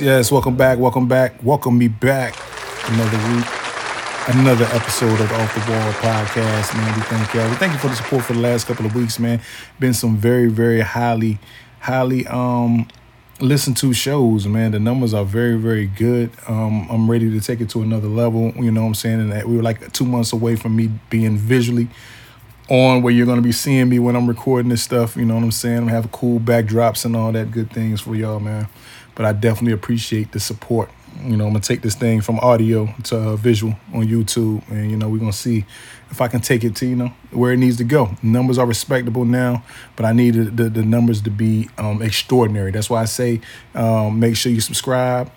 Yes. 0.00 0.30
Welcome 0.30 0.56
back. 0.56 0.78
Welcome 0.78 1.08
back. 1.08 1.42
Welcome 1.42 1.78
me 1.78 1.88
back. 1.88 2.36
Another 2.88 3.16
week, 3.34 3.46
another 4.28 4.64
episode 4.66 5.18
of 5.20 5.28
the 5.28 5.34
Off 5.40 5.54
the 5.54 5.72
Wall 5.72 5.92
podcast. 5.94 6.74
Man, 6.76 6.94
we 6.94 7.02
thank 7.02 7.32
y'all. 7.32 7.48
We 7.48 7.56
thank 7.56 7.72
you 7.72 7.78
for 7.78 7.88
the 7.88 7.96
support 7.96 8.24
for 8.24 8.34
the 8.34 8.40
last 8.40 8.66
couple 8.66 8.84
of 8.84 8.94
weeks, 8.94 9.18
man. 9.18 9.40
Been 9.80 9.94
some 9.94 10.16
very, 10.16 10.48
very 10.48 10.80
highly, 10.80 11.38
highly 11.80 12.26
um 12.26 12.88
listened 13.40 13.78
to 13.78 13.94
shows, 13.94 14.46
man. 14.46 14.72
The 14.72 14.80
numbers 14.80 15.14
are 15.14 15.24
very, 15.24 15.56
very 15.56 15.86
good. 15.86 16.30
Um, 16.46 16.86
I'm 16.90 17.10
ready 17.10 17.30
to 17.30 17.40
take 17.40 17.60
it 17.62 17.70
to 17.70 17.82
another 17.82 18.08
level. 18.08 18.52
You 18.56 18.70
know 18.70 18.82
what 18.82 18.88
I'm 18.88 18.94
saying? 18.94 19.20
And 19.20 19.32
that 19.32 19.48
we 19.48 19.56
were 19.56 19.62
like 19.62 19.92
two 19.92 20.04
months 20.04 20.32
away 20.32 20.56
from 20.56 20.76
me 20.76 20.90
being 21.08 21.38
visually 21.38 21.88
on 22.68 23.00
where 23.00 23.14
you're 23.14 23.26
gonna 23.26 23.40
be 23.40 23.52
seeing 23.52 23.88
me 23.88 23.98
when 23.98 24.14
I'm 24.14 24.28
recording 24.28 24.68
this 24.68 24.82
stuff. 24.82 25.16
You 25.16 25.24
know 25.24 25.36
what 25.36 25.44
I'm 25.44 25.52
saying? 25.52 25.78
I'm 25.78 25.84
gonna 25.84 25.92
have 25.92 26.12
cool 26.12 26.38
backdrops 26.38 27.06
and 27.06 27.16
all 27.16 27.32
that 27.32 27.50
good 27.50 27.70
things 27.70 28.02
for 28.02 28.14
y'all, 28.14 28.40
man 28.40 28.68
but 29.16 29.26
I 29.26 29.32
definitely 29.32 29.72
appreciate 29.72 30.30
the 30.30 30.38
support. 30.38 30.90
You 31.24 31.36
know, 31.36 31.46
I'm 31.46 31.52
gonna 31.52 31.60
take 31.60 31.82
this 31.82 31.94
thing 31.94 32.20
from 32.20 32.38
audio 32.40 32.94
to 33.04 33.16
uh, 33.16 33.36
visual 33.36 33.74
on 33.92 34.06
YouTube, 34.06 34.62
and 34.70 34.90
you 34.90 34.96
know, 34.96 35.08
we're 35.08 35.18
gonna 35.18 35.32
see 35.32 35.64
if 36.10 36.20
I 36.20 36.28
can 36.28 36.40
take 36.40 36.62
it 36.62 36.76
to 36.76 36.86
you 36.86 36.94
know 36.94 37.08
where 37.30 37.52
it 37.52 37.56
needs 37.56 37.78
to 37.78 37.84
go. 37.84 38.16
Numbers 38.22 38.58
are 38.58 38.66
respectable 38.66 39.24
now, 39.24 39.64
but 39.96 40.04
I 40.06 40.12
need 40.12 40.34
the, 40.34 40.68
the 40.68 40.82
numbers 40.82 41.22
to 41.22 41.30
be 41.30 41.68
um, 41.78 42.02
extraordinary. 42.02 42.70
That's 42.70 42.90
why 42.90 43.02
I 43.02 43.06
say 43.06 43.40
um, 43.74 44.20
make 44.20 44.36
sure 44.36 44.52
you 44.52 44.60
subscribe, 44.60 45.30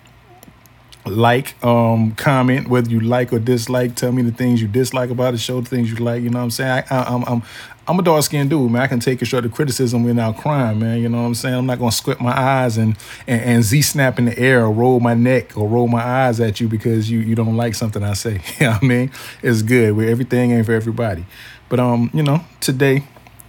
like, 1.06 1.62
um, 1.64 2.12
comment 2.12 2.68
whether 2.68 2.90
you 2.90 3.00
like 3.00 3.32
or 3.32 3.38
dislike. 3.38 3.94
Tell 3.94 4.12
me 4.12 4.22
the 4.22 4.32
things 4.32 4.60
you 4.60 4.68
dislike 4.68 5.10
about 5.10 5.32
the 5.32 5.38
show, 5.38 5.60
the 5.60 5.68
things 5.68 5.90
you 5.90 5.96
like. 5.96 6.22
You 6.22 6.30
know 6.30 6.38
what 6.38 6.44
I'm 6.44 6.50
saying? 6.50 6.84
I, 6.90 6.94
I, 6.94 7.14
I'm, 7.14 7.24
I'm 7.24 7.42
I'm 7.90 7.98
a 7.98 8.02
dark 8.02 8.22
skinned 8.22 8.50
dude, 8.50 8.70
man. 8.70 8.82
I 8.82 8.86
can 8.86 9.00
take 9.00 9.18
constructive 9.18 9.52
criticism 9.52 10.04
without 10.04 10.36
crying, 10.36 10.78
man. 10.78 11.00
You 11.00 11.08
know 11.08 11.22
what 11.22 11.26
I'm 11.26 11.34
saying? 11.34 11.56
I'm 11.56 11.66
not 11.66 11.80
gonna 11.80 11.90
squint 11.90 12.20
my 12.20 12.30
eyes 12.30 12.76
and, 12.76 12.96
and, 13.26 13.40
and 13.42 13.64
Z 13.64 13.82
snap 13.82 14.16
in 14.18 14.26
the 14.26 14.38
air 14.38 14.64
or 14.64 14.70
roll 14.70 15.00
my 15.00 15.14
neck 15.14 15.56
or 15.56 15.66
roll 15.66 15.88
my 15.88 16.00
eyes 16.00 16.38
at 16.38 16.60
you 16.60 16.68
because 16.68 17.10
you 17.10 17.18
you 17.18 17.34
don't 17.34 17.56
like 17.56 17.74
something 17.74 18.02
I 18.02 18.12
say. 18.12 18.34
you 18.60 18.66
know 18.66 18.72
what 18.74 18.84
I 18.84 18.86
mean? 18.86 19.10
It's 19.42 19.62
good. 19.62 19.96
Where 19.96 20.08
everything 20.08 20.52
ain't 20.52 20.66
for 20.66 20.72
everybody. 20.72 21.26
But 21.68 21.80
um, 21.80 22.10
you 22.14 22.22
know, 22.22 22.44
today 22.60 23.02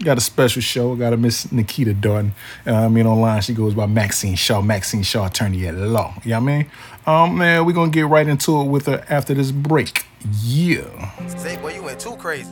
got 0.04 0.18
a 0.18 0.22
special 0.22 0.62
show. 0.62 0.96
Got 0.96 1.14
a 1.14 1.18
Miss 1.18 1.46
Nakeda 1.48 2.00
Darden. 2.00 2.32
Uh, 2.66 2.86
I 2.86 2.88
mean, 2.88 3.06
online 3.06 3.42
she 3.42 3.54
goes 3.54 3.74
by 3.74 3.86
Maxine 3.86 4.36
Shaw. 4.36 4.62
Maxine 4.62 5.04
Shaw, 5.04 5.28
attorney 5.28 5.68
at 5.68 5.76
law. 5.76 6.14
You 6.24 6.32
know 6.32 6.40
what 6.40 6.44
I 6.44 6.58
mean? 6.58 6.72
Um, 7.08 7.38
man, 7.38 7.66
we're 7.66 7.74
gonna 7.74 7.92
get 7.92 8.06
right 8.08 8.28
into 8.28 8.62
it 8.62 8.66
with 8.66 8.86
her 8.86 9.04
after 9.10 9.34
this 9.34 9.52
break. 9.52 10.06
Yeah. 10.44 11.28
Say, 11.28 11.58
boy, 11.58 11.74
you 11.74 11.84
went 11.84 12.00
too 12.00 12.16
crazy. 12.18 12.50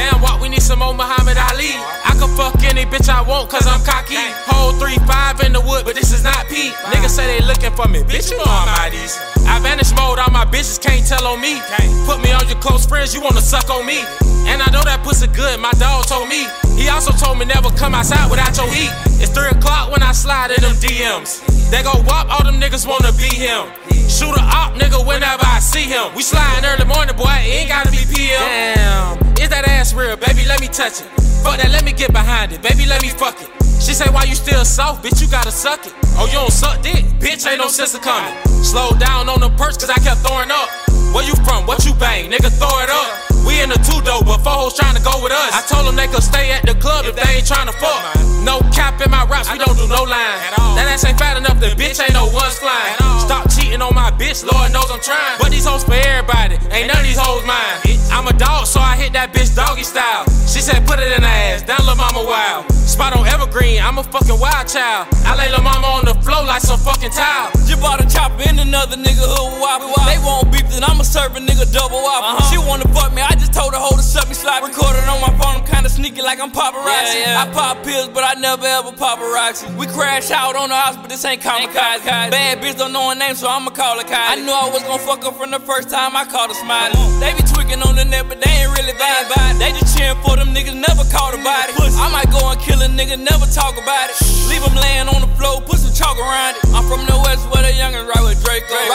Damn, 0.00 0.22
what 0.22 0.40
we 0.40 0.48
need 0.48 0.62
some 0.62 0.78
more 0.78 0.94
Muhammad 0.94 1.36
Ali. 1.36 1.76
I 2.08 2.16
can 2.16 2.32
fuck 2.32 2.56
any 2.64 2.86
bitch 2.86 3.12
I 3.12 3.20
want, 3.20 3.50
cause 3.50 3.66
I'm 3.68 3.84
cocky. 3.84 4.16
Hold 4.48 4.80
3-5 4.80 5.44
in 5.44 5.52
the 5.52 5.60
wood, 5.60 5.84
but 5.84 5.94
this 5.94 6.10
is 6.10 6.24
not 6.24 6.48
Pete. 6.48 6.72
Niggas 6.88 7.10
say 7.10 7.26
they 7.28 7.44
looking 7.44 7.70
for 7.76 7.86
me, 7.86 8.00
bitch, 8.00 8.30
you 8.30 8.38
know 8.38 8.48
I'm 8.48 8.88
IDs. 8.88 9.20
I 9.44 9.60
vanish 9.60 9.92
mode, 9.92 10.18
all 10.18 10.32
my 10.32 10.46
bitches 10.46 10.80
can't 10.80 11.06
tell 11.06 11.26
on 11.26 11.38
me. 11.42 11.60
Put 12.06 12.24
me 12.24 12.32
on 12.32 12.48
your 12.48 12.58
close 12.64 12.86
friends, 12.86 13.12
you 13.12 13.20
wanna 13.20 13.42
suck 13.42 13.68
on 13.68 13.84
me. 13.84 14.00
And 14.48 14.62
I 14.62 14.72
know 14.72 14.82
that 14.84 15.04
pussy 15.04 15.26
good, 15.26 15.60
my 15.60 15.72
dog 15.72 16.06
told 16.06 16.30
me. 16.30 16.48
He 16.76 16.88
also 16.88 17.12
told 17.12 17.38
me 17.38 17.44
never 17.44 17.70
come 17.70 17.94
outside 17.94 18.30
without 18.30 18.56
your 18.56 18.68
heat. 18.72 18.90
It's 19.22 19.30
3 19.30 19.48
o'clock 19.56 19.90
when 19.92 20.02
I 20.02 20.12
slide 20.12 20.50
in 20.50 20.60
them 20.62 20.76
DMs. 20.76 21.40
They 21.70 21.82
go 21.82 21.92
wop, 22.06 22.30
all 22.30 22.44
them 22.44 22.60
niggas 22.60 22.86
wanna 22.86 23.12
be 23.12 23.30
him. 23.30 23.70
Shoot 24.08 24.34
a 24.34 24.42
op, 24.42 24.74
nigga, 24.74 25.06
whenever 25.06 25.44
I 25.46 25.60
see 25.60 25.84
him. 25.84 26.12
We 26.16 26.22
sliding 26.22 26.64
early 26.64 26.84
morning, 26.84 27.16
boy, 27.16 27.30
it 27.30 27.62
ain't 27.62 27.68
gotta 27.68 27.90
be 27.90 28.02
PM. 28.10 28.42
Damn, 28.42 29.18
is 29.38 29.48
that 29.50 29.68
ass 29.68 29.94
real, 29.94 30.16
baby? 30.16 30.44
Let 30.46 30.60
me 30.60 30.66
touch 30.66 31.00
it. 31.00 31.06
Fuck 31.44 31.58
that, 31.58 31.70
let 31.70 31.84
me 31.84 31.92
get 31.92 32.12
behind 32.12 32.52
it, 32.52 32.60
baby, 32.60 32.86
let 32.86 33.02
me 33.02 33.08
fuck 33.08 33.40
it. 33.40 33.48
She 33.80 33.94
say, 33.94 34.10
why 34.10 34.24
you 34.24 34.34
still 34.34 34.64
soft, 34.64 35.04
bitch, 35.04 35.22
you 35.22 35.28
gotta 35.28 35.52
suck 35.52 35.86
it. 35.86 35.94
Oh, 36.18 36.26
you 36.26 36.34
don't 36.34 36.52
suck 36.52 36.82
dick, 36.82 37.04
bitch, 37.22 37.46
ain't 37.48 37.58
no 37.58 37.68
sense 37.68 37.94
of 37.94 38.02
coming. 38.02 38.34
Slow 38.62 38.90
down 38.98 39.28
on 39.28 39.40
the 39.40 39.50
purse, 39.50 39.76
cause 39.76 39.90
I 39.90 39.98
kept 40.00 40.20
throwing 40.26 40.50
up. 40.50 40.68
Where 41.14 41.24
you 41.24 41.34
from? 41.46 41.66
What 41.66 41.84
you 41.86 41.94
bang? 41.94 42.30
Nigga, 42.30 42.50
throw 42.50 42.78
it 42.80 42.90
up. 42.90 43.29
We 43.46 43.60
in 43.60 43.68
the 43.70 43.80
two 43.80 44.00
though, 44.02 44.22
but 44.22 44.44
four 44.44 44.56
hoes 44.56 44.74
trying 44.76 44.96
to 44.96 45.02
go 45.02 45.16
with 45.22 45.32
us. 45.32 45.52
I 45.52 45.62
told 45.66 45.86
them 45.86 45.96
they 45.96 46.08
could 46.08 46.22
stay 46.22 46.52
at 46.52 46.64
the 46.64 46.74
club 46.74 47.06
if 47.06 47.16
they 47.16 47.26
ain't 47.28 47.46
trying 47.46 47.66
to 47.66 47.76
fuck. 47.76 48.02
No 48.44 48.60
cap 48.72 49.00
in 49.04 49.10
my 49.10 49.24
raps, 49.28 49.50
we 49.52 49.58
don't 49.58 49.76
do 49.76 49.86
no 49.88 50.02
line. 50.04 50.40
That 50.76 50.88
ass 50.88 51.04
ain't 51.04 51.18
fat 51.18 51.36
enough, 51.36 51.60
the 51.60 51.76
bitch 51.76 52.00
ain't 52.00 52.14
no 52.14 52.28
one's 52.32 52.56
flying. 52.56 52.96
Stop 53.20 53.50
cheating 53.52 53.82
on 53.82 53.94
my 53.94 54.10
bitch, 54.12 54.40
Lord 54.44 54.72
knows 54.72 54.88
I'm 54.90 55.00
trying. 55.00 55.36
But 55.38 55.50
these 55.50 55.66
hoes 55.66 55.84
for 55.84 55.94
everybody, 55.94 56.56
ain't 56.72 56.88
none 56.88 57.00
of 57.00 57.06
these 57.06 57.20
hoes 57.20 57.44
mine. 57.44 58.00
I'm 58.10 58.26
a 58.26 58.34
dog, 58.34 58.66
so 58.66 58.80
I 58.80 58.96
hit 58.96 59.12
that 59.14 59.32
bitch 59.32 59.54
doggy 59.54 59.84
style. 59.84 60.26
She 60.48 60.60
said, 60.60 60.82
put 60.84 60.98
it 60.98 61.12
in 61.14 61.22
her 61.22 61.36
ass, 61.52 61.62
down 61.62 61.84
lil' 61.86 61.94
mama 61.94 62.26
wild. 62.26 62.66
Spot 62.72 63.14
on 63.14 63.24
evergreen, 63.28 63.78
I'm 63.80 63.98
a 63.98 64.02
fucking 64.02 64.40
wild 64.40 64.66
child. 64.66 65.06
I 65.22 65.38
lay 65.38 65.48
lil' 65.48 65.62
mama 65.62 65.86
on 66.00 66.04
the 66.04 66.16
floor 66.20 66.42
like 66.42 66.60
some 66.60 66.80
fucking 66.80 67.14
tile. 67.14 67.54
You 67.70 67.76
bought 67.78 68.02
a 68.02 68.06
chopper 68.08 68.42
in 68.48 68.58
another 68.58 68.96
nigga 68.96 69.22
hood 69.22 69.62
wop. 69.62 69.84
They 70.10 70.18
won't 70.18 70.50
beef, 70.50 70.66
then 70.74 70.82
I'ma 70.82 71.06
serve 71.06 71.36
a 71.36 71.40
nigga 71.40 71.70
double 71.70 72.02
wop. 72.02 72.24
Uh-huh. 72.24 72.50
She 72.50 72.58
wanna 72.58 72.88
fuck 72.90 73.14
me, 73.14 73.22
I 73.22 73.29
just 73.34 73.52
told 73.52 73.74
her 73.74 73.80
hold 73.80 73.98
to 73.98 74.02
suck 74.02 74.28
me 74.28 74.34
slide. 74.34 74.62
Recorded 74.62 75.04
on 75.08 75.20
my 75.20 75.32
phone, 75.38 75.62
I'm 75.62 75.66
kinda 75.66 75.88
sneaky 75.88 76.22
like 76.22 76.40
I'm 76.40 76.52
paparazzi. 76.52 77.20
Yeah, 77.20 77.34
yeah. 77.34 77.42
I 77.42 77.52
pop 77.52 77.82
pills, 77.84 78.08
but 78.08 78.24
I 78.24 78.34
never 78.40 78.66
ever 78.66 78.92
paparazzi. 78.92 79.74
We 79.76 79.86
crash 79.86 80.30
out 80.30 80.56
on 80.56 80.68
the 80.68 80.76
house, 80.76 80.96
but 80.96 81.08
this 81.08 81.24
ain't 81.24 81.42
kamikaze. 81.42 82.04
Bad 82.04 82.60
bitch 82.60 82.78
don't 82.78 82.92
know 82.92 83.08
her 83.10 83.14
name, 83.14 83.34
so 83.34 83.48
I'ma 83.48 83.70
call 83.70 83.98
her 83.98 84.04
Kylie. 84.04 84.32
I 84.32 84.36
knew 84.36 84.52
I 84.52 84.68
was 84.70 84.82
gonna 84.82 85.02
fuck 85.02 85.24
her 85.24 85.32
from 85.32 85.50
the 85.50 85.60
first 85.60 85.90
time 85.90 86.16
I 86.16 86.24
called 86.24 86.50
her 86.50 86.58
smiley. 86.58 86.96
They 87.20 87.34
be 87.34 87.42
tweaking 87.42 87.82
on 87.82 87.96
the 87.96 88.04
net, 88.04 88.26
but 88.28 88.40
they 88.40 88.50
ain't 88.50 88.72
really 88.76 88.90
it. 88.90 89.58
They 89.58 89.70
just 89.76 89.96
cheering 89.96 90.16
for 90.22 90.36
them 90.36 90.54
niggas, 90.54 90.74
never 90.74 91.04
caught 91.10 91.34
about 91.34 91.68
it. 91.68 91.76
I 92.00 92.08
might 92.08 92.30
go 92.30 92.40
and 92.50 92.60
kill 92.60 92.80
a 92.82 92.88
nigga, 92.88 93.18
never 93.20 93.46
talk 93.46 93.76
about 93.76 94.10
it. 94.10 94.16
Leave 94.48 94.62
him 94.62 94.74
laying 94.74 95.08
on 95.08 95.20
the 95.20 95.30
floor, 95.36 95.60
put 95.60 95.78
some 95.78 95.92
chalk 95.92 96.16
around 96.18 96.56
it. 96.56 96.64
I'm 96.72 96.84
from 96.88 97.04
the 97.06 97.16
west 97.28 97.44
where 97.52 97.62
the 97.62 97.72
youngin' 97.76 98.08
ride 98.08 98.24
with 98.24 98.42
Drake. 98.44 98.64
Rob 98.70 98.89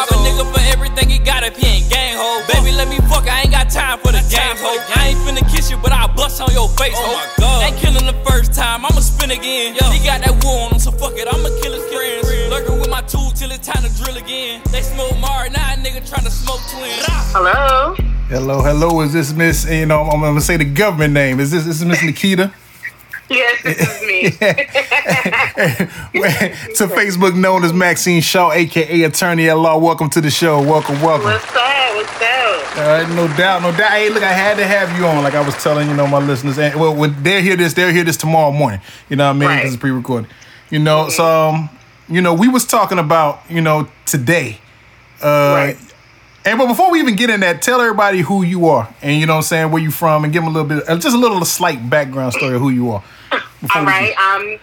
bust 6.89 7.03
on 7.03 7.11
your 7.11 7.19
face 7.19 7.45
ho. 7.45 7.61
Ain't 7.61 7.77
killing 7.77 8.05
the 8.05 8.13
first 8.29 8.53
time, 8.53 8.85
I'ma 8.85 8.99
spin 8.99 9.31
again. 9.31 9.73
He 9.73 10.05
got 10.05 10.21
that 10.21 10.43
war 10.43 10.65
on 10.65 10.73
him, 10.73 10.79
so 10.79 10.91
fuck 10.91 11.13
it, 11.15 11.27
I'ma 11.27 11.49
kill 11.61 11.73
his 11.73 11.85
friends. 11.93 12.29
Lurking 12.49 12.79
with 12.79 12.89
my 12.89 13.01
tool 13.01 13.31
till 13.31 13.51
it's 13.51 13.67
time 13.67 13.83
to 13.83 14.03
drill 14.03 14.17
again. 14.17 14.61
They 14.71 14.81
smoke 14.81 15.17
Mar, 15.19 15.49
now 15.49 15.73
a 15.73 15.77
nigga 15.77 16.01
tryna 16.07 16.29
smoke 16.29 16.61
twins. 16.71 17.05
Hello. 17.33 17.95
Hello, 18.27 18.61
hello. 18.61 19.01
Is 19.01 19.13
this 19.13 19.33
Miss? 19.33 19.69
You 19.69 19.85
know, 19.85 20.03
I'm 20.03 20.19
gonna 20.19 20.41
say 20.41 20.57
the 20.57 20.65
government 20.65 21.13
name. 21.13 21.39
Is 21.39 21.51
this 21.51 21.65
this 21.65 21.79
is 21.79 21.85
Miss 21.85 21.99
Nakeda? 21.99 22.53
Yes, 23.27 23.63
this 23.63 23.79
is 23.79 24.01
me. 24.03 24.21
to 26.75 26.85
Facebook 26.85 27.35
known 27.35 27.63
as 27.63 27.73
Maxine 27.73 28.21
Shaw, 28.21 28.51
aka 28.51 29.01
Attorney 29.01 29.49
at 29.49 29.57
Law. 29.57 29.79
Welcome 29.79 30.11
to 30.11 30.21
the 30.21 30.29
show. 30.29 30.61
Welcome, 30.61 31.01
welcome. 31.01 31.31
What's 31.31 31.55
up? 31.55 31.74
What's 32.75 32.87
up? 32.87 32.87
All 32.87 32.87
right, 32.87 33.15
no 33.29 33.37
doubt, 33.37 33.61
no 33.61 33.71
doubt. 33.71 33.91
Hey, 33.91 34.09
look, 34.09 34.23
I 34.23 34.33
had 34.33 34.57
to 34.57 34.65
have 34.65 34.97
you 34.97 35.05
on, 35.05 35.23
like 35.23 35.33
I 35.33 35.41
was 35.45 35.55
telling 35.63 35.87
you 35.89 35.95
know 35.95 36.07
my 36.07 36.19
listeners. 36.19 36.57
And 36.59 36.79
well, 36.79 36.93
when 36.95 37.21
they'll 37.23 37.41
hear 37.41 37.55
this, 37.55 37.73
they'll 37.73 37.91
hear 37.93 38.03
this 38.03 38.17
tomorrow 38.17 38.51
morning. 38.51 38.81
You 39.09 39.15
know 39.15 39.25
what 39.27 39.35
I 39.35 39.39
mean? 39.39 39.49
Right. 39.49 39.55
Because 39.57 39.73
it's 39.73 39.81
pre-recorded. 39.81 40.29
You 40.69 40.79
know, 40.79 41.09
so 41.09 41.25
um, 41.25 41.69
you 42.09 42.21
know, 42.21 42.33
we 42.33 42.47
was 42.47 42.65
talking 42.65 42.99
about 42.99 43.41
you 43.49 43.61
know 43.61 43.87
today. 44.05 44.59
Uh, 45.21 45.53
Right. 45.55 45.77
And 46.47 46.59
but 46.59 46.67
before 46.67 46.91
we 46.91 46.99
even 46.99 47.15
get 47.15 47.31
in 47.31 47.39
that, 47.39 47.63
tell 47.63 47.81
everybody 47.81 48.19
who 48.19 48.43
you 48.43 48.67
are, 48.67 48.93
and 49.01 49.19
you 49.19 49.25
know 49.25 49.33
what 49.33 49.37
I'm 49.37 49.43
saying, 49.43 49.71
where 49.71 49.81
you 49.81 49.89
from, 49.89 50.23
and 50.25 50.31
give 50.31 50.43
them 50.43 50.53
a 50.55 50.59
little 50.59 50.69
bit, 50.69 50.87
uh, 50.87 50.95
just 50.97 51.15
a 51.15 51.19
little 51.19 51.41
a 51.41 51.45
slight 51.45 51.89
background 51.89 52.33
story 52.33 52.55
of 52.55 52.61
who 52.61 52.69
you 52.69 52.91
are. 52.91 53.03
All 53.73 53.83
right. 53.85 54.13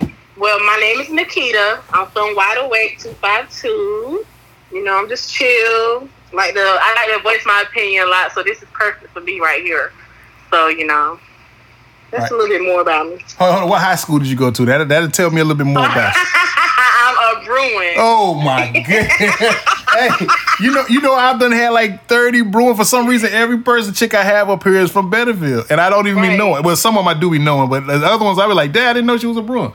We. 0.00 0.05
Um. 0.05 0.14
Well, 0.37 0.59
my 0.61 0.76
name 0.81 1.00
is 1.00 1.09
Nakeda. 1.09 1.81
I'm 1.93 2.06
from 2.09 2.37
Wide 2.37 2.59
Awake 2.59 2.99
Two 3.00 3.11
Five 3.14 3.50
Two. 3.50 4.25
You 4.70 4.85
know, 4.85 4.97
I'm 4.97 5.09
just 5.09 5.32
chill. 5.32 6.09
Like 6.32 6.55
the, 6.55 6.61
I 6.61 6.94
like 6.94 7.17
to 7.17 7.23
voice 7.23 7.44
my 7.46 7.62
opinion 7.69 8.05
a 8.05 8.06
lot, 8.11 8.32
so 8.32 8.43
this 8.43 8.62
is 8.62 8.69
perfect 8.73 9.12
for 9.12 9.20
me 9.20 9.40
right 9.40 9.62
here. 9.62 9.93
So 10.50 10.69
you 10.69 10.87
know, 10.87 11.19
that's 12.11 12.31
a 12.31 12.34
little 12.34 12.49
bit 12.49 12.62
more 12.62 12.81
about 12.81 13.06
me. 13.08 13.19
Hold 13.38 13.50
on, 13.52 13.58
hold 13.61 13.70
what 13.70 13.81
high 13.81 13.96
school 13.96 14.19
did 14.19 14.29
you 14.29 14.37
go 14.37 14.50
to? 14.50 14.64
That 14.64 14.88
that'll 14.88 15.11
tell 15.11 15.31
me 15.31 15.40
a 15.40 15.44
little 15.44 15.56
bit 15.64 15.67
more 15.70 15.84
about. 15.84 16.14
you. 16.14 16.23
I'm 17.05 17.43
a 17.43 17.44
Bruin. 17.44 17.94
Oh 17.96 18.34
my 18.34 18.70
god! 18.73 18.84
hey, 20.19 20.26
you 20.61 20.73
know, 20.73 20.84
you 20.88 21.00
know, 21.00 21.14
I've 21.14 21.38
done 21.40 21.52
had 21.52 21.70
like 21.70 22.06
thirty 22.06 22.43
brewing 22.43 22.76
for 22.76 22.85
some 22.85 23.06
reason. 23.06 23.31
Every 23.32 23.58
person 23.58 23.93
chick 23.93 24.14
I 24.14 24.23
have 24.23 24.49
up 24.49 24.62
here 24.62 24.76
is 24.76 24.90
from 24.90 25.11
Beddingfield, 25.11 25.70
and 25.70 25.81
I 25.81 25.90
don't 25.90 26.06
even 26.06 26.23
Right. 26.23 26.38
knowing. 26.38 26.62
Well, 26.62 26.76
some 26.76 26.96
of 26.96 27.05
them 27.05 27.08
I 27.14 27.19
do 27.19 27.31
be 27.31 27.38
knowing, 27.38 27.69
but 27.69 27.87
the 27.87 27.94
other 28.06 28.25
ones 28.25 28.38
I 28.38 28.46
be 28.46 28.55
like, 28.55 28.73
Dad, 28.73 28.90
I 28.90 28.93
didn't 28.94 29.06
know 29.06 29.17
she 29.19 29.26
was 29.26 29.37
a 29.37 29.43
Bruin. 29.43 29.73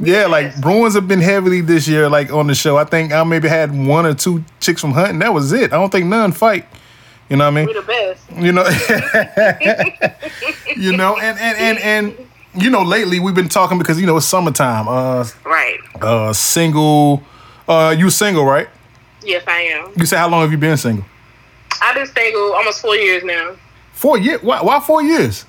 Yeah, 0.00 0.26
like 0.26 0.60
Bruins 0.60 0.94
have 0.94 1.06
been 1.06 1.20
heavily 1.20 1.60
this 1.60 1.86
year, 1.86 2.08
like 2.08 2.32
on 2.32 2.46
the 2.48 2.54
show. 2.54 2.76
I 2.76 2.84
think 2.84 3.12
I 3.12 3.22
maybe 3.24 3.48
had 3.48 3.70
one 3.86 4.06
or 4.06 4.14
two 4.14 4.44
chicks 4.60 4.80
from 4.80 4.92
hunting. 4.92 5.20
That 5.20 5.32
was 5.32 5.52
it. 5.52 5.72
I 5.72 5.76
don't 5.76 5.90
think 5.90 6.06
none 6.06 6.32
fight. 6.32 6.66
You 7.30 7.36
know 7.36 7.44
what 7.44 7.58
I 7.58 7.64
mean? 7.64 7.66
We 7.66 7.72
the 7.74 7.82
best. 7.82 8.30
You 8.36 8.52
know, 8.52 8.64
you 10.76 10.96
know, 10.96 11.16
and 11.16 11.38
and 11.38 11.58
and 11.58 11.78
and 11.78 12.28
you 12.62 12.70
know, 12.70 12.82
lately 12.82 13.20
we've 13.20 13.34
been 13.34 13.48
talking 13.48 13.78
because 13.78 14.00
you 14.00 14.06
know 14.06 14.16
it's 14.16 14.26
summertime. 14.26 14.88
Uh, 14.88 15.24
Right. 15.44 15.78
uh, 16.02 16.32
single. 16.32 17.22
Uh, 17.68 17.94
you 17.96 18.10
single, 18.10 18.44
right? 18.44 18.68
Yes, 19.22 19.44
I 19.46 19.60
am. 19.62 19.92
You 19.96 20.06
say 20.06 20.16
how 20.16 20.28
long 20.28 20.42
have 20.42 20.50
you 20.52 20.58
been 20.58 20.76
single? 20.76 21.04
I've 21.80 21.94
been 21.94 22.06
single 22.06 22.52
almost 22.52 22.80
four 22.82 22.96
years 22.96 23.24
now. 23.24 23.52
Four 23.92 24.18
years. 24.18 24.42
Why, 24.42 24.60
why 24.60 24.80
four 24.80 25.02
years? 25.02 25.44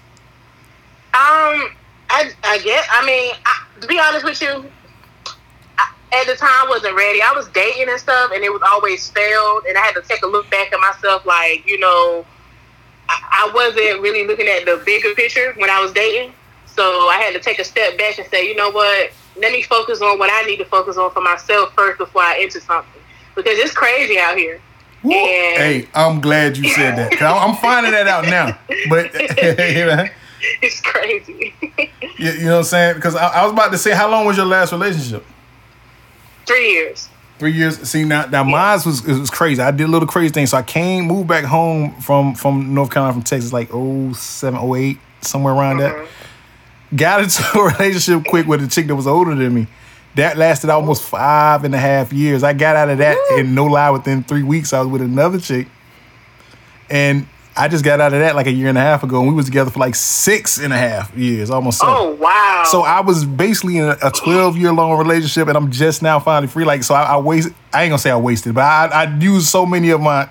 Um, 1.14 1.70
I 2.10 2.32
I 2.44 2.60
guess 2.64 2.88
I 2.92 3.06
mean 3.06 3.34
I, 3.46 3.55
to 3.82 3.88
be 3.88 4.00
honest 4.00 4.24
with 4.26 4.42
you, 4.42 4.66
I, 5.78 5.92
at 6.14 6.28
the 6.28 6.36
time 6.36 6.50
I 6.50 6.66
wasn't 6.70 6.96
ready. 6.96 7.22
I 7.22 7.32
was 7.34 7.48
dating 7.50 7.90
and 7.90 8.00
stuff, 8.00 8.32
and 8.34 8.44
it 8.44 8.52
was 8.52 8.62
always 8.66 9.10
failed, 9.10 9.64
and 9.68 9.78
I 9.78 9.82
had 9.82 9.94
to 9.96 10.02
take 10.02 10.22
a 10.24 10.28
look 10.28 10.50
back 10.50 10.72
at 10.74 10.80
myself, 10.80 11.26
like 11.26 11.66
you 11.68 11.80
know, 11.80 12.26
I, 13.10 13.48
I 13.48 13.52
wasn't 13.54 14.02
really 14.02 14.26
looking 14.26 14.48
at 14.48 14.66
the 14.66 14.82
bigger 14.86 15.14
picture 15.16 15.54
when 15.58 15.70
I 15.70 15.80
was 15.82 15.92
dating. 15.92 16.34
So 16.66 16.84
I 17.08 17.16
had 17.20 17.34
to 17.34 17.40
take 17.40 17.60
a 17.60 17.64
step 17.64 17.98
back 17.98 18.18
and 18.20 18.28
say, 18.30 18.48
you 18.48 18.56
know 18.56 18.70
what? 18.70 19.12
Let 19.38 19.54
me 19.54 19.62
focus 19.62 20.02
on 20.02 20.20
what 20.20 20.30
I 20.32 20.46
need 20.46 20.58
to 20.58 20.66
focus 20.66 20.98
on 20.98 21.10
for 21.12 21.22
myself 21.22 21.74
first 21.74 21.98
before 21.98 22.22
I 22.22 22.40
enter 22.42 22.60
something 22.60 23.02
because 23.34 23.58
it's 23.60 23.74
crazy 23.74 24.20
out 24.20 24.38
here. 24.38 24.56
And- 25.04 25.12
Hey, 25.12 25.88
I'm 25.94 26.20
glad 26.20 26.58
you 26.58 26.68
said 26.70 26.98
that. 26.98 27.22
I'm 27.22 27.56
finding 27.58 27.92
that 27.94 28.08
out 28.08 28.26
now. 28.26 28.58
But 28.90 29.14
It's 30.62 30.82
crazy. 30.82 31.54
you 32.20 32.46
know 32.46 32.52
what 32.52 32.58
I'm 32.58 32.64
saying? 32.64 32.96
Because 32.96 33.16
I, 33.16 33.28
I 33.28 33.44
was 33.44 33.54
about 33.54 33.72
to 33.72 33.78
say, 33.78 33.92
how 33.92 34.10
long 34.10 34.26
was 34.26 34.38
your 34.38 34.46
last 34.46 34.72
relationship? 34.72 35.26
Three 36.46 36.72
years. 36.72 37.10
Three 37.40 37.52
years. 37.52 37.78
See 37.90 38.06
now, 38.06 38.26
now 38.26 38.44
mine 38.44 38.80
was 38.86 39.06
it 39.06 39.20
was 39.20 39.30
crazy. 39.30 39.62
I 39.62 39.72
did 39.72 39.84
a 39.84 39.92
little 39.92 40.08
crazy 40.08 40.34
thing. 40.34 40.46
So 40.46 40.58
I 40.58 40.64
came, 40.64 41.06
moved 41.06 41.28
back 41.28 41.44
home 41.44 42.00
from 42.00 42.36
from 42.36 42.74
North 42.74 42.92
Carolina, 42.92 43.14
from 43.14 43.24
Texas, 43.24 43.52
like 43.52 43.70
07, 43.72 44.60
08, 44.76 44.98
somewhere 45.22 45.54
around 45.54 45.78
that. 45.78 45.96
Mm-hmm. 45.96 46.96
Got 46.96 47.24
into 47.24 47.60
a 47.60 47.74
relationship 47.74 48.26
quick 48.30 48.48
with 48.48 48.64
a 48.64 48.68
chick 48.68 48.88
that 48.88 48.96
was 48.96 49.08
older 49.08 49.36
than 49.36 49.54
me. 49.54 49.68
That 50.16 50.38
lasted 50.38 50.70
almost 50.70 51.04
five 51.04 51.66
and 51.66 51.76
a 51.76 51.78
half 51.78 52.14
years. 52.14 52.42
I 52.42 52.54
got 52.54 52.78
out 52.78 52.90
of 52.90 53.00
that, 53.00 53.18
and 53.34 53.54
no 53.54 53.66
lie, 53.66 53.90
within 53.90 54.24
three 54.24 54.44
weeks, 54.44 54.72
I 54.72 54.80
was 54.80 54.88
with 54.88 55.02
another 55.02 55.40
chick, 55.40 55.68
and 56.90 57.28
I 57.58 57.70
just 57.70 57.86
got 57.86 58.02
out 58.02 58.14
of 58.14 58.20
that 58.20 58.36
like 58.36 58.48
a 58.48 58.52
year 58.52 58.68
and 58.68 58.78
a 58.78 58.82
half 58.82 59.04
ago, 59.04 59.20
and 59.20 59.30
we 59.30 59.34
was 59.34 59.46
together 59.46 59.72
for 59.72 59.80
like 59.80 59.96
six 59.96 60.58
and 60.58 60.74
a 60.74 60.78
half 60.78 61.16
years, 61.16 61.50
almost. 61.50 61.80
Seven. 61.80 61.96
Oh 61.98 62.12
wow. 62.16 62.64
So 62.70 62.82
I 62.82 63.00
was 63.00 63.24
basically 63.24 63.78
in 63.78 63.86
a 63.86 64.12
12 64.12 64.58
year 64.58 64.74
long 64.74 64.98
relationship, 64.98 65.48
and 65.48 65.56
I'm 65.56 65.72
just 65.72 66.02
now 66.02 66.20
finally 66.20 66.48
free. 66.48 66.66
Like, 66.66 66.84
so 66.84 66.94
I, 66.94 67.04
I 67.04 67.18
waste. 67.18 67.50
I 67.74 67.84
ain't 67.84 67.92
gonna 67.92 68.00
say 68.00 68.12
I 68.12 68.18
wasted, 68.18 68.56
but 68.56 68.62
I, 68.62 68.88
I 68.88 69.18
used 69.18 69.48
so 69.48 69.66
many 69.66 69.92
of 69.92 70.02
my 70.02 70.30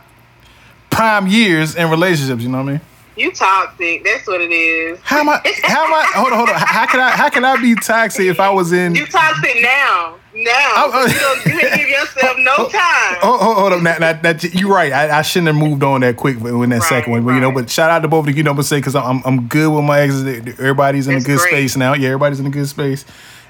prime 0.91 1.27
years 1.27 1.75
in 1.77 1.89
relationships. 1.91 2.43
You 2.43 2.51
know 2.51 2.59
what 2.59 2.69
I 2.69 2.73
mean? 2.73 2.81
You 3.17 3.33
toxic. 3.33 4.03
That's 4.03 4.27
what 4.27 4.41
it 4.41 4.51
is. 4.51 4.99
How 5.03 5.21
am 5.21 5.29
I? 5.29 5.41
How 5.63 5.85
am 5.85 5.95
I? 5.95 6.03
Hold 6.15 6.33
on, 6.33 6.39
hold 6.39 6.49
on. 6.49 6.57
How 6.57 6.87
can 6.87 7.01
I? 7.01 7.11
How 7.11 7.31
can 7.31 7.45
I 7.45 7.61
be 7.61 7.77
toxic 7.77 8.27
if 8.27 8.41
I 8.41 8.51
was 8.51 8.73
in? 8.73 8.95
You 8.95 9.07
toxic 9.07 9.57
now. 9.63 10.17
Now. 10.35 10.53
Oh, 10.53 10.91
oh. 10.93 11.07
you, 11.07 11.21
don't, 11.21 11.47
you 11.47 11.61
didn't 11.61 11.79
give 11.79 11.89
yourself 11.89 12.37
no 12.39 12.69
time. 12.69 13.19
Hold, 13.21 13.41
hold, 13.41 13.57
hold 13.57 13.73
up, 13.75 13.83
now, 13.83 13.99
now, 13.99 14.13
that, 14.15 14.43
you're 14.53 14.69
right. 14.69 14.93
I, 14.93 15.19
I 15.19 15.23
shouldn't 15.23 15.47
have 15.47 15.57
moved 15.57 15.85
on 15.85 16.01
that 16.01 16.17
quick 16.17 16.39
in 16.39 16.71
that 16.71 16.81
Right, 16.81 16.89
second 16.89 17.13
one. 17.13 17.25
But 17.25 17.35
you 17.35 17.41
know, 17.41 17.53
but 17.53 17.71
shout 17.71 17.89
out 17.89 18.01
to 18.01 18.09
both 18.09 18.25
of 18.27 18.31
you. 18.31 18.39
You 18.39 18.43
know, 18.43 18.53
but 18.53 18.65
say 18.65 18.79
because 18.79 18.97
I'm 18.97 19.23
I'm 19.25 19.47
good 19.47 19.73
with 19.73 19.85
my 19.85 20.01
exes. 20.01 20.25
Everybody's 20.59 21.07
in 21.07 21.15
That's 21.15 21.25
a 21.25 21.29
good 21.29 21.39
great. 21.39 21.51
space 21.51 21.77
now. 21.77 21.95
Yeah, 21.95 22.09
everybody's 22.09 22.41
in 22.41 22.47
a 22.47 22.51
good 22.51 22.69
space, 22.69 23.05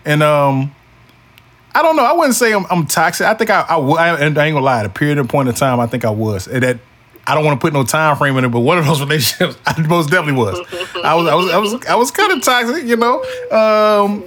and 0.04 0.22
um. 0.22 0.74
I 1.76 1.82
don't 1.82 1.96
know. 1.96 2.04
I 2.04 2.12
wouldn't 2.12 2.36
say 2.36 2.52
I'm, 2.52 2.64
I'm 2.70 2.86
toxic. 2.86 3.26
I 3.26 3.34
think 3.34 3.50
I, 3.50 3.62
I, 3.62 3.76
I, 3.76 4.08
I 4.14 4.24
ain't 4.26 4.36
gonna 4.36 4.60
lie. 4.60 4.78
At 4.78 4.86
a 4.86 4.88
period 4.88 5.18
and 5.18 5.28
point 5.28 5.48
of 5.48 5.56
time, 5.56 5.80
I 5.80 5.88
think 5.88 6.04
I 6.04 6.10
was. 6.10 6.46
And 6.46 6.62
that 6.62 6.78
I 7.26 7.34
don't 7.34 7.44
want 7.44 7.60
to 7.60 7.64
put 7.64 7.72
no 7.72 7.84
time 7.84 8.16
frame 8.16 8.36
in 8.36 8.44
it, 8.44 8.48
but 8.48 8.60
one 8.60 8.78
of 8.78 8.84
those 8.84 9.00
relationships, 9.06 9.58
I 9.66 9.80
most 9.82 10.10
definitely 10.10 10.40
was. 10.40 10.58
I 11.02 11.14
was, 11.14 11.26
I 11.26 11.34
was, 11.34 11.50
I 11.50 11.58
was, 11.58 11.86
I 11.86 11.94
was 11.94 12.10
kind 12.10 12.32
of 12.32 12.42
toxic, 12.42 12.84
you 12.84 12.96
know. 12.96 13.22
Um, 13.50 14.24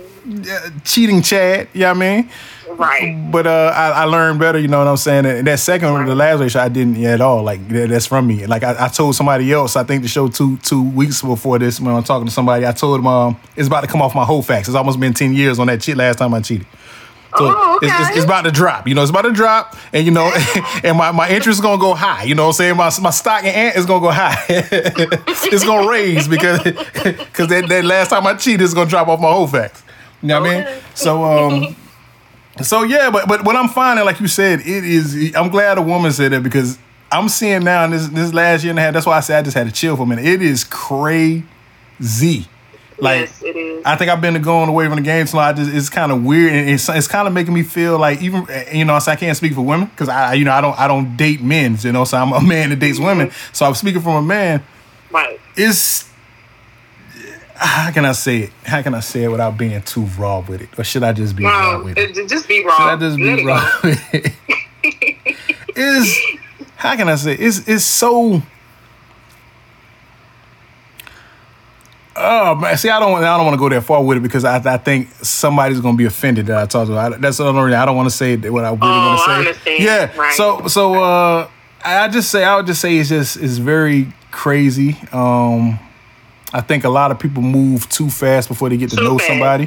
cheating, 0.83 1.21
Chad. 1.21 1.67
You 1.73 1.81
know 1.81 1.87
what 1.93 1.97
I 1.97 1.99
mean? 1.99 2.29
Right. 2.69 3.31
But 3.31 3.47
uh, 3.47 3.73
I, 3.75 3.89
I 3.89 4.03
learned 4.03 4.39
better. 4.39 4.59
You 4.59 4.67
know 4.67 4.79
what 4.79 4.87
I'm 4.87 4.97
saying? 4.97 5.25
And 5.25 5.47
that 5.47 5.59
second 5.59 5.91
one, 5.91 6.05
the 6.05 6.15
last 6.15 6.39
race, 6.39 6.55
I 6.55 6.69
didn't 6.69 7.03
at 7.03 7.21
all. 7.21 7.43
Like 7.43 7.67
that, 7.69 7.89
that's 7.89 8.05
from 8.05 8.27
me. 8.27 8.45
Like 8.45 8.63
I, 8.63 8.85
I 8.85 8.87
told 8.89 9.15
somebody 9.15 9.51
else. 9.51 9.75
I 9.75 9.83
think 9.83 10.03
the 10.03 10.07
show 10.07 10.27
two 10.27 10.57
two 10.57 10.83
weeks 10.83 11.21
before 11.21 11.59
this 11.59 11.79
when 11.79 11.95
I'm 11.95 12.03
talking 12.03 12.27
to 12.27 12.31
somebody, 12.33 12.65
I 12.65 12.71
told 12.73 12.99
them 12.99 13.07
um, 13.07 13.37
it's 13.55 13.67
about 13.67 13.81
to 13.81 13.87
come 13.87 14.01
off 14.01 14.13
my 14.13 14.25
whole 14.25 14.41
facts. 14.41 14.67
It's 14.67 14.75
almost 14.75 14.99
been 14.99 15.13
ten 15.13 15.33
years 15.33 15.59
on 15.59 15.67
that 15.67 15.81
cheat 15.81 15.97
last 15.97 16.19
time 16.19 16.33
I 16.33 16.41
cheated. 16.41 16.67
So 17.37 17.45
Oh, 17.45 17.79
it's, 17.81 17.93
it's, 18.09 18.17
it's 18.17 18.25
about 18.25 18.43
to 18.43 18.51
drop. 18.51 18.87
You 18.87 18.95
know, 18.95 19.01
it's 19.01 19.11
about 19.11 19.23
to 19.23 19.31
drop, 19.31 19.75
and 19.93 20.05
you 20.05 20.11
know, 20.11 20.31
and 20.83 20.97
my, 20.97 21.11
my 21.11 21.29
interest 21.29 21.57
is 21.57 21.61
gonna 21.61 21.79
go 21.79 21.93
high. 21.93 22.23
You 22.23 22.35
know 22.35 22.43
what 22.43 22.59
I'm 22.59 22.75
saying? 22.75 22.77
My 22.77 22.91
my 23.01 23.11
stock 23.11 23.43
and 23.43 23.55
ant 23.55 23.75
is 23.75 23.85
gonna 23.85 24.01
go 24.01 24.11
high. 24.11 24.43
it's 24.49 25.63
gonna 25.63 25.87
raise 25.87 26.27
because 26.27 26.63
because 26.63 27.47
that, 27.49 27.65
that 27.69 27.85
last 27.85 28.09
time 28.09 28.25
I 28.25 28.33
cheated 28.35 28.61
is 28.61 28.73
gonna 28.73 28.89
drop 28.89 29.07
off 29.07 29.19
my 29.19 29.31
whole 29.31 29.47
facts. 29.47 29.83
You 30.21 30.29
know 30.29 30.41
what 30.41 30.49
I 30.49 30.63
mean? 30.65 30.81
So 30.95 31.23
um. 31.23 31.75
So 32.63 32.81
yeah, 32.83 33.11
but 33.11 33.27
but 33.27 33.45
what 33.45 33.55
I'm 33.55 33.69
finding, 33.69 34.03
like 34.03 34.19
you 34.19 34.27
said, 34.27 34.61
it 34.61 34.83
is. 34.83 35.35
I'm 35.35 35.49
glad 35.49 35.77
a 35.77 35.81
woman 35.81 36.11
said 36.11 36.31
that 36.31 36.41
because 36.41 36.79
I'm 37.11 37.29
seeing 37.29 37.63
now 37.63 37.85
in 37.85 37.91
this 37.91 38.07
this 38.07 38.33
last 38.33 38.63
year 38.63 38.71
and 38.71 38.79
a 38.79 38.81
half. 38.81 38.93
That's 38.93 39.05
why 39.05 39.17
I 39.17 39.19
said 39.19 39.37
I 39.37 39.41
just 39.43 39.55
had 39.55 39.67
to 39.67 39.73
chill 39.73 39.95
for 39.95 40.03
a 40.03 40.05
minute. 40.07 40.25
It 40.25 40.41
is 40.41 40.63
crazy. 40.63 42.47
Like 42.99 43.19
yes, 43.21 43.43
it 43.43 43.55
is. 43.55 43.83
I 43.85 43.95
think 43.95 44.09
I've 44.09 44.21
been 44.21 44.41
going 44.41 44.69
away 44.69 44.87
from 44.87 44.95
the 44.95 45.03
game 45.03 45.27
so 45.27 45.37
I 45.37 45.53
just 45.53 45.71
it's 45.71 45.87
kind 45.89 46.11
of 46.11 46.23
weird 46.25 46.51
and 46.51 46.69
it's 46.69 46.89
it's 46.89 47.07
kind 47.07 47.27
of 47.27 47.33
making 47.33 47.53
me 47.53 47.61
feel 47.61 47.99
like 47.99 48.21
even 48.23 48.47
you 48.73 48.85
know 48.85 48.97
so 48.99 49.11
I 49.11 49.15
can't 49.15 49.37
speak 49.37 49.53
for 49.53 49.61
women 49.61 49.87
because 49.87 50.09
I 50.09 50.33
you 50.33 50.45
know 50.45 50.51
I 50.51 50.61
don't 50.61 50.79
I 50.79 50.87
don't 50.87 51.15
date 51.15 51.41
men 51.41 51.77
you 51.81 51.91
know 51.91 52.05
so 52.05 52.17
I'm 52.17 52.33
a 52.33 52.41
man 52.41 52.69
that 52.71 52.79
dates 52.79 52.99
women 52.99 53.29
so 53.53 53.65
I'm 53.67 53.75
speaking 53.75 54.01
from 54.01 54.15
a 54.15 54.21
man 54.23 54.63
right. 55.11 55.39
it's 55.55 56.09
how 57.55 57.91
can 57.91 58.05
I 58.05 58.11
say 58.13 58.37
it 58.43 58.51
how 58.65 58.81
can 58.81 58.93
I 58.95 58.99
say 59.01 59.23
it 59.23 59.27
without 59.29 59.57
being 59.57 59.79
too 59.83 60.05
raw 60.17 60.39
with 60.39 60.61
it 60.61 60.69
or 60.79 60.83
should 60.83 61.03
I 61.03 61.13
just 61.13 61.35
be 61.35 61.43
raw 61.43 61.75
Um, 61.75 61.83
with 61.85 61.97
it 61.99 62.13
just 62.27 62.47
be 62.47 62.65
raw. 62.65 62.75
should 62.77 62.83
raw. 62.83 62.93
I 62.93 62.97
just 62.97 63.17
be 63.17 63.45
raw 63.45 63.59
go. 63.59 63.79
with 63.89 64.09
it 64.13 65.35
is 65.75 66.19
how 66.77 66.95
can 66.95 67.09
I 67.09 67.15
say 67.15 67.33
it? 67.33 67.41
it's 67.41 67.67
it's 67.67 67.83
so 67.85 68.41
Oh 72.19 72.55
man, 72.55 72.75
see, 72.77 72.89
I 72.89 72.99
don't, 72.99 73.11
want, 73.11 73.23
I 73.25 73.37
don't 73.37 73.45
want 73.45 73.53
to 73.53 73.59
go 73.59 73.69
that 73.69 73.81
far 73.83 74.03
with 74.03 74.17
it 74.17 74.21
because 74.21 74.43
I, 74.43 74.57
I 74.57 74.77
think 74.77 75.09
somebody's 75.21 75.79
gonna 75.79 75.97
be 75.97 76.05
offended 76.05 76.47
that 76.47 76.57
I 76.57 76.65
talked 76.65 76.89
about. 76.89 77.13
I, 77.13 77.17
that's 77.17 77.37
the 77.37 77.45
only 77.45 77.61
reason 77.61 77.79
I 77.79 77.85
don't 77.85 77.95
want 77.95 78.09
to 78.09 78.15
say 78.15 78.35
what 78.37 78.65
I 78.65 78.69
really 78.69 78.79
Oh, 78.81 79.25
want 79.27 79.47
to 79.47 79.53
say. 79.61 79.77
I. 79.77 79.83
Yeah. 79.83 80.17
Right. 80.17 80.33
So, 80.33 80.67
so 80.67 80.95
uh, 80.95 81.47
I 81.85 82.05
I 82.05 82.07
just 82.07 82.31
say, 82.31 82.43
I 82.43 82.55
would 82.55 82.65
just 82.65 82.81
say 82.81 82.97
it's 82.97 83.09
just 83.09 83.37
it's 83.37 83.57
very 83.57 84.11
crazy. 84.31 84.97
Um, 85.11 85.77
I 86.53 86.61
think 86.61 86.85
a 86.85 86.89
lot 86.89 87.11
of 87.11 87.19
people 87.19 87.43
move 87.43 87.87
too 87.89 88.09
fast 88.09 88.47
before 88.47 88.69
they 88.69 88.77
get 88.77 88.89
to 88.91 88.95
Too 88.95 89.03
know 89.03 89.17
fast. 89.19 89.27
somebody. 89.29 89.65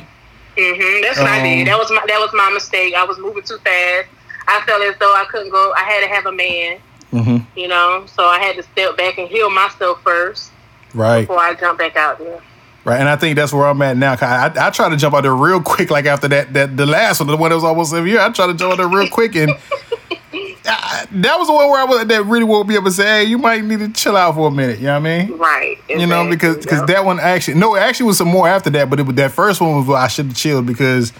hmm 0.58 1.02
That's 1.02 1.18
what 1.18 1.28
I 1.28 1.38
Um, 1.38 1.44
did. 1.44 1.66
That 1.68 1.78
was 1.78 1.90
my 1.90 2.02
that 2.08 2.18
was 2.18 2.30
my 2.34 2.50
mistake. 2.52 2.94
I 2.94 3.04
was 3.04 3.18
moving 3.18 3.42
too 3.44 3.58
fast. 3.58 4.08
I 4.48 4.60
felt 4.66 4.82
as 4.82 4.96
though 4.98 5.14
I 5.14 5.24
couldn't 5.30 5.50
go. 5.52 5.72
I 5.76 5.84
had 5.84 6.00
to 6.00 6.08
have 6.08 6.26
a 6.26 6.32
man. 6.32 6.78
Mhm. 7.12 7.46
You 7.54 7.68
know, 7.68 8.04
so 8.06 8.24
I 8.24 8.38
had 8.40 8.56
to 8.56 8.62
step 8.64 8.96
back 8.96 9.18
and 9.18 9.28
heal 9.28 9.50
myself 9.50 10.02
first 10.02 10.50
Right. 10.94 11.22
before 11.22 11.38
I 11.38 11.54
jump 11.54 11.78
back 11.78 11.96
out 11.96 12.18
there. 12.18 12.40
Right, 12.84 12.98
and 12.98 13.08
I 13.10 13.16
think 13.16 13.36
that's 13.36 13.52
where 13.52 13.66
I'm 13.66 13.80
at 13.82 13.96
now. 13.98 14.16
I, 14.20 14.50
I 14.58 14.70
try 14.70 14.88
to 14.88 14.96
jump 14.96 15.14
out 15.14 15.20
there 15.22 15.34
real 15.36 15.60
quick, 15.60 15.90
like 15.90 16.06
after 16.06 16.28
that, 16.28 16.54
that 16.54 16.76
the 16.78 16.86
last 16.86 17.20
one, 17.20 17.26
the 17.28 17.36
one 17.36 17.50
that 17.50 17.54
was 17.56 17.64
almost 17.64 17.90
seven 17.90 18.08
years. 18.08 18.20
I 18.20 18.30
try 18.30 18.46
to 18.46 18.54
jump 18.54 18.72
out 18.72 18.76
there 18.78 18.88
real 18.88 19.06
quick, 19.08 19.36
and 19.36 19.50
I, 20.66 21.06
that 21.10 21.38
was 21.38 21.48
the 21.48 21.52
one 21.54 21.68
where 21.68 21.80
I 21.80 21.84
was 21.84 22.06
that 22.06 22.24
really 22.24 22.44
woke 22.44 22.66
me 22.66 22.76
up 22.78 22.84
and 22.84 22.92
say, 22.94 23.04
"Hey, 23.04 23.24
you 23.24 23.36
might 23.36 23.62
need 23.64 23.80
to 23.80 23.88
chill 23.90 24.16
out 24.16 24.34
for 24.34 24.48
a 24.48 24.50
minute." 24.50 24.78
You 24.78 24.86
know 24.86 24.98
what 25.00 25.06
I 25.10 25.18
mean? 25.26 25.36
Right. 25.36 25.76
You 25.90 26.06
know, 26.06 26.28
because 26.28 26.56
because 26.56 26.78
Yep. 26.80 26.86
that 26.88 27.04
one 27.04 27.20
actually 27.20 27.54
no, 27.58 27.74
it 27.74 27.80
actually 27.80 28.06
was 28.06 28.16
some 28.18 28.28
more 28.28 28.48
after 28.48 28.70
that, 28.70 28.88
but 28.88 28.98
it 28.98 29.02
was 29.06 29.14
that 29.16 29.32
first 29.32 29.60
one 29.60 29.76
was 29.76 29.86
where 29.86 29.98
I 29.98 30.08
should 30.08 30.26
have 30.26 30.36
chilled 30.36 30.64
because, 30.66 31.12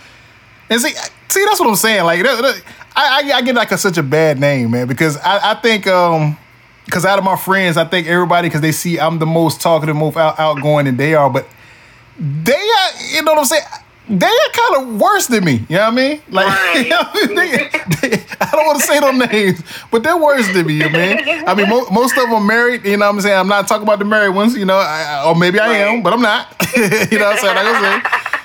and 0.70 0.80
see, 0.80 0.92
see, 1.28 1.44
that's 1.44 1.60
what 1.60 1.68
I'm 1.68 1.76
saying. 1.76 2.04
Like, 2.04 2.22
that, 2.22 2.40
that- 2.40 2.62
I, 2.96 3.22
I 3.32 3.36
I 3.36 3.42
get 3.42 3.54
like 3.54 3.70
a, 3.72 3.78
such 3.78 3.98
a 3.98 4.02
bad 4.02 4.38
name, 4.40 4.70
man, 4.70 4.86
because 4.88 5.16
I 5.18 5.50
I 5.52 5.54
think 5.60 5.86
um. 5.86 6.38
Because 6.90 7.04
out 7.06 7.18
of 7.18 7.24
my 7.24 7.36
friends, 7.36 7.76
I 7.76 7.84
think 7.84 8.06
everybody, 8.08 8.48
because 8.48 8.60
they 8.62 8.72
see 8.72 8.98
I'm 8.98 9.18
the 9.20 9.26
most 9.26 9.60
talkative, 9.60 9.94
most 9.96 10.16
out, 10.16 10.38
outgoing 10.40 10.86
than 10.86 10.96
they 10.96 11.14
are, 11.14 11.30
but 11.30 11.46
they 12.18 12.52
are, 12.52 12.90
you 13.12 13.22
know 13.22 13.32
what 13.32 13.38
I'm 13.38 13.44
saying? 13.44 13.62
They 14.08 14.26
are 14.26 14.52
kind 14.52 14.82
of 14.92 15.00
worse 15.00 15.28
than 15.28 15.44
me. 15.44 15.64
You 15.68 15.76
know 15.76 15.84
what 15.84 15.92
I 15.92 15.94
mean? 15.94 16.22
Like, 16.30 16.46
Right. 16.48 16.74
you 16.84 16.88
know 16.88 17.00
I 17.00 17.26
mean? 17.26 17.34
They- 17.36 18.08
they- 18.08 18.24
I 18.40 18.50
don't 18.50 18.66
want 18.66 18.80
to 18.80 18.86
say 18.86 18.98
them 18.98 19.18
names, 19.18 19.62
but 19.92 20.02
they're 20.02 20.16
worse 20.16 20.52
than 20.52 20.66
me, 20.66 20.74
you 20.74 20.90
know 20.90 20.98
what 20.98 21.20
I 21.20 21.24
mean? 21.24 21.48
I 21.48 21.54
mean, 21.54 21.68
mo- 21.68 21.86
most 21.92 22.18
of 22.18 22.28
them 22.28 22.44
married, 22.46 22.84
you 22.84 22.96
know 22.96 23.06
what 23.06 23.14
I'm 23.14 23.20
saying? 23.20 23.38
I'm 23.38 23.46
not 23.48 23.68
talking 23.68 23.84
about 23.84 24.00
the 24.00 24.04
married 24.04 24.34
ones, 24.34 24.56
you 24.56 24.64
know, 24.64 24.78
I, 24.78 25.02
I- 25.22 25.28
or 25.28 25.36
maybe 25.36 25.60
I 25.60 25.68
am, 25.74 26.02
but 26.02 26.12
I'm 26.12 26.22
not. 26.22 26.48
you 26.76 26.82
know 27.20 27.26
what 27.26 27.34
I'm 27.34 27.38
saying? 27.38 27.54
Like 27.54 27.66
I'm 27.66 27.82
saying. 27.82 28.02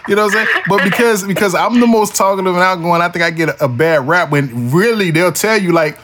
You 0.08 0.16
know 0.16 0.26
what 0.26 0.36
I'm 0.38 0.46
saying? 0.46 0.64
But 0.70 0.84
because 0.84 1.24
because 1.24 1.56
I'm 1.56 1.80
the 1.80 1.88
most 1.88 2.16
talkative 2.16 2.54
and 2.54 2.62
outgoing, 2.64 3.02
I 3.02 3.10
think 3.10 3.26
I 3.26 3.32
get 3.32 3.50
a, 3.50 3.66
a 3.66 3.68
bad 3.68 4.08
rap 4.08 4.30
when 4.30 4.70
really 4.72 5.10
they'll 5.10 5.32
tell 5.32 5.58
you 5.60 5.72
like 5.72 5.98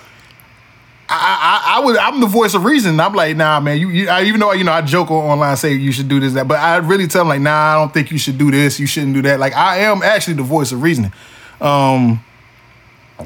I, 1.14 1.74
I, 1.76 1.78
I 1.78 1.86
would. 1.86 1.98
I'm 1.98 2.20
the 2.22 2.28
voice 2.28 2.54
of 2.54 2.64
reason. 2.64 3.00
I'm 3.00 3.14
like, 3.14 3.36
nah, 3.38 3.60
man. 3.60 3.78
You, 3.78 3.90
you 3.90 4.10
I, 4.10 4.24
even 4.24 4.40
though 4.40 4.52
you 4.54 4.64
know 4.64 4.72
I 4.72 4.82
joke 4.82 5.12
online, 5.12 5.58
say 5.58 5.74
you 5.74 5.92
should 5.92 6.08
do 6.08 6.20
this, 6.20 6.34
that, 6.34 6.48
but 6.48 6.60
I 6.60 6.78
really 6.78 7.08
tell 7.08 7.22
them 7.22 7.30
like, 7.30 7.42
nah, 7.42 7.52
I 7.52 7.76
don't 7.76 7.94
think 7.94 8.12
you 8.12 8.18
should 8.18 8.38
do 8.38 8.50
this. 8.52 8.80
You 8.80 8.88
shouldn't 8.88 9.14
do 9.14 9.22
that. 9.24 9.40
Like, 9.40 9.54
I 9.54 9.80
am 9.80 10.02
actually 10.04 10.36
the 10.36 10.44
voice 10.44 10.72
of 10.72 10.82
reasoning. 10.82 11.12
Um, 11.60 12.24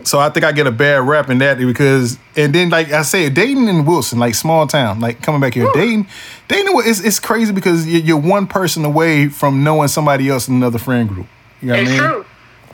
so 0.03 0.19
I 0.19 0.29
think 0.29 0.43
I 0.45 0.51
get 0.51 0.67
a 0.67 0.71
bad 0.71 1.07
rap 1.07 1.29
in 1.29 1.37
that 1.37 1.57
because, 1.57 2.17
and 2.35 2.53
then 2.53 2.69
like 2.69 2.91
I 2.91 3.03
said, 3.03 3.33
Dayton 3.33 3.67
and 3.69 3.87
Wilson, 3.87 4.19
like 4.19 4.35
small 4.35 4.67
town, 4.67 4.99
like 4.99 5.21
coming 5.21 5.39
back 5.39 5.53
here, 5.53 5.71
Dayton, 5.73 6.05
Dayton, 6.49 6.73
it's, 6.85 6.99
it's 6.99 7.19
crazy 7.19 7.53
because 7.53 7.87
you- 7.87 7.99
you're 8.01 8.17
one 8.19 8.45
person 8.47 8.83
away 8.83 9.29
from 9.29 9.63
knowing 9.63 9.87
somebody 9.87 10.27
else 10.29 10.49
in 10.49 10.55
another 10.55 10.79
friend 10.79 11.07
group. 11.07 11.27
You 11.61 11.69
know 11.69 11.73
what 11.75 11.87
I 11.87 11.89
mean? 11.89 11.97
true. 11.99 12.25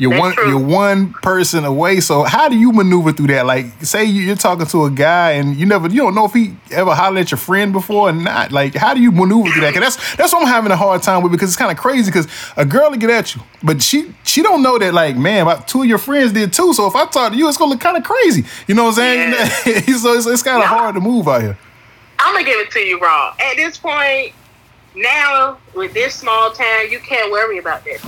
You're 0.01 0.10
That's 0.10 0.20
one 0.22 0.34
true. 0.34 0.50
you're 0.50 0.58
one 0.60 1.13
person 1.13 1.63
away. 1.63 2.00
So 2.00 2.24
how 2.24 2.50
do 2.50 2.58
you 2.58 2.72
maneuver 2.72 3.12
through 3.12 3.27
that? 3.27 3.46
Like, 3.46 3.67
say 3.84 4.03
you- 4.03 4.24
you're 4.24 4.36
talking 4.36 4.65
to 4.65 4.86
a 4.86 4.89
guy 4.89 5.34
and 5.34 5.55
you 5.55 5.67
never 5.67 5.88
you 5.89 6.01
don't 6.01 6.15
know 6.15 6.25
if 6.25 6.34
he 6.34 6.55
ever 6.72 6.96
hollered 6.96 7.20
at 7.20 7.29
your 7.29 7.38
friend 7.38 7.72
before 7.72 8.10
or 8.10 8.12
not. 8.12 8.51
Like, 8.51 8.74
how 8.74 8.96
do 8.96 9.00
you 9.01 9.12
maneuver 9.12 9.51
through 9.51 9.62
that? 9.62 9.74
'Cause 9.75 9.96
that's 9.96 10.15
that's 10.15 10.34
what 10.34 10.41
I'm 10.41 10.48
having 10.48 10.72
a 10.72 10.75
hard 10.75 11.03
time 11.03 11.22
with 11.22 11.31
because 11.31 11.50
it's 11.50 11.55
kind 11.58 11.72
of 11.72 11.77
crazy. 11.77 12.10
Because 12.10 12.27
a 12.58 12.65
girl 12.65 12.89
will 12.89 12.98
get 12.98 13.12
at 13.12 13.36
you, 13.36 13.41
but 13.62 13.84
she 13.84 14.12
she 14.24 14.41
don't 14.41 14.63
know 14.63 14.79
that 14.79 14.91
like 14.96 15.15
man, 15.17 15.43
about 15.43 15.67
two 15.67 15.84
of 15.84 15.88
your 15.88 16.00
friends 16.00 16.31
did 16.31 16.51
too. 16.51 16.74
So 16.74 16.88
if 16.88 16.96
I 16.96 17.05
talk 17.05 17.34
to 17.34 17.38
you, 17.38 17.48
it's 17.48 17.58
gonna 17.58 17.70
look 17.72 17.79
kind 17.79 17.96
of 17.98 18.03
crazy. 18.03 18.43
You 18.67 18.74
know 18.74 18.86
what 18.86 18.98
I'm 18.98 19.34
saying? 19.34 19.34
so 20.00 20.13
it's, 20.13 20.25
it's 20.25 20.41
kind 20.41 20.63
of 20.63 20.67
hard 20.67 20.96
to 20.96 21.01
move 21.01 21.27
out 21.27 21.43
here. 21.43 21.58
I'm 22.17 22.34
gonna 22.34 22.43
give 22.46 22.60
it 22.60 22.72
to 22.72 22.79
you 22.79 23.00
raw. 23.00 23.36
At 23.39 23.55
this 23.55 23.77
point, 23.77 24.34
now 24.96 25.58
with 25.75 25.93
this 25.93 26.15
small 26.15 26.50
town, 26.51 26.89
you 26.89 27.00
can't 27.00 27.31
worry 27.31 27.60
about 27.60 27.84
this. 27.84 28.01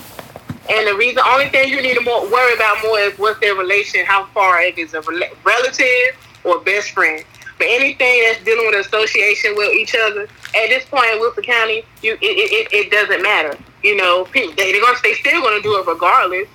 And 0.70 0.88
the 0.88 0.96
reason, 0.96 1.22
only 1.28 1.50
thing 1.50 1.70
you 1.70 1.82
need 1.82 1.96
to 1.96 2.02
more 2.02 2.24
worry 2.30 2.54
about 2.56 2.78
more 2.84 3.00
is 3.00 3.18
what's 3.20 3.40
their 3.40 3.56
relation, 3.56 4.06
how 4.06 4.26
far 4.28 4.62
if 4.62 4.78
it's 4.78 4.94
a 4.94 5.02
rela- 5.02 5.36
relative 5.44 6.18
or 6.44 6.60
best 6.62 6.92
friend. 6.92 7.24
But 7.58 7.68
anything 7.70 8.24
that's 8.24 8.44
dealing 8.44 8.66
with 8.68 8.86
association 8.86 9.56
with 9.56 9.74
each 9.74 9.96
other, 9.96 10.24
at 10.24 10.68
this 10.70 10.86
point 10.86 11.06
in 11.14 11.20
Wilson 11.20 11.44
County, 11.44 11.84
you 12.02 12.14
it, 12.14 12.20
it, 12.22 12.52
it, 12.52 12.74
it 12.74 12.92
doesn't 12.92 13.22
matter. 13.22 13.58
You 13.84 13.98
know, 13.98 14.26
people 14.26 14.54
they, 14.56 14.72
they're 14.72 14.82
gonna 14.82 14.98
they 15.04 15.14
still 15.14 15.42
gonna 15.42 15.62
do 15.62 15.78
it 15.78 15.86
regardless. 15.86 16.48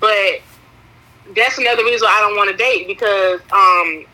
But 0.00 0.40
that's 1.34 1.58
another 1.58 1.84
reason 1.84 2.06
I 2.08 2.20
don't 2.20 2.36
want 2.36 2.50
to 2.50 2.56
date 2.56 2.86
because 2.86 3.40
um 3.52 4.06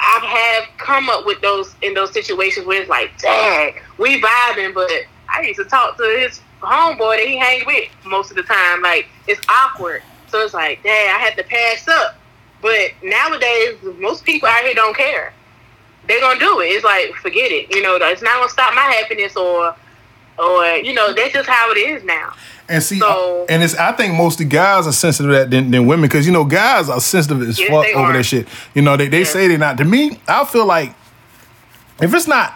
I 0.00 0.64
have 0.66 0.78
come 0.78 1.08
up 1.08 1.26
with 1.26 1.40
those 1.40 1.74
in 1.82 1.94
those 1.94 2.12
situations 2.12 2.66
where 2.66 2.80
it's 2.80 2.90
like, 2.90 3.18
dang, 3.18 3.74
we 3.98 4.20
vibing, 4.20 4.74
but 4.74 4.90
I 5.28 5.42
used 5.42 5.58
to 5.58 5.64
talk 5.64 5.96
to 5.96 6.02
his 6.04 6.40
homeboy 6.64 7.16
that 7.18 7.26
he 7.26 7.36
hang 7.38 7.64
with 7.66 7.88
most 8.04 8.30
of 8.30 8.36
the 8.36 8.42
time. 8.42 8.82
Like 8.82 9.06
it's 9.26 9.40
awkward, 9.48 10.02
so 10.28 10.40
it's 10.40 10.54
like, 10.54 10.82
dang, 10.82 11.14
I 11.14 11.18
had 11.18 11.36
to 11.36 11.44
pass 11.44 11.86
up. 11.88 12.16
But 12.62 12.92
nowadays, 13.02 13.76
most 13.98 14.24
people 14.24 14.48
out 14.48 14.62
here 14.64 14.74
don't 14.74 14.96
care. 14.96 15.32
They're 16.08 16.20
gonna 16.20 16.38
do 16.40 16.60
it. 16.60 16.66
It's 16.66 16.84
like, 16.84 17.14
forget 17.14 17.50
it. 17.50 17.74
You 17.74 17.82
know, 17.82 17.96
it's 17.96 18.22
not 18.22 18.36
gonna 18.38 18.48
stop 18.50 18.74
my 18.74 18.82
happiness, 18.82 19.36
or, 19.36 19.74
or 20.38 20.64
you 20.76 20.92
know, 20.94 21.12
that's 21.14 21.32
just 21.32 21.48
how 21.48 21.70
it 21.72 21.76
is 21.78 22.04
now. 22.04 22.32
And 22.68 22.82
see, 22.82 22.98
So- 22.98 23.44
and 23.48 23.62
it's 23.62 23.74
I 23.76 23.92
think 23.92 24.14
most 24.14 24.40
of 24.40 24.48
the 24.48 24.54
guys 24.56 24.86
are 24.86 24.92
sensitive 24.92 25.30
to 25.32 25.36
that 25.38 25.50
than, 25.50 25.70
than 25.70 25.86
women 25.86 26.08
because 26.08 26.26
you 26.26 26.32
know 26.32 26.44
guys 26.44 26.88
are 26.88 27.00
sensitive 27.00 27.42
as 27.46 27.58
Yes, 27.58 27.68
fuck 27.70 27.86
over 27.94 28.12
that 28.14 28.22
shit. 28.24 28.48
You 28.74 28.80
know 28.82 28.96
they, 28.96 29.08
they 29.08 29.18
Yes. 29.20 29.32
say 29.32 29.48
they're 29.48 29.58
not. 29.58 29.76
To 29.78 29.84
me, 29.84 30.18
I 30.26 30.44
feel 30.46 30.64
like 30.64 30.94
if 32.00 32.12
it's 32.14 32.26
not, 32.26 32.54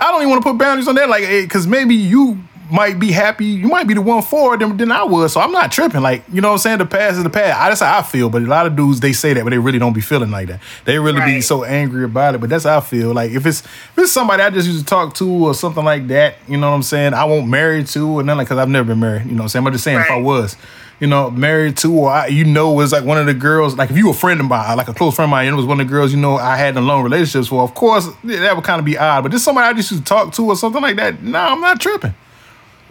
I 0.00 0.12
don't 0.12 0.20
even 0.22 0.30
want 0.30 0.42
to 0.44 0.48
put 0.50 0.58
boundaries 0.58 0.86
on 0.86 0.94
that. 0.94 1.08
Like, 1.08 1.24
eh, 1.24 1.42
because 1.42 1.66
maybe 1.66 1.96
you 1.96 2.38
might 2.70 2.98
be 2.98 3.12
happy, 3.12 3.46
you 3.46 3.68
might 3.68 3.86
be 3.86 3.94
the 3.94 4.02
one 4.02 4.22
for 4.22 4.56
them 4.56 4.76
than, 4.76 4.92
I 4.92 5.04
was. 5.04 5.32
So 5.32 5.40
I'm 5.40 5.52
not 5.52 5.70
tripping. 5.70 6.00
Like, 6.00 6.24
you 6.32 6.40
know 6.40 6.48
what 6.48 6.54
I'm 6.54 6.58
saying? 6.58 6.78
The 6.78 6.86
past 6.86 7.18
is 7.18 7.22
the 7.22 7.30
past. 7.30 7.60
I, 7.60 7.68
that's 7.68 7.80
how 7.80 7.98
I 7.98 8.02
feel. 8.02 8.30
But 8.30 8.42
a 8.42 8.46
lot 8.46 8.66
of 8.66 8.76
dudes 8.76 9.00
they 9.00 9.12
say 9.12 9.34
that, 9.34 9.44
but 9.44 9.50
they 9.50 9.58
really 9.58 9.78
don't 9.78 9.92
be 9.92 10.00
feeling 10.00 10.30
like 10.30 10.48
that. 10.48 10.60
They 10.84 10.98
really 10.98 11.20
be 11.20 11.40
so 11.40 11.64
angry 11.64 12.04
about 12.04 12.34
it. 12.34 12.40
But 12.40 12.50
that's 12.50 12.64
how 12.64 12.78
I 12.78 12.80
feel. 12.80 13.12
Like 13.12 13.32
if 13.32 13.46
it's 13.46 13.60
if 13.64 13.98
it's 13.98 14.12
somebody 14.12 14.42
I 14.42 14.50
just 14.50 14.66
used 14.66 14.80
to 14.80 14.84
talk 14.86 15.14
to 15.14 15.28
or 15.28 15.54
something 15.54 15.84
like 15.84 16.08
that, 16.08 16.36
you 16.48 16.56
know 16.56 16.70
what 16.70 16.76
I'm 16.76 16.82
saying? 16.82 17.14
I 17.14 17.24
won't 17.24 17.48
marry 17.48 17.84
to, 17.84 18.18
and 18.20 18.28
then 18.28 18.36
like 18.36 18.46
because 18.46 18.58
I've 18.58 18.68
never 18.68 18.88
been 18.88 19.00
married. 19.00 19.26
You 19.26 19.32
know 19.32 19.38
what 19.38 19.42
I'm 19.42 19.48
saying? 19.48 19.66
I'm 19.66 19.72
just 19.72 19.84
saying 19.84 20.00
if 20.00 20.10
I 20.10 20.20
was. 20.20 20.56
You 21.00 21.06
know, 21.06 21.30
married 21.30 21.76
to, 21.76 21.94
or 21.94 22.10
I, 22.10 22.26
you 22.26 22.44
know, 22.44 22.72
was 22.72 22.90
like 22.90 23.04
one 23.04 23.18
of 23.18 23.26
the 23.26 23.34
girls. 23.34 23.76
Like 23.76 23.88
if 23.88 23.96
you 23.96 24.06
were 24.06 24.10
a 24.10 24.16
friend 24.16 24.40
of 24.40 24.46
mine, 24.46 24.76
like 24.76 24.88
a 24.88 24.94
close 24.94 25.14
friend 25.14 25.28
of 25.28 25.30
mine, 25.30 25.46
and 25.46 25.54
it 25.54 25.56
was 25.56 25.64
one 25.64 25.80
of 25.80 25.86
the 25.86 25.92
girls 25.92 26.12
you 26.12 26.18
know 26.18 26.36
I 26.36 26.56
had 26.56 26.76
in 26.76 26.84
long 26.88 27.04
relationships 27.04 27.46
for. 27.46 27.62
Of 27.62 27.74
course, 27.74 28.08
that 28.24 28.56
would 28.56 28.64
kind 28.64 28.80
of 28.80 28.84
be 28.84 28.98
odd. 28.98 29.22
But 29.22 29.30
just 29.30 29.44
somebody 29.44 29.68
I 29.68 29.72
just 29.74 29.92
used 29.92 30.04
to 30.04 30.08
talk 30.08 30.32
to 30.32 30.46
or 30.46 30.56
something 30.56 30.82
like 30.82 30.96
that. 30.96 31.22
No, 31.22 31.38
I'm 31.38 31.60
not 31.60 31.80
tripping. 31.80 32.14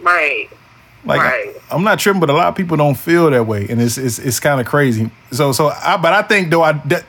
Right. 0.00 0.48
Like 1.04 1.20
Right. 1.20 1.54
I'm 1.70 1.84
not 1.84 1.98
tripping, 1.98 2.20
but 2.20 2.30
a 2.30 2.32
lot 2.32 2.48
of 2.48 2.56
people 2.56 2.76
don't 2.76 2.96
feel 2.96 3.30
that 3.30 3.46
way, 3.46 3.66
and 3.68 3.80
it's 3.80 3.98
it's, 3.98 4.18
it's 4.18 4.40
kind 4.40 4.60
of 4.60 4.66
crazy. 4.66 5.10
So 5.30 5.52
so 5.52 5.68
I 5.68 5.96
but 5.96 6.12
I 6.12 6.22
think 6.22 6.50
though 6.50 6.62
I 6.62 6.72
that, 6.72 7.04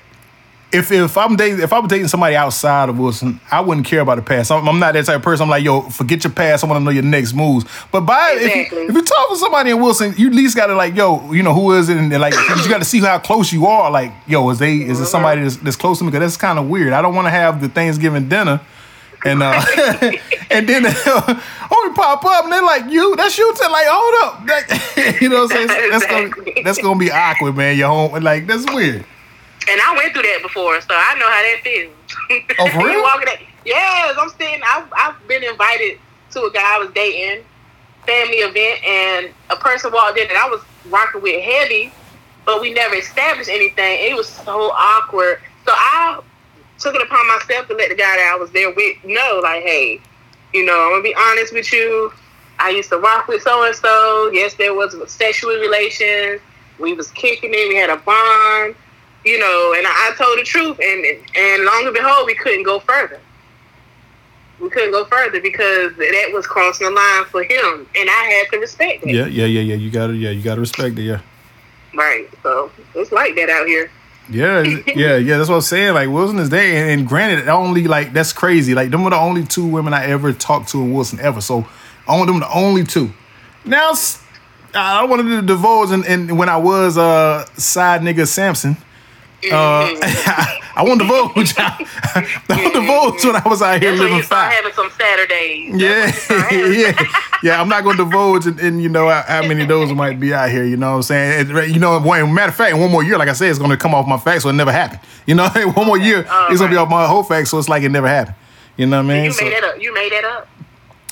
if 0.71 0.91
if 0.91 1.17
I'm 1.17 1.35
dating 1.35 1.59
if 1.61 1.73
I'm 1.73 1.87
dating 1.87 2.07
somebody 2.07 2.35
outside 2.35 2.89
of 2.89 2.99
Wilson, 2.99 3.39
I 3.49 3.61
wouldn't 3.61 3.87
care 3.87 4.01
about 4.01 4.15
the 4.15 4.21
past. 4.21 4.51
I'm, 4.51 4.67
I'm 4.69 4.79
not 4.79 4.93
that 4.93 5.05
type 5.05 5.15
of 5.15 5.21
person. 5.23 5.43
I'm 5.43 5.49
like 5.49 5.63
yo, 5.63 5.81
forget 5.81 6.23
your 6.23 6.31
past. 6.31 6.63
I 6.63 6.67
want 6.67 6.79
to 6.79 6.83
know 6.83 6.91
your 6.91 7.03
next 7.03 7.33
moves. 7.33 7.65
But 7.91 8.01
by 8.01 8.37
if, 8.39 8.71
you, 8.71 8.87
if 8.87 8.93
you 8.93 9.01
talk 9.01 9.29
to 9.29 9.35
somebody 9.37 9.71
in 9.71 9.81
Wilson, 9.81 10.13
you 10.17 10.27
at 10.27 10.35
least 10.35 10.55
got 10.55 10.67
to 10.67 10.75
like 10.75 10.95
yo, 10.95 11.31
you 11.31 11.41
know 11.41 11.53
who 11.53 11.73
is 11.73 11.89
it, 11.89 11.97
and 11.97 12.11
like 12.11 12.33
you 12.33 12.69
got 12.69 12.79
to 12.79 12.85
see 12.85 12.99
how 12.99 13.17
close 13.17 13.51
you 13.51 13.65
are. 13.65 13.89
Like 13.89 14.13
yo, 14.27 14.47
is 14.51 14.59
they 14.59 14.75
is 14.75 14.99
it 14.99 15.07
somebody 15.07 15.41
that's, 15.41 15.57
that's 15.57 15.75
close 15.75 15.97
to 15.97 16.03
me? 16.03 16.11
Because 16.11 16.33
that's 16.33 16.37
kind 16.37 16.59
of 16.59 16.69
weird. 16.69 16.93
I 16.93 17.01
don't 17.01 17.15
want 17.15 17.25
to 17.25 17.31
have 17.31 17.59
the 17.59 17.69
Thanksgiving 17.69 18.29
dinner. 18.29 18.61
And 19.25 19.43
uh, 19.43 19.51
and 20.49 20.67
then 20.67 20.83
oh, 20.87 21.87
we 21.89 21.95
pop 21.95 22.23
up 22.23 22.45
and 22.45 22.53
they're 22.53 22.61
like, 22.63 22.89
"You, 22.89 23.15
that's 23.17 23.37
you." 23.37 23.53
Tell 23.55 23.71
like, 23.71 23.85
hold 23.87 24.23
up, 24.33 24.45
That- 24.47 25.17
you 25.21 25.29
know 25.29 25.43
what 25.43 25.55
I'm 25.55 25.67
saying? 25.67 25.91
That's 25.91 26.05
gonna 26.05 26.63
that's 26.63 26.81
gonna 26.81 26.99
be 26.99 27.11
awkward, 27.11 27.57
man. 27.57 27.77
Your 27.77 27.89
home, 27.89 28.23
like 28.23 28.47
that's 28.47 28.65
weird. 28.73 29.05
And 29.69 29.81
I 29.81 29.93
went 29.97 30.13
through 30.13 30.23
that 30.23 30.39
before, 30.41 30.79
so 30.81 30.87
I 30.91 31.19
know 31.19 31.27
how 31.27 31.41
that 31.43 31.59
feels. 31.63 31.93
Oh, 32.59 32.69
for 32.69 32.87
real? 32.87 33.03
walking 33.03 33.27
at, 33.27 33.39
yes, 33.65 34.15
I'm 34.19 34.29
sitting. 34.29 34.61
I've, 34.65 34.91
I've 34.97 35.27
been 35.27 35.43
invited 35.43 35.99
to 36.31 36.43
a 36.43 36.51
guy 36.51 36.75
I 36.75 36.79
was 36.79 36.89
dating, 36.91 37.43
family 38.05 38.37
event, 38.37 38.83
and 38.83 39.33
a 39.49 39.55
person 39.57 39.91
walked 39.91 40.17
in 40.17 40.27
that 40.27 40.37
I 40.37 40.49
was 40.49 40.61
rocking 40.87 41.21
with 41.21 41.43
heavy, 41.43 41.91
but 42.45 42.61
we 42.61 42.73
never 42.73 42.95
established 42.95 43.49
anything. 43.49 43.99
It 44.09 44.15
was 44.15 44.27
so 44.27 44.71
awkward. 44.71 45.39
So 45.65 45.73
I 45.75 46.19
took 46.79 46.95
it 46.95 47.01
upon 47.01 47.27
myself 47.27 47.67
to 47.67 47.75
let 47.75 47.89
the 47.89 47.95
guy 47.95 48.15
that 48.17 48.31
I 48.33 48.37
was 48.37 48.51
there 48.51 48.71
with 48.73 49.03
know, 49.03 49.39
like, 49.43 49.63
hey, 49.63 49.99
you 50.53 50.65
know, 50.65 50.85
I'm 50.85 50.91
gonna 50.91 51.03
be 51.03 51.15
honest 51.15 51.53
with 51.53 51.71
you. 51.71 52.11
I 52.59 52.69
used 52.69 52.89
to 52.89 52.97
rock 52.97 53.27
with 53.27 53.41
so 53.41 53.63
and 53.63 53.75
so. 53.75 54.29
Yes, 54.33 54.55
there 54.55 54.73
was 54.73 54.95
sexual 55.11 55.51
relations. 55.51 56.41
We 56.77 56.93
was 56.93 57.11
kicking 57.11 57.51
it. 57.53 57.69
We 57.69 57.75
had 57.75 57.89
a 57.89 57.97
bond, 57.97 58.75
you 59.25 59.39
know. 59.39 59.73
And 59.77 59.85
I, 59.87 60.11
I 60.11 60.15
told 60.17 60.39
the 60.39 60.43
truth, 60.43 60.79
and 60.79 61.05
and 61.35 61.65
long 61.65 61.85
and 61.85 61.93
behold, 61.93 62.25
we 62.25 62.35
couldn't 62.35 62.63
go 62.63 62.79
further. 62.79 63.19
We 64.59 64.69
couldn't 64.69 64.91
go 64.91 65.05
further 65.05 65.39
because 65.39 65.95
that 65.95 66.29
was 66.33 66.45
crossing 66.45 66.87
the 66.87 66.91
line 66.91 67.25
for 67.25 67.43
him, 67.43 67.87
and 67.95 68.09
I 68.09 68.43
had 68.43 68.51
to 68.51 68.59
respect 68.59 69.05
it. 69.05 69.15
Yeah, 69.15 69.25
yeah, 69.25 69.45
yeah, 69.45 69.61
yeah. 69.61 69.75
You 69.75 69.89
gotta, 69.89 70.13
yeah, 70.13 70.31
you 70.31 70.41
gotta 70.41 70.59
respect 70.59 70.99
it. 70.99 71.03
Yeah, 71.03 71.21
Right. 71.95 72.29
So 72.43 72.71
it's 72.93 73.11
like 73.11 73.35
that 73.35 73.49
out 73.49 73.67
here. 73.67 73.89
Yeah, 74.29 74.61
yeah, 74.87 75.17
yeah. 75.17 75.37
That's 75.37 75.49
what 75.49 75.55
I'm 75.55 75.61
saying. 75.61 75.93
Like 75.93 76.09
Wilson 76.09 76.39
is 76.39 76.49
there, 76.49 76.83
and, 76.83 76.99
and 76.99 77.07
granted, 77.07 77.47
only 77.47 77.87
like 77.87 78.13
that's 78.13 78.33
crazy. 78.33 78.73
Like 78.73 78.91
them 78.91 79.03
were 79.03 79.09
the 79.09 79.17
only 79.17 79.45
two 79.45 79.65
women 79.65 79.93
I 79.93 80.05
ever 80.05 80.33
talked 80.33 80.69
to 80.69 80.81
in 80.81 80.93
Wilson 80.93 81.19
ever. 81.19 81.41
So 81.41 81.67
I 82.07 82.17
want 82.17 82.27
them 82.27 82.39
the 82.39 82.51
only 82.53 82.83
two. 82.83 83.11
Now 83.65 83.93
I 84.73 85.05
wanted 85.05 85.23
to 85.23 85.41
divulge, 85.41 85.91
and, 85.91 86.05
and 86.05 86.37
when 86.37 86.49
I 86.49 86.57
was 86.57 86.97
uh 86.97 87.45
side 87.55 88.01
nigga 88.01 88.27
Samson. 88.27 88.77
Uh, 89.51 89.87
I 90.75 90.83
won't 90.85 90.99
divulge. 90.99 91.53
I 91.57 92.41
won't 92.49 92.73
divulge 92.73 93.23
when 93.25 93.35
I 93.35 93.47
was 93.47 93.61
out 93.61 93.81
here 93.81 93.91
That's 93.91 94.01
living 94.01 94.21
fine. 94.21 94.51
having 94.51 94.73
some 94.73 94.89
Saturdays. 94.91 95.75
Yeah, 95.81 96.05
That's 96.11 96.29
when 96.29 96.39
you 96.39 96.83
start 96.83 96.95
having- 97.03 97.13
yeah, 97.13 97.21
yeah. 97.43 97.61
I'm 97.61 97.69
not 97.69 97.83
gonna 97.83 97.97
divulge, 97.97 98.47
and, 98.47 98.59
and 98.59 98.81
you 98.83 98.89
know 98.89 99.07
how, 99.09 99.21
how 99.27 99.41
many 99.47 99.61
of 99.61 99.67
those 99.69 99.91
might 99.93 100.19
be 100.19 100.33
out 100.33 100.49
here. 100.49 100.65
You 100.65 100.77
know 100.77 100.89
what 100.91 100.95
I'm 100.97 101.01
saying? 101.03 101.49
And, 101.51 101.73
you 101.73 101.79
know, 101.79 101.99
one, 101.99 102.33
matter 102.33 102.49
of 102.49 102.55
fact, 102.55 102.73
in 102.73 102.79
one 102.81 102.91
more 102.91 103.03
year, 103.03 103.17
like 103.17 103.29
I 103.29 103.33
said, 103.33 103.49
it's 103.49 103.59
gonna 103.59 103.77
come 103.77 103.93
off 103.93 104.07
my 104.07 104.17
facts, 104.17 104.43
so 104.43 104.49
it 104.49 104.53
never 104.53 104.71
happened. 104.71 104.99
You 105.25 105.35
know, 105.35 105.47
one 105.73 105.87
more 105.87 105.97
year, 105.97 106.25
Oh, 106.29 106.47
it's 106.51 106.59
gonna 106.59 106.71
be 106.71 106.77
off 106.77 106.89
my 106.89 107.05
whole 107.07 107.23
facts, 107.23 107.51
so 107.51 107.57
it's 107.59 107.69
like 107.69 107.83
it 107.83 107.89
never 107.89 108.07
happened. 108.07 108.35
You 108.77 108.85
know 108.87 108.97
what 109.03 109.11
I 109.11 109.15
mean? 109.15 109.23
You 109.25 109.31
So- 109.31 109.45
made 109.45 109.53
that 109.53 109.63
up. 109.63 109.81
You 109.81 109.93
made 109.93 110.11
that 110.11 110.23
up. 110.25 110.47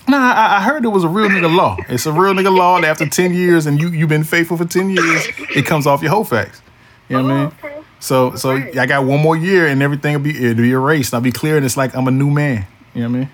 Nah, 0.10 0.18
I, 0.34 0.58
I 0.58 0.62
heard 0.62 0.86
it 0.86 0.88
was 0.90 1.04
a 1.04 1.10
real 1.10 1.28
nigga 1.30 1.54
law. 1.54 1.76
It's 1.90 2.06
a 2.06 2.14
real 2.14 2.34
nigga 2.34 2.56
law 2.56 2.80
that 2.80 2.88
after 2.88 3.06
ten 3.08 3.34
years, 3.34 3.66
and 3.66 3.78
you 3.80 3.90
you've 3.90 4.08
been 4.10 4.24
faithful 4.24 4.56
for 4.58 4.64
ten 4.66 4.90
years, 4.90 5.28
it 5.56 5.66
comes 5.66 5.86
off 5.86 6.02
your 6.02 6.12
whole 6.12 6.24
facts. 6.24 6.62
You 7.10 7.18
know 7.18 7.24
what 7.24 7.32
I 7.32 7.38
mean? 7.46 7.52
Oh, 7.64 7.68
okay. 7.68 7.77
So 8.00 8.36
so. 8.36 8.52
I 8.52 8.86
got 8.86 9.06
one 9.06 9.22
more 9.22 9.36
year, 9.36 9.68
and 9.68 9.82
everything 9.82 10.14
will 10.14 10.22
be 10.22 10.32
it'll 10.32 10.56
be 10.62 10.72
erased. 10.72 11.14
I'll 11.14 11.22
be 11.22 11.32
clear, 11.32 11.58
and 11.58 11.66
it's 11.66 11.78
like 11.78 11.96
I'm 11.96 12.08
a 12.08 12.12
new 12.12 12.30
man. 12.30 12.66
You 12.94 13.04
know 13.04 13.10
what 13.10 13.16
I 13.16 13.20
mean? 13.20 13.30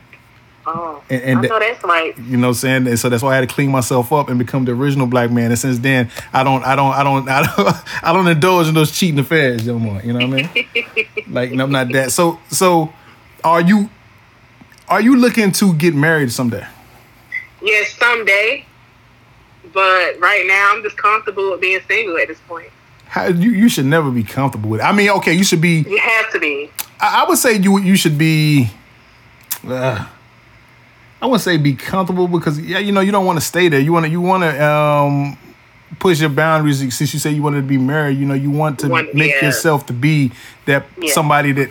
Oh, 0.66 1.04
And- 1.10 1.22
and 1.24 1.40
I 1.40 1.42
know 1.42 1.60
that's 1.60 1.84
right. 1.84 2.18
You 2.18 2.38
know 2.38 2.48
what 2.48 2.52
I'm 2.52 2.54
saying? 2.54 2.88
And 2.88 2.98
so 2.98 3.10
that's 3.10 3.22
why 3.22 3.34
I 3.34 3.36
had 3.36 3.50
to 3.50 3.54
clean 3.54 3.70
myself 3.70 4.14
up 4.14 4.30
and 4.30 4.40
become 4.40 4.64
the 4.64 4.72
original 4.72 5.08
black 5.08 5.30
man. 5.30 5.52
And 5.52 5.60
since 5.60 5.78
then, 5.80 6.10
I 6.32 6.44
don't, 6.46 6.64
I 6.66 6.78
don't, 6.78 6.94
I 6.94 7.04
don't, 7.04 7.28
I 7.38 7.44
don't, 7.44 7.76
I 8.04 8.14
don't 8.14 8.28
indulge 8.28 8.70
in 8.70 8.74
those 8.74 8.92
cheating 8.92 9.20
affairs 9.20 9.68
no 9.68 9.78
more. 9.78 10.02
You 10.02 10.14
know 10.14 10.26
what 10.26 10.40
I 10.46 10.52
mean? 10.54 11.06
like, 11.28 11.52
no, 11.52 11.66
I'm 11.66 11.72
not 11.72 11.92
that. 11.92 12.14
So, 12.14 12.40
so, 12.50 12.94
are 13.44 13.60
you, 13.60 13.90
are 14.88 15.02
you 15.02 15.18
looking 15.18 15.52
to 15.52 15.74
get 15.74 15.94
married 15.96 16.32
someday? 16.32 16.66
Yes, 17.62 17.94
someday. 17.98 18.66
But 19.74 20.18
right 20.20 20.46
now, 20.48 20.72
I'm 20.74 20.82
just 20.84 20.96
comfortable 20.98 21.52
with 21.52 21.60
being 21.62 21.80
single 21.90 22.18
at 22.18 22.30
this 22.30 22.40
point. 22.48 22.70
How 23.14 23.28
you 23.28 23.52
you 23.52 23.70
should 23.70 23.86
never 23.86 24.10
be 24.10 24.24
comfortable 24.24 24.72
with. 24.72 24.82
It. 24.82 24.84
I 24.86 24.92
mean, 24.92 25.08
okay, 25.12 25.34
you 25.34 25.44
should 25.44 25.62
be. 25.62 25.86
You 25.88 26.00
have 26.00 26.32
to 26.32 26.40
be. 26.40 26.72
I, 27.00 27.22
I 27.24 27.30
would 27.30 27.38
say 27.38 27.58
you 27.58 27.78
you 27.80 27.96
should 27.96 28.18
be. 28.18 28.70
Uh, 29.68 30.08
I 31.22 31.26
wouldn't 31.28 31.42
say 31.44 31.58
be 31.58 31.76
comfortable 31.76 32.28
because 32.28 32.60
yeah, 32.60 32.80
you 32.80 32.92
know 32.92 33.02
you 33.02 33.12
don't 33.12 33.26
want 33.28 33.38
to 33.40 33.46
stay 33.46 33.70
there. 33.70 33.80
You 33.80 33.94
want 33.94 34.06
to 34.08 34.12
you 34.12 34.20
want 34.20 34.42
to 34.44 34.66
um, 34.66 35.38
push 36.00 36.20
your 36.22 36.32
boundaries. 36.32 36.80
Since 36.96 37.14
you 37.14 37.20
say 37.20 37.30
you 37.30 37.44
wanted 37.44 37.62
to 37.62 37.68
be 37.68 37.78
married, 37.78 38.18
you 38.18 38.26
know 38.26 38.34
you 38.34 38.50
want 38.50 38.80
to 38.80 38.88
Want- 38.88 39.14
make 39.14 39.32
yeah. 39.32 39.46
yourself 39.46 39.86
to 39.86 39.94
be 39.94 40.32
that 40.66 40.88
Yeah. 41.00 41.14
somebody 41.14 41.52
that 41.52 41.70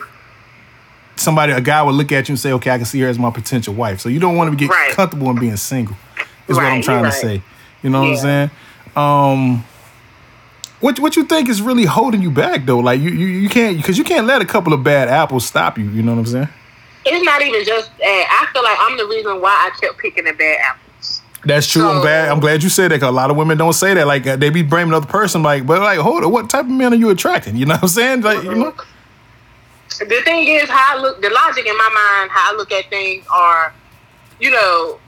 somebody 1.17 1.51
a 1.51 1.59
guy 1.59 1.83
would 1.83 1.95
look 1.95 2.13
at 2.13 2.29
you 2.29 2.33
and 2.33 2.39
say, 2.39 2.53
okay, 2.53 2.71
I 2.71 2.77
can 2.77 2.85
see 2.85 3.01
her 3.01 3.09
as 3.09 3.19
my 3.19 3.31
potential 3.31 3.73
wife. 3.73 3.99
So 3.99 4.07
you 4.07 4.19
don't 4.21 4.37
want 4.37 4.49
to 4.49 4.55
get 4.55 4.69
Right. 4.69 4.91
comfortable 4.93 5.29
in 5.29 5.37
being 5.39 5.57
single. 5.57 5.97
Is 6.47 6.55
what 6.55 6.65
I'm 6.65 6.81
trying 6.81 7.01
you're 7.03 7.11
to 7.11 7.17
say. 7.17 7.41
You 7.83 7.89
know 7.89 8.01
what 8.01 8.09
I'm 8.11 8.17
saying? 8.17 8.51
Um, 8.95 9.63
what 10.83 10.99
what 10.99 11.15
you 11.15 11.23
think 11.23 11.47
is 11.47 11.61
really 11.61 11.85
holding 11.85 12.21
you 12.21 12.29
back 12.29 12.65
though? 12.65 12.79
Like 12.79 12.99
you 12.99 13.09
you, 13.11 13.25
you 13.25 13.49
can't 13.49 13.77
because 13.77 13.97
you 13.97 14.03
can't 14.03 14.27
let 14.27 14.41
a 14.41 14.45
couple 14.45 14.73
of 14.73 14.83
bad 14.83 15.07
apples 15.07 15.45
stop 15.45 15.77
you. 15.77 15.85
You 15.89 16.03
know 16.03 16.11
what 16.11 16.19
I'm 16.19 16.25
saying? 16.25 16.49
It's 17.05 17.25
not 17.25 17.41
even 17.41 17.63
just 17.63 17.89
that. 17.99 18.47
I 18.47 18.51
feel 18.51 18.63
like 18.63 18.77
I'm 18.81 18.97
the 18.97 19.07
reason 19.07 19.39
why 19.39 19.51
I 19.51 19.79
kept 19.79 19.97
picking 19.97 20.25
the 20.25 20.33
bad 20.33 20.57
apples. 20.61 21.21
That's 21.45 21.67
true. 21.67 21.87
I'm 21.87 22.01
glad. 22.01 22.27
I'm 22.29 22.41
glad 22.41 22.63
you 22.63 22.69
said 22.69 22.91
that. 22.91 22.99
Cause 22.99 23.07
a 23.07 23.11
lot 23.13 23.31
of 23.31 23.37
women 23.37 23.57
don't 23.57 23.71
say 23.71 23.93
that. 23.93 24.05
Like 24.05 24.27
uh, 24.27 24.35
they 24.35 24.49
be 24.49 24.61
blaming 24.61 24.91
the 24.91 24.97
other 24.97 25.07
person. 25.07 25.41
Like, 25.41 25.65
but 25.65 25.79
like, 25.79 25.99
hold 25.99 26.25
on, 26.25 26.31
what 26.31 26.49
type 26.49 26.65
of 26.65 26.71
man 26.71 26.91
are 26.91 26.97
you 26.97 27.09
attracting? 27.09 27.55
You 27.55 27.65
know 27.65 27.75
what 27.75 27.83
I'm 27.83 27.89
saying? 27.89 28.21
Like, 28.21 28.43
you 28.43 28.53
know, 28.53 28.73
The 29.99 30.21
thing 30.25 30.47
is, 30.47 30.69
how 30.69 30.97
I 30.97 31.01
look, 31.01 31.21
the 31.21 31.29
logic 31.29 31.65
in 31.65 31.77
my 31.77 31.89
mind, 31.95 32.31
how 32.31 32.53
I 32.53 32.57
look 32.57 32.73
at 32.73 32.89
things 32.89 33.25
are, 33.33 33.73
you 34.41 34.51
know, 34.51 34.99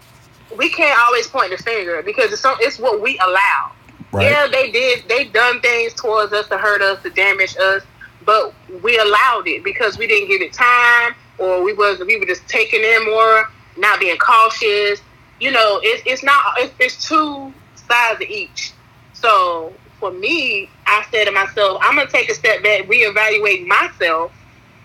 we 0.58 0.70
can't 0.70 0.98
always 1.01 1.27
point 1.27 1.51
the 1.51 1.62
finger 1.62 2.01
because 2.01 2.32
it's 2.32 2.46
it's 2.62 2.79
what 2.79 3.01
we 3.01 3.17
allow. 3.20 3.72
Right? 4.15 4.29
Yeah, 4.31 4.48
they 4.48 4.72
did. 4.72 5.07
They 5.07 5.25
done 5.25 5.62
things 5.62 5.93
towards 5.93 6.34
us 6.34 6.48
to 6.48 6.57
hurt 6.57 6.81
us, 6.81 7.01
to 7.03 7.10
damage 7.10 7.55
us, 7.57 7.84
but 8.25 8.53
we 8.84 8.98
allowed 8.98 9.48
it 9.48 9.63
because 9.63 9.98
we 9.98 10.07
didn't 10.07 10.29
give 10.29 10.41
it 10.41 10.53
time, 10.53 11.13
or 11.38 11.62
we 11.63 11.74
was 11.74 12.00
we 12.00 12.17
were 12.17 12.25
just 12.25 12.48
taking 12.48 12.81
in 12.81 13.05
more, 13.05 13.50
not 13.77 14.00
being 14.00 14.17
cautious. 14.17 15.01
You 15.39 15.51
know, 15.51 15.79
it's 15.84 16.01
it's 16.05 16.24
not. 16.24 16.43
It's, 16.57 16.74
it's 16.79 17.07
two 17.07 17.53
sides 17.75 18.22
of 18.22 18.29
each. 18.29 18.74
So 19.13 19.74
for 20.00 20.12
me, 20.12 20.69
I 20.86 21.05
said 21.12 21.25
to 21.25 21.31
myself, 21.31 21.79
I'm 21.84 21.95
gonna 21.95 22.10
take 22.10 22.29
a 22.29 22.34
step 22.34 22.63
back, 22.63 22.84
reevaluate 22.84 23.67
myself 23.67 24.31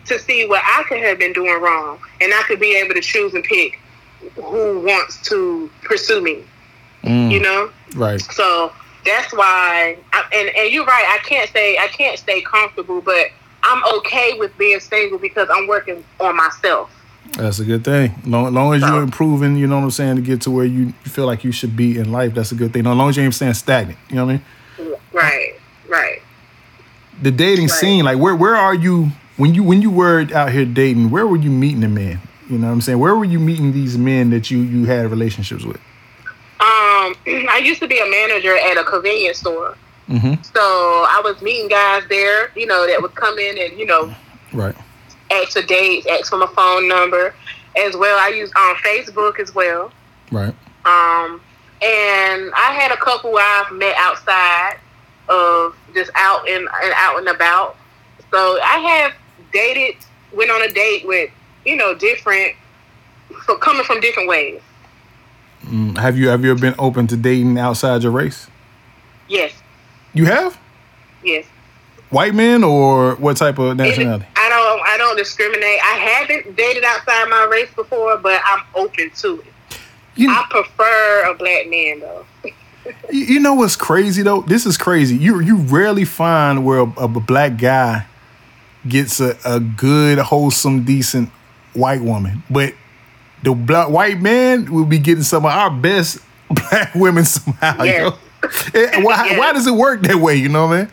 to 0.07 0.19
see 0.19 0.47
what 0.47 0.63
I 0.65 0.83
could 0.85 0.99
have 1.03 1.19
been 1.19 1.33
doing 1.33 1.61
wrong, 1.61 1.99
and 2.21 2.35
I 2.35 2.43
could 2.43 2.59
be 2.59 2.75
able 2.77 2.95
to 2.95 3.01
choose 3.01 3.35
and 3.35 3.45
pick 3.45 3.79
who 4.35 4.81
wants 4.81 5.23
to 5.29 5.71
pursue 5.83 6.21
me. 6.21 6.45
Mm, 7.05 7.31
You 7.31 7.41
know. 7.41 7.71
right. 7.95 8.21
So 8.21 8.73
that's 9.05 9.33
why, 9.33 9.97
I, 10.13 10.25
and 10.33 10.49
and 10.57 10.73
you're 10.73 10.85
right. 10.87 11.05
I 11.21 11.23
can't 11.27 11.49
say 11.51 11.79
I 11.79 11.89
can't 11.89 12.19
stay 12.19 12.41
comfortable, 12.43 13.01
but 13.01 13.27
I'm 13.63 13.83
okay 13.99 14.39
with 14.39 14.57
being 14.59 14.81
single 14.81 15.19
because 15.19 15.49
I'm 15.53 15.67
working 15.67 16.05
on 16.21 16.37
myself. 16.37 16.91
That's 17.37 17.59
a 17.61 17.65
good 17.65 17.85
thing. 17.85 18.13
Long, 18.27 18.53
long 18.53 18.75
as 18.75 18.81
So- 18.81 18.89
you're 18.89 19.03
improving, 19.03 19.57
you 19.57 19.67
know 19.67 19.77
what 19.77 19.85
I'm 19.85 19.91
saying, 19.91 20.17
to 20.17 20.23
get 20.23 20.41
to 20.43 20.51
where 20.51 20.65
you 20.65 20.93
feel 21.05 21.27
like 21.27 21.45
you 21.45 21.53
should 21.53 21.77
be 21.77 21.97
in 21.99 22.11
life, 22.11 22.35
that's 22.35 22.51
a 22.51 22.55
good 22.57 22.73
thing. 22.73 22.83
No, 22.85 22.93
As 22.93 22.97
long 22.97 23.09
as 23.11 23.17
you 23.17 23.23
ain't 23.23 23.35
staying 23.35 23.55
stagnant. 23.55 23.99
You 24.09 24.17
know 24.17 24.27
what 24.27 24.33
I 24.79 24.83
mean? 24.83 24.95
Right, 25.13 25.53
right. 25.89 26.23
The 27.23 27.31
dating 27.31 27.67
Right. 27.67 27.71
scene, 27.79 28.05
like 28.05 28.19
where 28.19 28.35
where 28.35 28.57
are 28.57 28.75
you 28.75 29.13
when 29.37 29.55
you 29.55 29.63
when 29.63 29.83
you 29.83 29.91
were 29.91 30.27
out 30.35 30.51
here 30.53 30.65
dating? 30.65 31.11
Where 31.11 31.27
were 31.27 31.37
you 31.37 31.51
meeting 31.51 31.81
the 31.81 31.89
men? 31.89 32.21
You 32.49 32.59
know 32.59 32.67
what 32.69 32.73
I'm 32.73 32.81
saying? 32.81 32.99
Where 32.99 33.15
were 33.15 33.25
you 33.27 33.39
meeting 33.39 33.73
these 33.73 33.97
men 33.99 34.31
that 34.31 34.51
you 34.51 34.59
you 34.61 34.87
had 34.87 35.09
relationships 35.11 35.65
with? 35.65 35.79
Um, 36.61 37.15
I 37.49 37.61
used 37.65 37.81
to 37.81 37.89
be 37.89 37.99
a 37.99 38.07
manager 38.11 38.57
at 38.57 38.77
a 38.77 38.85
convenience 38.85 39.39
store, 39.39 39.77
Mm-hmm. 40.09 40.43
so 40.43 40.61
I 40.61 41.21
was 41.23 41.41
meeting 41.41 41.69
guys 41.69 42.03
there. 42.09 42.51
You 42.57 42.67
know 42.67 42.87
that 42.87 43.01
would 43.01 43.15
come 43.15 43.39
in 43.39 43.57
and 43.59 43.79
you 43.79 43.87
know 43.87 44.13
Right. 44.53 44.75
ask 45.31 45.53
for 45.53 45.63
dates, 45.63 46.07
ask 46.09 46.29
for 46.31 46.37
my 46.37 46.49
phone 46.49 46.89
number, 46.89 47.33
as 47.79 47.97
well. 47.97 48.19
I 48.19 48.29
use 48.29 48.51
um 48.57 48.75
Facebook 48.77 49.39
as 49.39 49.55
well. 49.55 49.93
Right. 50.33 50.55
Um, 50.85 51.41
and 51.83 52.51
I 52.55 52.73
had 52.79 52.91
a 52.93 52.97
couple 52.97 53.37
I've 53.39 53.71
met 53.73 53.95
outside 53.99 54.79
of 55.29 55.77
just 55.95 56.11
out 56.17 56.49
and, 56.49 56.69
and 56.83 56.93
out 56.97 57.19
and 57.19 57.29
about. 57.29 57.77
So 58.33 58.59
I 58.63 58.79
have 58.79 59.13
dated, 59.53 59.97
went 60.33 60.51
on 60.51 60.63
a 60.63 60.69
date 60.69 61.07
with, 61.07 61.31
you 61.65 61.77
know, 61.77 61.95
different, 61.95 62.55
so 63.47 63.57
coming 63.57 63.85
from 63.85 64.01
different 64.01 64.29
ways. 64.29 64.61
Mm, 65.67 65.99
have 65.99 66.17
you 66.19 66.29
have 66.29 66.45
you 66.45 66.51
ever 66.53 66.61
been 66.61 66.75
open 66.79 67.07
to 67.09 67.17
dating 67.17 67.59
outside 67.59 68.03
your 68.03 68.13
race? 68.13 68.47
Yes, 69.29 69.53
You 70.15 70.25
have? 70.27 70.59
yes. 71.23 71.45
White 72.11 72.35
men 72.35 72.65
or 72.65 73.15
what 73.17 73.37
type 73.37 73.59
of 73.59 73.73
It- 73.73 73.75
nationality? 73.77 74.27
I 74.37 74.49
don't, 74.49 74.81
I 74.85 74.97
don't 74.99 75.17
discriminate. 75.17 75.79
I 75.85 75.95
haven't 75.97 76.57
dated 76.57 76.83
outside 76.83 77.29
my 77.29 77.45
race 77.45 77.69
before, 77.77 78.17
but 78.17 78.41
I'm 78.45 78.65
open 78.75 79.11
to 79.19 79.41
it. 79.41 79.47
You, 80.17 80.29
I 80.31 80.45
prefer 80.51 81.31
a 81.31 81.35
black 81.35 81.69
man 81.69 82.01
though. 82.01 82.25
you 83.13 83.21
you 83.35 83.41
know 83.41 83.55
what's 83.55 83.77
crazy 83.77 84.23
though? 84.23 84.41
This 84.41 84.67
is 84.67 84.77
crazy. 84.77 85.15
You 85.17 85.41
you 85.41 85.57
rarely 85.59 86.05
find 86.05 86.65
where 86.65 86.81
a, 86.81 86.91
a 87.05 87.07
black 87.09 87.59
guy 87.59 88.07
gets 88.89 89.21
a, 89.21 89.37
a 89.45 89.61
good, 89.61 90.19
wholesome, 90.19 90.83
decent 90.85 91.29
white 91.75 92.01
woman, 92.01 92.43
but 92.51 92.75
the 93.43 93.55
black 93.55 93.89
white 93.89 94.21
man 94.21 94.73
will 94.73 94.85
be 94.85 94.99
getting 94.99 95.23
some 95.25 95.45
of 95.47 95.53
our 95.53 95.71
best 95.71 96.19
black 96.51 96.95
women 96.95 97.25
somehow. 97.25 97.83
Eh, 97.83 98.11
why 99.03 99.27
Yes. 99.31 99.39
why 99.39 99.53
does 99.53 99.67
it 99.67 99.75
work 99.75 100.03
that 100.03 100.17
way? 100.17 100.37
You 100.37 100.49
know 100.49 100.67
what 100.67 100.75
I 100.77 100.81
mean? 100.83 100.93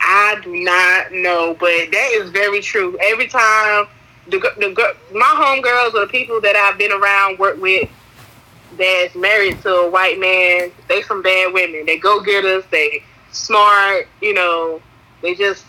I 0.00 0.40
do 0.42 0.54
not 0.56 1.12
know, 1.12 1.54
but 1.58 1.68
that 1.90 2.10
is 2.14 2.30
very 2.30 2.60
true. 2.60 2.96
Every 3.02 3.26
time 3.28 3.86
the 4.28 4.38
the 4.38 4.94
my 5.12 5.26
homegirls 5.26 5.94
or 5.94 6.00
the 6.00 6.06
people 6.10 6.40
that 6.40 6.56
I've 6.56 6.78
been 6.78 6.92
around 6.92 7.38
work 7.38 7.60
with 7.60 7.88
that's 8.76 9.14
married 9.14 9.60
to 9.62 9.70
a 9.70 9.90
white 9.90 10.18
man, 10.20 10.70
they 10.88 11.02
some 11.02 11.22
bad 11.22 11.52
women. 11.52 11.84
They 11.86 11.98
go 11.98 12.20
getters. 12.22 12.64
They 12.70 13.02
smart. 13.32 14.06
You 14.22 14.34
know, 14.34 14.80
they 15.20 15.34
just 15.34 15.64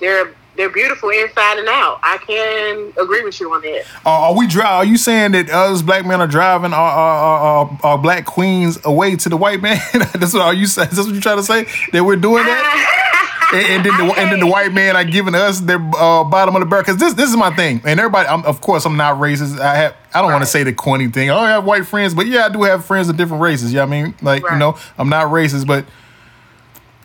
they're 0.00 0.34
they're 0.56 0.70
beautiful 0.70 1.10
inside 1.10 1.58
and 1.58 1.68
out. 1.68 1.98
I 2.02 2.18
can 2.18 2.92
agree 3.02 3.24
with 3.24 3.38
you 3.40 3.52
on 3.52 3.62
that. 3.62 3.84
Are, 4.04 4.30
are 4.30 4.36
we 4.36 4.46
dri 4.46 4.62
Are 4.62 4.84
you 4.84 4.96
saying 4.96 5.32
that 5.32 5.50
us 5.50 5.82
black 5.82 6.06
men 6.06 6.20
are 6.20 6.26
driving 6.26 6.72
our 6.72 6.90
our, 6.90 7.38
our, 7.38 7.78
our, 7.82 7.98
black 7.98 8.24
queens 8.24 8.78
away 8.84 9.16
to 9.16 9.28
the 9.28 9.36
white 9.36 9.60
man? 9.60 9.80
that's 9.92 10.32
what 10.32 10.42
are 10.42 10.54
you 10.54 10.66
saying? 10.66 10.90
That's 10.92 11.06
what 11.06 11.14
you 11.14 11.20
trying 11.20 11.38
to 11.38 11.42
say 11.42 11.66
that 11.92 12.04
we're 12.04 12.16
doing 12.16 12.44
that? 12.44 13.00
and, 13.54 13.66
and 13.66 13.84
then 13.84 13.96
the 13.96 14.14
and 14.14 14.32
then 14.32 14.40
the 14.40 14.46
white 14.46 14.72
man 14.72 14.96
are 14.96 15.04
giving 15.04 15.34
us 15.34 15.60
their 15.60 15.78
uh, 15.78 16.24
bottom 16.24 16.56
of 16.56 16.60
the 16.60 16.66
barrel. 16.66 16.82
Because 16.82 16.98
this 16.98 17.14
this 17.14 17.30
is 17.30 17.36
my 17.36 17.54
thing, 17.54 17.80
and 17.84 18.00
everybody. 18.00 18.28
I'm, 18.28 18.44
of 18.44 18.60
course, 18.60 18.84
I'm 18.84 18.96
not 18.96 19.18
racist. 19.18 19.60
I 19.60 19.76
have. 19.76 19.96
I 20.12 20.22
don't 20.22 20.30
want 20.30 20.44
to 20.44 20.50
say 20.50 20.62
the 20.62 20.72
corny 20.72 21.08
thing. 21.08 21.30
I 21.30 21.50
have 21.50 21.64
white 21.64 21.86
friends, 21.86 22.14
but 22.14 22.26
yeah, 22.26 22.46
I 22.46 22.48
do 22.48 22.62
have 22.62 22.84
friends 22.84 23.08
of 23.08 23.16
different 23.16 23.42
races. 23.42 23.72
Yeah, 23.72 23.82
I 23.82 23.86
mean, 23.86 24.14
like 24.22 24.42
you 24.50 24.58
know, 24.58 24.78
I'm 24.98 25.08
not 25.08 25.26
racist, 25.26 25.66
but 25.66 25.84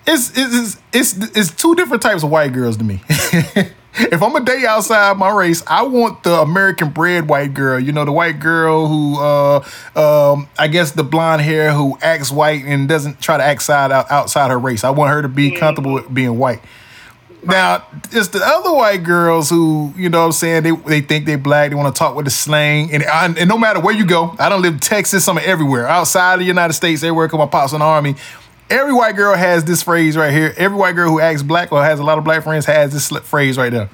it's 0.09 0.31
it's 0.35 0.81
it's 0.91 1.37
it's, 1.37 1.51
two 1.51 1.75
different 1.75 2.01
types 2.01 2.23
of 2.23 2.29
white 2.29 2.51
girls 2.51 2.77
to 2.77 2.83
me. 2.83 3.01
if 3.09 4.21
I'm 4.21 4.35
a 4.35 4.41
day 4.41 4.65
outside 4.67 5.17
my 5.17 5.31
race, 5.31 5.63
I 5.67 5.83
want 5.83 6.23
the 6.23 6.33
American 6.33 6.89
bred 6.89 7.29
white 7.29 7.53
girl. 7.53 7.79
You 7.79 7.91
know, 7.91 8.05
the 8.05 8.11
white 8.11 8.39
girl 8.39 8.87
who, 8.87 9.19
uh, 9.19 9.57
um, 9.95 10.47
I 10.57 10.67
guess 10.67 10.91
the 10.91 11.03
blonde 11.03 11.41
hair 11.41 11.71
who 11.71 11.97
acts 12.01 12.31
white 12.31 12.63
and 12.65 12.87
doesn't 12.87 13.21
try 13.21 13.37
to 13.37 13.43
act 13.43 13.61
side 13.61 13.91
out, 13.91 14.09
outside 14.09 14.49
her 14.49 14.59
race. 14.59 14.83
I 14.83 14.89
want 14.89 15.11
her 15.11 15.21
to 15.21 15.29
be 15.29 15.51
comfortable 15.51 15.93
with 15.93 16.13
being 16.13 16.37
white. 16.37 16.61
Now, 17.41 17.85
it's 18.11 18.27
the 18.29 18.41
other 18.43 18.73
white 18.73 19.03
girls 19.03 19.49
who, 19.49 19.93
you 19.95 20.09
know 20.09 20.19
what 20.19 20.25
I'm 20.25 20.31
saying, 20.33 20.63
they, 20.63 20.71
they 20.71 20.99
think 20.99 21.25
they 21.25 21.37
black, 21.37 21.69
they 21.69 21.75
want 21.75 21.93
to 21.93 21.97
talk 21.97 22.13
with 22.15 22.25
the 22.25 22.31
slang. 22.31 22.93
And, 22.93 23.03
I, 23.03 23.27
and 23.27 23.47
no 23.47 23.57
matter 23.57 23.79
where 23.79 23.95
you 23.95 24.05
go, 24.05 24.35
I 24.37 24.49
don't 24.49 24.61
live 24.61 24.73
in 24.73 24.79
Texas, 24.79 25.25
I'm 25.27 25.37
everywhere. 25.37 25.87
Outside 25.87 26.33
of 26.33 26.39
the 26.39 26.45
United 26.45 26.73
States, 26.73 27.01
everywhere, 27.01 27.27
because 27.27 27.39
my 27.39 27.45
pops 27.45 27.71
in 27.71 27.79
the 27.79 27.85
army. 27.85 28.15
Every 28.69 28.93
white 28.93 29.15
girl 29.15 29.35
has 29.35 29.65
this 29.65 29.81
phrase 29.81 30.15
right 30.15 30.31
here. 30.31 30.53
Every 30.57 30.77
white 30.77 30.95
girl 30.95 31.09
who 31.09 31.19
acts 31.19 31.41
black 31.41 31.71
or 31.71 31.83
has 31.83 31.99
a 31.99 32.03
lot 32.03 32.17
of 32.17 32.23
black 32.23 32.43
friends 32.43 32.65
has 32.65 32.93
this 32.93 33.09
phrase 33.27 33.57
right 33.57 33.71
there. 33.71 33.89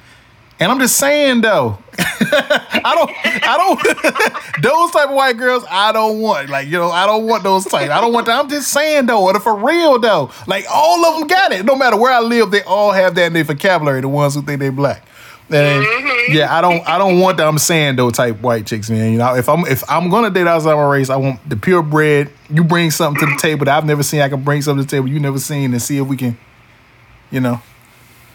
And 0.59 0.71
I'm 0.71 0.79
just 0.79 0.97
saying 0.97 1.41
though, 1.41 1.79
I 1.99 2.93
don't, 2.95 3.11
I 3.43 3.57
don't, 3.57 4.61
those 4.61 4.91
type 4.91 5.09
of 5.09 5.15
white 5.15 5.37
girls, 5.37 5.65
I 5.69 5.91
don't 5.91 6.21
want. 6.21 6.49
Like, 6.49 6.67
you 6.67 6.77
know, 6.77 6.91
I 6.91 7.05
don't 7.05 7.25
want 7.25 7.43
those 7.43 7.65
type. 7.65 7.89
I 7.89 7.99
don't 7.99 8.13
want 8.13 8.25
that. 8.27 8.39
I'm 8.39 8.49
just 8.49 8.71
saying 8.71 9.05
though, 9.05 9.23
or 9.23 9.39
for 9.39 9.55
real 9.55 9.99
though, 9.99 10.31
like 10.47 10.65
all 10.71 11.05
of 11.05 11.19
them 11.19 11.27
got 11.27 11.51
it. 11.51 11.65
No 11.65 11.75
matter 11.75 11.97
where 11.97 12.11
I 12.11 12.19
live, 12.19 12.51
they 12.51 12.63
all 12.63 12.91
have 12.91 13.15
that 13.15 13.27
in 13.27 13.33
their 13.33 13.43
vocabulary. 13.43 14.01
The 14.01 14.09
ones 14.09 14.35
who 14.35 14.41
think 14.41 14.59
they 14.59 14.69
black. 14.69 15.05
And 15.49 15.85
yeah, 16.33 16.55
I 16.55 16.59
don't, 16.61 16.87
I 16.89 16.97
don't 16.97 17.19
want 17.19 17.37
that. 17.37 17.47
I'm 17.47 17.59
saying 17.59 17.97
though, 17.97 18.09
type 18.09 18.41
white 18.41 18.65
chicks, 18.65 18.89
man. 18.89 19.11
You 19.11 19.19
know, 19.19 19.35
if 19.35 19.47
I'm, 19.47 19.65
if 19.67 19.83
I'm 19.89 20.09
gonna 20.09 20.31
date 20.31 20.47
outside 20.47 20.73
my 20.73 20.83
race, 20.89 21.09
I 21.11 21.17
want 21.17 21.47
the 21.47 21.55
purebred. 21.55 22.31
You 22.49 22.63
bring 22.63 22.89
something 22.89 23.19
to 23.19 23.27
the 23.35 23.39
table 23.39 23.65
that 23.65 23.77
I've 23.77 23.85
never 23.85 24.01
seen. 24.01 24.21
I 24.21 24.29
can 24.29 24.41
bring 24.43 24.61
something 24.63 24.83
to 24.83 24.89
the 24.89 24.97
table 24.97 25.07
you 25.07 25.19
never 25.19 25.37
seen, 25.39 25.71
and 25.73 25.81
see 25.81 25.97
if 25.97 26.07
we 26.07 26.17
can, 26.17 26.35
you 27.29 27.39
know. 27.41 27.61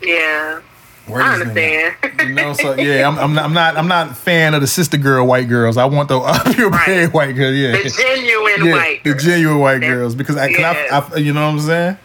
Yeah, 0.02 0.60
work 1.08 1.22
I 1.22 1.38
this 1.44 1.52
thing 1.52 1.82
out. 1.82 1.94
understand. 2.04 2.28
You 2.28 2.34
know, 2.36 2.52
so 2.52 2.74
yeah, 2.74 3.08
I'm, 3.08 3.18
I'm 3.18 3.34
not, 3.34 3.44
I'm 3.44 3.54
not, 3.54 3.76
I'm 3.76 3.88
not 3.88 4.10
a 4.12 4.14
fan 4.14 4.54
of 4.54 4.60
the 4.60 4.66
sister 4.68 4.96
girl 4.96 5.26
white 5.26 5.48
girls. 5.48 5.76
I 5.76 5.86
want 5.86 6.08
the 6.08 6.18
uh, 6.18 6.42
purebred 6.54 6.72
Right. 6.86 7.12
white 7.12 7.32
girl. 7.34 7.50
Yeah, 7.52 7.72
the 7.72 7.90
genuine 7.90 8.66
yeah, 8.66 8.72
white. 8.72 9.02
the 9.04 9.10
girl. 9.14 9.18
genuine 9.20 9.58
white 9.58 9.80
That- 9.80 9.88
girls 9.88 10.14
because 10.14 10.36
I- 10.36 10.46
yeah. 10.46 11.08
I, 11.12 11.16
you 11.16 11.32
know 11.32 11.44
what 11.46 11.54
I'm 11.54 11.60
saying. 11.60 11.98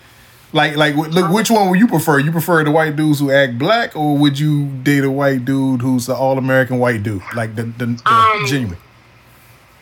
Like, 0.56 0.78
like, 0.78 0.96
look, 0.96 1.34
which 1.34 1.52
one 1.52 1.70
would 1.70 1.80
you 1.80 1.88
prefer? 1.88 2.18
You 2.20 2.32
prefer 2.32 2.63
the 2.63 2.72
white 2.72 2.96
dudes 2.96 3.20
who 3.20 3.30
act 3.30 3.60
black, 3.60 3.94
or 3.94 4.18
would 4.18 4.39
you 4.39 4.68
date 4.84 5.04
a 5.04 5.12
white 5.12 5.44
dude 5.44 5.82
who's 5.82 6.06
the 6.06 6.15
all 6.15 6.38
American 6.38 6.80
white 6.80 7.04
dude, 7.04 7.22
like 7.36 7.58
the 7.58 7.63
the, 7.63 7.88
the 7.88 8.10
Um, 8.10 8.46
genuine? 8.48 8.78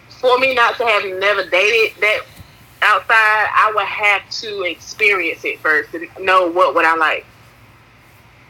For 0.10 0.40
me 0.40 0.56
not 0.56 0.76
to 0.78 0.84
have 0.88 1.04
never 1.20 1.48
dated 1.48 2.02
that 2.02 2.22
outside, 2.82 3.50
I 3.54 3.72
would 3.76 3.86
have 3.86 4.28
to 4.42 4.64
experience 4.64 5.46
it 5.46 5.60
first 5.60 5.92
to 5.92 6.08
know 6.20 6.48
what 6.50 6.74
would 6.74 6.86
I 6.86 6.96
like. 6.96 7.28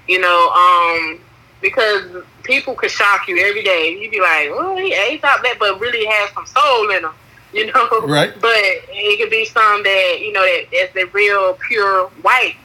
You 0.07 0.21
know, 0.21 0.49
um, 0.51 1.19
because 1.59 2.23
people 2.43 2.73
could 2.73 2.91
shock 2.91 3.27
you 3.27 3.37
every 3.45 3.63
day. 3.63 3.97
You'd 3.99 4.11
be 4.11 4.21
like, 4.21 4.47
"Oh, 4.49 4.77
he 4.77 4.93
ate 4.93 5.21
out 5.25 5.43
that," 5.43 5.59
but 5.59 5.77
really 5.77 6.05
has 6.05 6.31
some 6.31 6.45
soul 6.45 6.89
in 6.89 7.03
him. 7.03 7.11
You 7.57 7.71
know, 7.71 7.87
Right. 8.07 8.33
But 8.41 8.51
it 8.55 9.19
could 9.19 9.29
be 9.29 9.45
some 9.45 9.83
that 9.83 10.17
you 10.21 10.31
know 10.33 10.41
that 10.41 10.65
that's 10.71 10.93
the 10.93 11.05
real 11.13 11.53
pure 11.67 12.07
white 12.23 12.55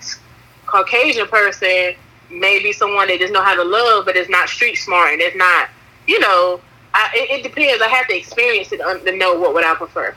Caucasian 0.66 1.27
person. 1.29 1.94
Maybe 2.31 2.72
someone 2.72 3.09
that 3.09 3.18
just 3.18 3.33
know 3.33 3.42
how 3.42 3.55
to 3.55 3.64
love, 3.64 4.05
but 4.07 4.16
is 4.16 4.29
not 4.29 4.48
street 4.48 4.77
smart 4.77 5.12
and 5.12 5.22
is 5.22 5.35
not, 5.35 5.68
you 6.07 6.18
know. 6.20 6.61
I, 6.94 7.11
it, 7.14 7.40
it 7.40 7.42
depends. 7.42 7.83
I 7.83 7.88
have 7.88 8.09
to 8.09 8.16
experience 8.16 8.72
it 8.72 8.81
um, 8.81 9.05
to 9.05 9.16
know 9.16 9.38
what 9.38 9.53
would 9.55 9.64
I 9.64 9.74
prefer. 9.74 10.14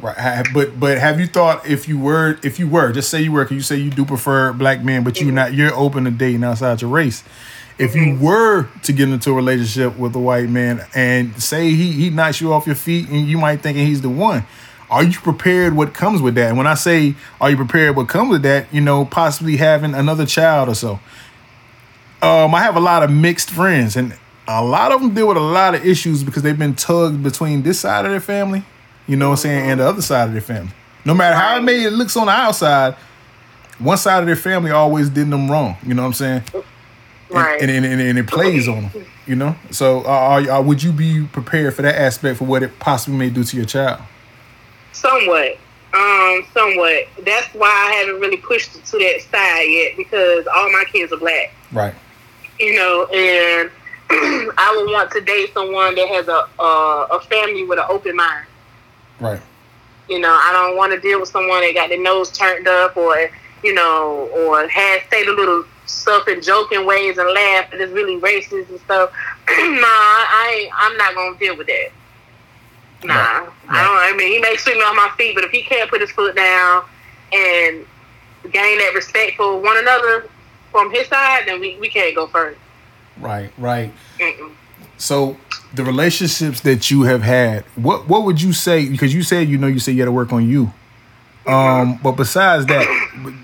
Right, 0.00 0.44
but 0.52 0.78
but 0.78 0.98
have 0.98 1.18
you 1.18 1.26
thought 1.26 1.66
if 1.66 1.88
you 1.88 1.98
were 1.98 2.38
if 2.42 2.58
you 2.58 2.68
were 2.68 2.92
just 2.92 3.08
say 3.08 3.22
you 3.22 3.32
were, 3.32 3.44
can 3.44 3.56
you 3.56 3.62
say 3.62 3.76
you 3.76 3.90
do 3.90 4.04
prefer 4.04 4.52
black 4.52 4.82
men, 4.82 5.02
but 5.04 5.14
Mm-hmm. 5.14 5.34
not 5.34 5.54
you're 5.54 5.74
open 5.74 6.04
to 6.04 6.10
dating 6.10 6.44
outside 6.44 6.82
your 6.82 6.90
race. 6.90 7.24
If 7.76 7.96
you 7.96 8.16
were 8.16 8.68
to 8.84 8.92
get 8.92 9.08
into 9.08 9.30
a 9.30 9.34
relationship 9.34 9.98
with 9.98 10.14
a 10.14 10.18
white 10.20 10.48
man 10.48 10.86
and 10.94 11.42
say 11.42 11.70
he 11.70 11.90
he 11.92 12.10
knocks 12.10 12.40
you 12.40 12.52
off 12.52 12.66
your 12.66 12.76
feet 12.76 13.08
and 13.08 13.26
you 13.26 13.36
might 13.36 13.62
thinking 13.62 13.86
he's 13.86 14.00
the 14.00 14.08
one, 14.08 14.46
are 14.90 15.02
you 15.02 15.18
prepared 15.18 15.74
what 15.74 15.92
comes 15.92 16.22
with 16.22 16.36
that? 16.36 16.50
And 16.50 16.56
when 16.56 16.68
I 16.68 16.74
say 16.74 17.16
are 17.40 17.50
you 17.50 17.56
prepared 17.56 17.96
what 17.96 18.08
comes 18.08 18.30
with 18.30 18.42
that, 18.42 18.72
you 18.72 18.80
know, 18.80 19.04
possibly 19.04 19.56
having 19.56 19.94
another 19.94 20.24
child 20.24 20.68
or 20.68 20.74
so. 20.74 21.00
Um, 22.22 22.54
I 22.54 22.62
have 22.62 22.76
a 22.76 22.80
lot 22.80 23.02
of 23.02 23.10
mixed 23.10 23.50
friends 23.50 23.96
and 23.96 24.16
a 24.46 24.62
lot 24.64 24.92
of 24.92 25.00
them 25.00 25.12
deal 25.14 25.28
with 25.28 25.36
a 25.36 25.40
lot 25.40 25.74
of 25.74 25.84
issues 25.84 26.22
because 26.22 26.42
they've 26.42 26.58
been 26.58 26.74
tugged 26.74 27.22
between 27.22 27.62
this 27.62 27.80
side 27.80 28.04
of 28.04 28.10
their 28.10 28.20
family, 28.20 28.62
you 29.06 29.16
know 29.16 29.30
what 29.30 29.38
I'm 29.38 29.42
saying, 29.42 29.70
and 29.70 29.80
the 29.80 29.88
other 29.88 30.02
side 30.02 30.28
of 30.28 30.32
their 30.32 30.42
family. 30.42 30.72
No 31.04 31.12
matter 31.12 31.36
how 31.36 31.58
it 31.58 31.62
may 31.62 31.84
it 31.84 31.92
looks 31.92 32.16
on 32.16 32.26
the 32.26 32.32
outside, 32.32 32.94
one 33.78 33.98
side 33.98 34.20
of 34.20 34.26
their 34.26 34.36
family 34.36 34.70
always 34.70 35.10
did 35.10 35.28
them 35.28 35.50
wrong. 35.50 35.76
You 35.84 35.94
know 35.94 36.02
what 36.02 36.08
I'm 36.08 36.14
saying? 36.14 36.42
Right. 37.30 37.60
And, 37.60 37.70
and, 37.70 37.84
and, 37.84 38.00
and 38.00 38.18
it 38.18 38.26
plays 38.26 38.68
on 38.68 38.88
them. 38.88 39.06
You 39.26 39.36
know. 39.36 39.56
So, 39.70 40.00
uh, 40.00 40.46
are, 40.50 40.62
would 40.62 40.82
you 40.82 40.92
be 40.92 41.26
prepared 41.26 41.74
for 41.74 41.82
that 41.82 41.94
aspect 41.94 42.38
for 42.38 42.44
what 42.44 42.62
it 42.62 42.78
possibly 42.78 43.18
may 43.18 43.30
do 43.30 43.42
to 43.44 43.56
your 43.56 43.66
child? 43.66 44.02
Somewhat. 44.92 45.58
Um, 45.94 46.44
somewhat. 46.52 47.06
That's 47.24 47.46
why 47.54 47.68
I 47.68 47.92
haven't 47.94 48.20
really 48.20 48.36
pushed 48.36 48.76
it 48.76 48.84
to 48.86 48.98
that 48.98 49.22
side 49.30 49.62
yet 49.62 49.96
because 49.96 50.46
all 50.46 50.70
my 50.72 50.84
kids 50.92 51.12
are 51.12 51.18
black. 51.18 51.52
Right. 51.72 51.94
You 52.58 52.76
know, 52.76 53.06
and 53.06 53.70
I 54.10 54.74
would 54.76 54.92
want 54.92 55.10
to 55.12 55.20
date 55.20 55.52
someone 55.54 55.94
that 55.94 56.08
has 56.08 56.28
a 56.28 56.46
a, 56.62 57.06
a 57.12 57.20
family 57.20 57.64
with 57.64 57.78
an 57.78 57.86
open 57.88 58.16
mind. 58.16 58.46
Right. 59.20 59.40
You 60.08 60.18
know, 60.18 60.32
I 60.32 60.50
don't 60.52 60.76
want 60.76 60.92
to 60.92 61.00
deal 61.00 61.20
with 61.20 61.30
someone 61.30 61.62
that 61.62 61.72
got 61.74 61.88
their 61.88 62.02
nose 62.02 62.30
turned 62.30 62.68
up 62.68 62.96
or 62.96 63.30
you 63.62 63.72
know, 63.72 64.28
or 64.36 64.68
has 64.68 65.02
say 65.10 65.24
the 65.24 65.32
little 65.32 65.64
stuff 65.86 66.28
in 66.28 66.40
joking 66.40 66.86
ways 66.86 67.18
and 67.18 67.28
laugh 67.30 67.72
and 67.72 67.80
is 67.80 67.90
really 67.90 68.20
racist 68.20 68.68
and 68.68 68.80
stuff. 68.80 69.10
nah, 69.48 69.86
I 69.86 70.68
I'm 70.74 70.96
not 70.96 71.14
gonna 71.14 71.38
deal 71.38 71.56
with 71.56 71.66
that. 71.66 71.88
Nah, 73.04 73.14
Right. 73.14 73.48
I 73.68 73.82
don't. 73.84 74.14
I 74.14 74.16
mean, 74.16 74.32
he 74.32 74.38
may 74.40 74.56
sweep 74.56 74.76
me 74.76 74.82
off 74.82 74.96
my 74.96 75.10
feet, 75.16 75.34
but 75.34 75.44
if 75.44 75.50
he 75.50 75.62
can't 75.62 75.90
put 75.90 76.00
his 76.00 76.10
foot 76.10 76.34
down 76.34 76.84
and 77.32 77.84
gain 78.50 78.78
that 78.78 78.92
respect 78.94 79.36
for 79.36 79.60
one 79.60 79.76
another 79.76 80.28
from 80.70 80.90
his 80.90 81.06
side, 81.08 81.42
then 81.46 81.60
we, 81.60 81.76
we 81.78 81.88
can't 81.88 82.14
go 82.14 82.26
further. 82.26 82.56
Right. 83.20 83.52
Right. 83.58 83.92
Mm-mm. 84.18 84.52
So 84.96 85.36
the 85.74 85.84
relationships 85.84 86.60
that 86.62 86.90
you 86.90 87.02
have 87.02 87.22
had, 87.22 87.64
what 87.76 88.08
what 88.08 88.24
would 88.24 88.40
you 88.40 88.52
say? 88.52 88.88
Because 88.88 89.12
you 89.12 89.22
said 89.22 89.48
you 89.48 89.58
know 89.58 89.66
you 89.66 89.80
said 89.80 89.92
you 89.94 90.00
had 90.00 90.06
to 90.06 90.12
work 90.12 90.32
on 90.32 90.48
you. 90.48 90.72
Um, 91.46 91.98
but 92.02 92.12
besides 92.12 92.64
that, 92.66 92.86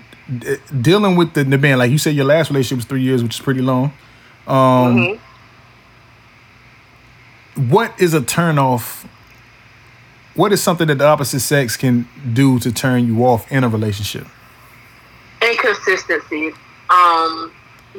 dealing 0.81 1.15
with 1.15 1.33
the, 1.33 1.43
the 1.43 1.57
band, 1.57 1.79
like 1.79 1.91
you 1.91 1.97
said, 1.97 2.15
your 2.15 2.25
last 2.25 2.49
relationship 2.49 2.77
was 2.77 2.85
three 2.85 3.01
years, 3.01 3.23
which 3.23 3.35
is 3.35 3.41
pretty 3.41 3.61
long. 3.61 3.93
Um, 4.47 5.19
what 7.55 7.99
is 7.99 8.13
a 8.13 8.21
turn 8.21 8.57
off? 8.57 9.07
What 10.35 10.53
is 10.53 10.63
something 10.63 10.87
that 10.87 10.97
the 10.97 11.05
opposite 11.05 11.41
sex 11.41 11.75
can 11.75 12.07
do 12.33 12.57
to 12.59 12.71
turn 12.71 13.05
you 13.05 13.25
off 13.25 13.51
in 13.51 13.63
a 13.63 13.69
relationship? 13.69 14.25
Inconsistency. 15.41 16.51
Um, 16.89 17.51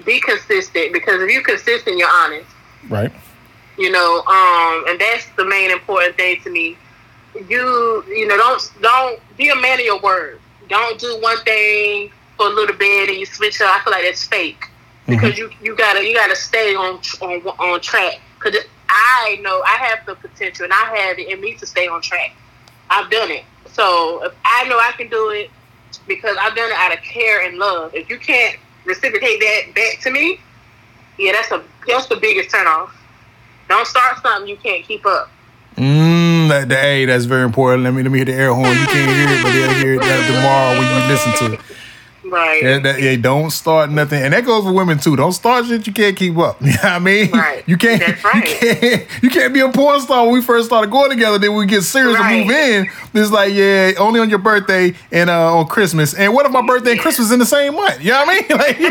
be 0.04 0.20
consistent 0.20 0.92
because 0.92 1.20
if 1.20 1.30
you're 1.30 1.42
consistent, 1.42 1.98
you're 1.98 2.08
honest. 2.10 2.48
Right. 2.88 3.12
you 3.78 3.90
know 3.92 4.22
um 4.26 4.84
and 4.88 5.00
that's 5.00 5.26
the 5.36 5.44
main 5.44 5.70
important 5.70 6.16
thing 6.16 6.40
to 6.42 6.50
me 6.50 6.76
you 7.48 8.04
you 8.08 8.26
know 8.26 8.36
don't 8.36 8.72
don't 8.82 9.20
be 9.36 9.48
a 9.50 9.54
man 9.54 9.78
of 9.78 9.84
your 9.84 10.00
word 10.00 10.40
don't 10.68 10.98
do 10.98 11.16
one 11.20 11.38
thing 11.44 12.10
for 12.36 12.46
a 12.46 12.50
little 12.50 12.76
bit 12.76 13.08
and 13.08 13.18
you 13.18 13.26
switch 13.26 13.60
up 13.60 13.74
i 13.74 13.84
feel 13.84 13.92
like 13.92 14.04
that's 14.04 14.26
fake 14.26 14.66
because 15.06 15.36
you 15.36 15.50
you 15.62 15.76
gotta 15.76 16.06
you 16.06 16.14
gotta 16.14 16.36
stay 16.36 16.74
on 16.74 17.00
on 17.20 17.40
on 17.58 17.80
track 17.80 18.20
because 18.38 18.56
i 18.88 19.38
know 19.42 19.62
i 19.62 19.76
have 19.76 20.04
the 20.06 20.14
potential 20.16 20.64
and 20.64 20.72
i 20.72 20.96
have 20.96 21.18
it 21.18 21.28
in 21.28 21.40
me 21.40 21.54
to 21.54 21.66
stay 21.66 21.86
on 21.86 22.00
track 22.00 22.32
i've 22.90 23.10
done 23.10 23.30
it 23.30 23.44
so 23.66 24.24
if 24.24 24.32
i 24.44 24.66
know 24.68 24.78
i 24.78 24.92
can 24.96 25.08
do 25.08 25.30
it 25.30 25.50
because 26.06 26.36
i've 26.40 26.54
done 26.54 26.70
it 26.70 26.76
out 26.76 26.92
of 26.92 27.02
care 27.02 27.44
and 27.46 27.58
love 27.58 27.94
if 27.94 28.08
you 28.08 28.18
can't 28.18 28.58
reciprocate 28.84 29.40
that 29.40 29.74
back 29.74 30.00
to 30.00 30.10
me 30.10 30.40
yeah 31.18 31.32
that's 31.32 31.50
a 31.50 31.62
that's 31.86 32.06
the 32.06 32.16
biggest 32.16 32.50
turn 32.50 32.66
off 32.66 32.96
don't 33.72 33.86
start 33.86 34.20
something 34.22 34.48
you 34.48 34.56
can't 34.56 34.84
keep 34.84 35.06
up. 35.06 35.30
Mm, 35.76 36.48
that, 36.50 36.68
that, 36.68 36.82
hey, 36.82 37.06
that's 37.06 37.24
very 37.24 37.44
important. 37.44 37.84
Let 37.84 37.94
me 37.94 38.02
let 38.02 38.12
me 38.12 38.18
hit 38.18 38.26
the 38.26 38.34
air 38.34 38.52
horn. 38.52 38.68
You 38.68 38.86
can't 38.86 39.10
hear 39.10 39.28
it, 39.30 39.42
but 39.42 39.52
they'll 39.52 39.74
hear 39.80 39.94
it 39.94 40.26
tomorrow 40.26 40.78
when 40.78 40.84
you 40.84 41.08
listen 41.08 41.32
to 41.32 41.54
it. 41.54 41.60
Right. 42.32 42.62
Yeah, 42.62 42.78
that, 42.78 43.00
yeah, 43.02 43.14
don't 43.16 43.50
start 43.50 43.90
nothing, 43.90 44.22
and 44.22 44.32
that 44.32 44.44
goes 44.46 44.64
for 44.64 44.72
women 44.72 44.98
too. 44.98 45.16
Don't 45.16 45.32
start 45.32 45.66
shit 45.66 45.86
you 45.86 45.92
can't 45.92 46.16
keep 46.16 46.36
up. 46.38 46.60
You 46.62 46.68
know 46.72 46.74
what 46.82 46.84
I 46.84 46.98
mean? 46.98 47.30
Right. 47.30 47.62
You 47.68 47.76
can't. 47.76 48.00
That's 48.00 48.24
right. 48.24 48.36
You 48.36 48.56
can't, 48.74 49.22
you 49.24 49.30
can't 49.30 49.52
be 49.54 49.60
a 49.60 49.68
porn 49.70 50.00
star 50.00 50.24
when 50.24 50.32
we 50.34 50.40
first 50.42 50.66
started 50.68 50.90
going 50.90 51.10
together. 51.10 51.38
Then 51.38 51.54
we 51.54 51.66
get 51.66 51.82
serious 51.82 52.18
Right. 52.18 52.32
and 52.36 52.46
move 52.48 52.56
in. 52.56 53.20
It's 53.22 53.30
like, 53.30 53.52
yeah, 53.52 53.92
only 53.98 54.18
on 54.20 54.30
your 54.30 54.38
birthday 54.38 54.94
and 55.12 55.28
uh, 55.28 55.58
on 55.58 55.66
Christmas. 55.66 56.14
And 56.14 56.32
what 56.32 56.46
if 56.46 56.52
my 56.52 56.66
birthday 56.66 56.92
and 56.92 57.00
Christmas 57.00 57.30
in 57.30 57.38
the 57.38 57.44
same 57.46 57.74
month? 57.74 58.02
You 58.02 58.12
know 58.12 58.24
what 58.24 58.28
I 58.28 58.40
mean? 58.40 58.58
Like, 58.62 58.78
you, 58.80 58.90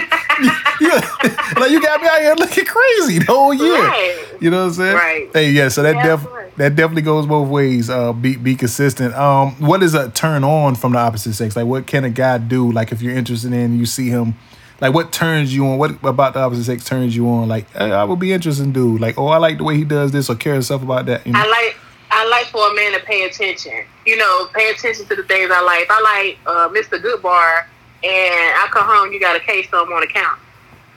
you- 0.88 0.92
like 1.62 1.72
you 1.72 1.82
got 1.82 2.02
me 2.02 2.08
out 2.08 2.22
here 2.22 2.36
looking 2.36 2.66
crazy 2.66 3.20
the 3.20 3.26
whole 3.26 3.54
year. 3.54 3.74
Right. 3.84 4.26
You 4.40 4.50
know 4.50 4.60
what 4.62 4.68
I'm 4.68 4.74
saying? 4.74 4.96
Right. 4.96 5.30
Hey, 5.34 5.52
yeah. 5.52 5.68
So 5.70 5.84
that 5.84 5.96
Yeah, 5.96 6.16
def- 6.16 6.26
right. 6.32 6.58
that 6.58 6.76
definitely 6.76 7.04
goes 7.04 7.26
both 7.28 7.48
ways. 7.50 7.90
Uh, 7.90 8.12
be 8.14 8.36
be 8.36 8.56
consistent. 8.56 9.14
Um, 9.16 9.52
what 9.60 9.84
is 9.84 9.94
a 9.94 10.10
turn 10.12 10.44
on 10.44 10.76
from 10.76 10.94
the 10.94 11.00
opposite 11.00 11.34
sex? 11.34 11.56
Like, 11.56 11.66
what 11.68 11.86
can 11.88 12.04
a 12.06 12.10
guy 12.10 12.38
do? 12.40 12.72
Like, 12.72 12.92
if 12.92 13.02
you're 13.02 13.14
interested 13.16 13.31
in, 13.32 13.78
you 13.78 13.86
see 13.86 14.10
him. 14.10 14.36
Like, 14.80 14.94
what 14.94 15.12
turns 15.12 15.54
you 15.54 15.66
on? 15.68 15.78
What 15.78 16.04
about 16.04 16.34
the 16.34 16.40
opposite 16.40 16.64
sex 16.64 16.84
turns 16.84 17.16
you 17.16 17.30
on? 17.30 17.48
Like, 17.48 17.68
eh, 17.76 17.92
I 17.92 18.04
would 18.04 18.20
be 18.20 18.34
interested 18.34 18.64
in 18.64 18.74
dude. 18.74 19.00
Like, 19.00 19.18
oh, 19.18 19.28
I 19.28 19.38
like 19.38 19.58
the 19.58 19.64
way 19.64 19.78
he 19.78 19.84
does 19.84 20.12
this, 20.12 20.30
or 20.30 20.36
care 20.36 20.54
himself 20.54 20.82
about 20.82 21.06
that. 21.06 21.26
You 21.26 21.34
know? 21.34 21.40
I 21.40 21.48
like 21.48 21.78
I 22.10 22.28
like 22.28 22.48
for 22.48 22.72
a 22.72 22.76
man 22.76 23.00
to 23.00 23.06
pay 23.06 23.24
attention. 23.24 23.86
You 24.06 24.18
know, 24.18 24.48
pay 24.54 24.70
attention 24.72 25.06
to 25.06 25.16
the 25.16 25.24
things 25.24 25.52
I 25.54 25.62
like. 25.62 25.88
I 25.90 26.02
like 26.02 26.40
uh, 26.46 26.70
Mr. 26.70 27.02
Goodbar 27.02 27.66
and 28.04 28.58
I 28.58 28.68
come 28.72 28.86
home, 28.86 29.14
you 29.14 29.20
got 29.20 29.36
a 29.36 29.40
case 29.40 29.68
of 29.74 29.90
on 29.92 30.04
account. 30.04 30.40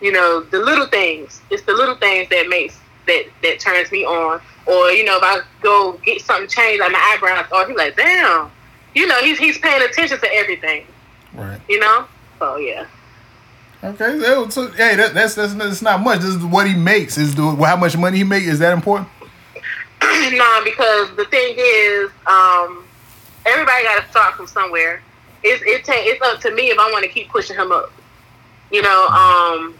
You 0.01 0.13
know, 0.13 0.41
the 0.41 0.59
little 0.59 0.87
things. 0.87 1.41
It's 1.51 1.63
the 1.65 1.73
little 1.73 1.97
things 1.97 2.29
that 2.31 2.49
makes 2.49 2.79
that 3.07 3.25
that 3.43 3.61
turns 3.61 3.93
me 3.93 4.05
on. 4.05 4.41
Or 4.67 4.91
you 4.91 5.05
know, 5.05 5.19
if 5.19 5.23
I 5.23 5.41
go 5.61 5.93
get 6.05 6.23
something 6.23 6.49
changed, 6.49 6.81
like 6.81 6.93
my 6.93 7.15
eyebrows, 7.15 7.47
or 7.53 7.67
he's 7.67 7.77
like, 7.77 7.97
damn. 7.97 8.51
You 8.95 9.07
know, 9.07 9.21
he's 9.21 9.39
he's 9.39 9.59
paying 9.59 9.83
attention 9.83 10.19
to 10.19 10.33
everything. 10.33 10.87
right. 11.35 11.61
You 11.69 11.81
know, 11.81 12.07
so 12.45 12.57
yeah. 12.57 12.87
Okay. 13.83 14.21
So, 14.21 14.49
so 14.49 14.69
hey, 14.73 14.97
that, 14.97 15.15
that's 15.15 15.35
that's 15.35 15.55
that's 15.55 15.83
not 15.83 16.03
much. 16.03 16.21
This 16.21 16.35
is 16.35 16.45
what 16.45 16.67
he 16.67 16.75
makes. 16.75 17.17
Is 17.17 17.35
the 17.35 17.43
how 17.43 17.77
much 17.77 17.97
money 17.97 18.19
he 18.19 18.25
makes. 18.25 18.47
Is 18.47 18.59
that 18.59 18.73
important? 18.73 19.09
no, 20.03 20.61
because 20.65 21.15
the 21.17 21.27
thing 21.31 21.55
is, 21.57 22.11
um, 22.27 22.85
everybody 23.47 23.85
got 23.85 24.03
to 24.03 24.11
start 24.11 24.35
from 24.35 24.47
somewhere. 24.47 25.03
It's 25.43 25.63
it 25.67 25.85
ta- 25.85 26.05
it's 26.05 26.21
up 26.23 26.41
to 26.41 26.55
me 26.55 26.71
if 26.71 26.79
I 26.79 26.91
want 26.93 27.05
to 27.05 27.11
keep 27.11 27.29
pushing 27.29 27.57
him 27.57 27.73
up. 27.73 27.93
You 28.71 28.83
know, 28.83 29.07
um, 29.09 29.75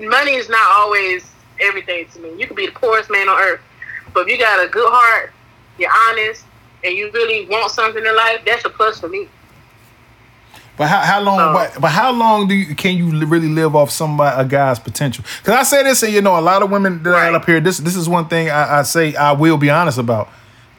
money 0.00 0.34
is 0.34 0.48
not 0.48 0.68
always 0.70 1.30
everything 1.60 2.06
to 2.14 2.20
me. 2.20 2.38
You 2.38 2.46
could 2.46 2.56
be 2.56 2.66
the 2.66 2.72
poorest 2.72 3.10
man 3.10 3.28
on 3.28 3.40
earth, 3.40 3.60
but 4.14 4.20
if 4.20 4.28
you 4.28 4.38
got 4.38 4.64
a 4.64 4.68
good 4.68 4.88
heart, 4.88 5.32
you're 5.78 5.90
honest, 6.08 6.44
and 6.84 6.96
you 6.96 7.10
really 7.12 7.46
want 7.46 7.72
something 7.72 8.04
in 8.04 8.16
life, 8.16 8.40
that's 8.44 8.64
a 8.64 8.70
plus 8.70 9.00
for 9.00 9.08
me. 9.08 9.28
But 10.78 10.86
how, 10.88 11.00
how 11.00 11.20
long? 11.20 11.52
But, 11.52 11.80
but 11.80 11.88
how 11.88 12.12
long 12.12 12.46
do 12.48 12.54
you 12.54 12.74
can 12.74 12.96
you 12.96 13.26
really 13.26 13.48
live 13.48 13.74
off 13.74 13.90
somebody 13.90 14.36
uh, 14.36 14.42
a 14.42 14.44
guy's 14.44 14.78
potential? 14.78 15.24
Because 15.38 15.54
I 15.54 15.62
say 15.64 15.82
this, 15.82 16.02
and 16.04 16.12
you 16.12 16.22
know, 16.22 16.38
a 16.38 16.40
lot 16.40 16.62
of 16.62 16.70
women 16.70 17.02
that 17.02 17.10
Right. 17.10 17.34
up 17.34 17.44
here. 17.44 17.60
This 17.60 17.78
this 17.78 17.96
is 17.96 18.08
one 18.08 18.28
thing 18.28 18.48
I, 18.48 18.78
I 18.78 18.82
say 18.82 19.14
I 19.14 19.32
will 19.32 19.56
be 19.58 19.70
honest 19.70 19.98
about. 19.98 20.28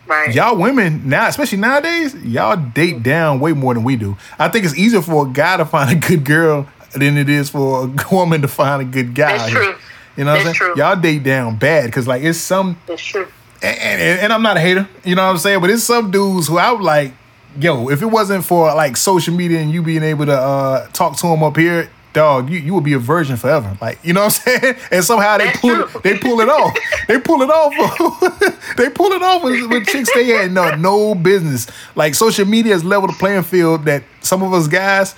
Right. 0.08 0.34
Y'all 0.34 0.58
women 0.58 1.08
now, 1.08 1.28
especially 1.28 1.60
nowadays, 1.60 2.16
y'all 2.24 2.56
date 2.56 2.96
mm. 2.98 3.04
down 3.04 3.40
way 3.40 3.54
more 3.54 3.76
than 3.76 3.84
we 3.84 3.96
do. 3.96 4.18
I 4.40 4.48
think 4.50 4.66
it's 4.66 4.76
easier 4.76 5.04
for 5.04 5.28
a 5.28 5.30
guy 5.30 5.58
to 5.58 5.66
find 5.66 5.92
a 5.92 6.08
good 6.08 6.24
girl 6.26 6.68
than 6.94 7.16
it 7.18 7.30
is 7.30 7.50
for 7.52 7.84
a 7.84 8.06
woman 8.16 8.42
to 8.42 8.48
find 8.48 8.82
a 8.82 8.86
good 8.86 9.14
guy. 9.14 9.38
That's 9.38 9.52
true. 9.52 9.76
You 10.18 10.24
know 10.26 10.32
what 10.32 10.40
I'm 10.40 10.46
That's 10.46 10.58
saying? 10.60 10.74
true. 10.74 10.84
Y'all 10.84 10.96
date 10.96 11.24
down 11.24 11.58
bad 11.58 11.86
because 11.86 12.08
like 12.08 12.24
it's 12.24 12.40
some 12.40 12.80
That's 12.88 13.02
true. 13.04 13.28
and, 13.62 13.78
and, 13.80 14.20
and 14.22 14.34
I'm 14.34 14.42
not 14.42 14.58
a 14.58 14.60
hater, 14.60 14.88
you 15.06 15.16
know 15.16 15.24
what 15.26 15.32
I'm 15.32 15.38
saying? 15.38 15.62
But 15.62 15.70
it's 15.70 15.84
some 15.84 16.10
dudes 16.10 16.48
who 16.48 16.58
I 16.58 16.72
would 16.72 16.82
like, 16.82 17.14
yo, 17.60 17.90
if 17.90 18.02
it 18.02 18.08
wasn't 18.08 18.46
for 18.46 18.74
like 18.74 18.98
social 18.98 19.34
media 19.34 19.60
and 19.60 19.72
you 19.72 19.82
being 19.82 20.04
able 20.04 20.26
to 20.26 20.38
uh, 20.38 20.88
talk 20.88 21.18
to 21.18 21.28
them 21.28 21.44
up 21.44 21.58
here, 21.58 21.90
dog, 22.14 22.50
you, 22.50 22.60
you 22.60 22.74
would 22.74 22.84
be 22.84 22.94
a 22.94 23.00
virgin 23.00 23.38
forever. 23.38 23.78
Like, 23.82 24.00
you 24.04 24.14
know 24.14 24.26
what 24.26 24.42
I'm 24.48 24.62
saying? 24.62 24.76
And 24.92 25.04
somehow 25.06 25.38
they 25.38 25.46
That's 25.46 25.60
pull 25.60 25.88
true. 25.88 26.02
they 26.02 26.18
pull 26.18 26.42
it 26.42 26.50
off. 26.50 26.78
they 27.08 27.20
pull 27.20 27.42
it 27.42 27.50
off. 27.50 28.76
they 28.78 28.90
pull 28.90 29.12
it 29.12 29.22
off 29.22 29.44
with, 29.44 29.70
with 29.70 29.88
chicks 29.88 30.14
they 30.14 30.28
had 30.28 30.52
no 30.52 30.76
no 30.76 31.16
business. 31.16 31.68
Like 31.96 32.16
social 32.16 32.46
media 32.46 32.74
has 32.74 32.84
leveled 32.84 33.12
the 33.12 33.18
playing 33.18 33.44
field 33.44 33.86
that 33.86 34.04
some 34.22 34.42
of 34.44 34.54
us 34.54 34.68
guys 34.68 35.16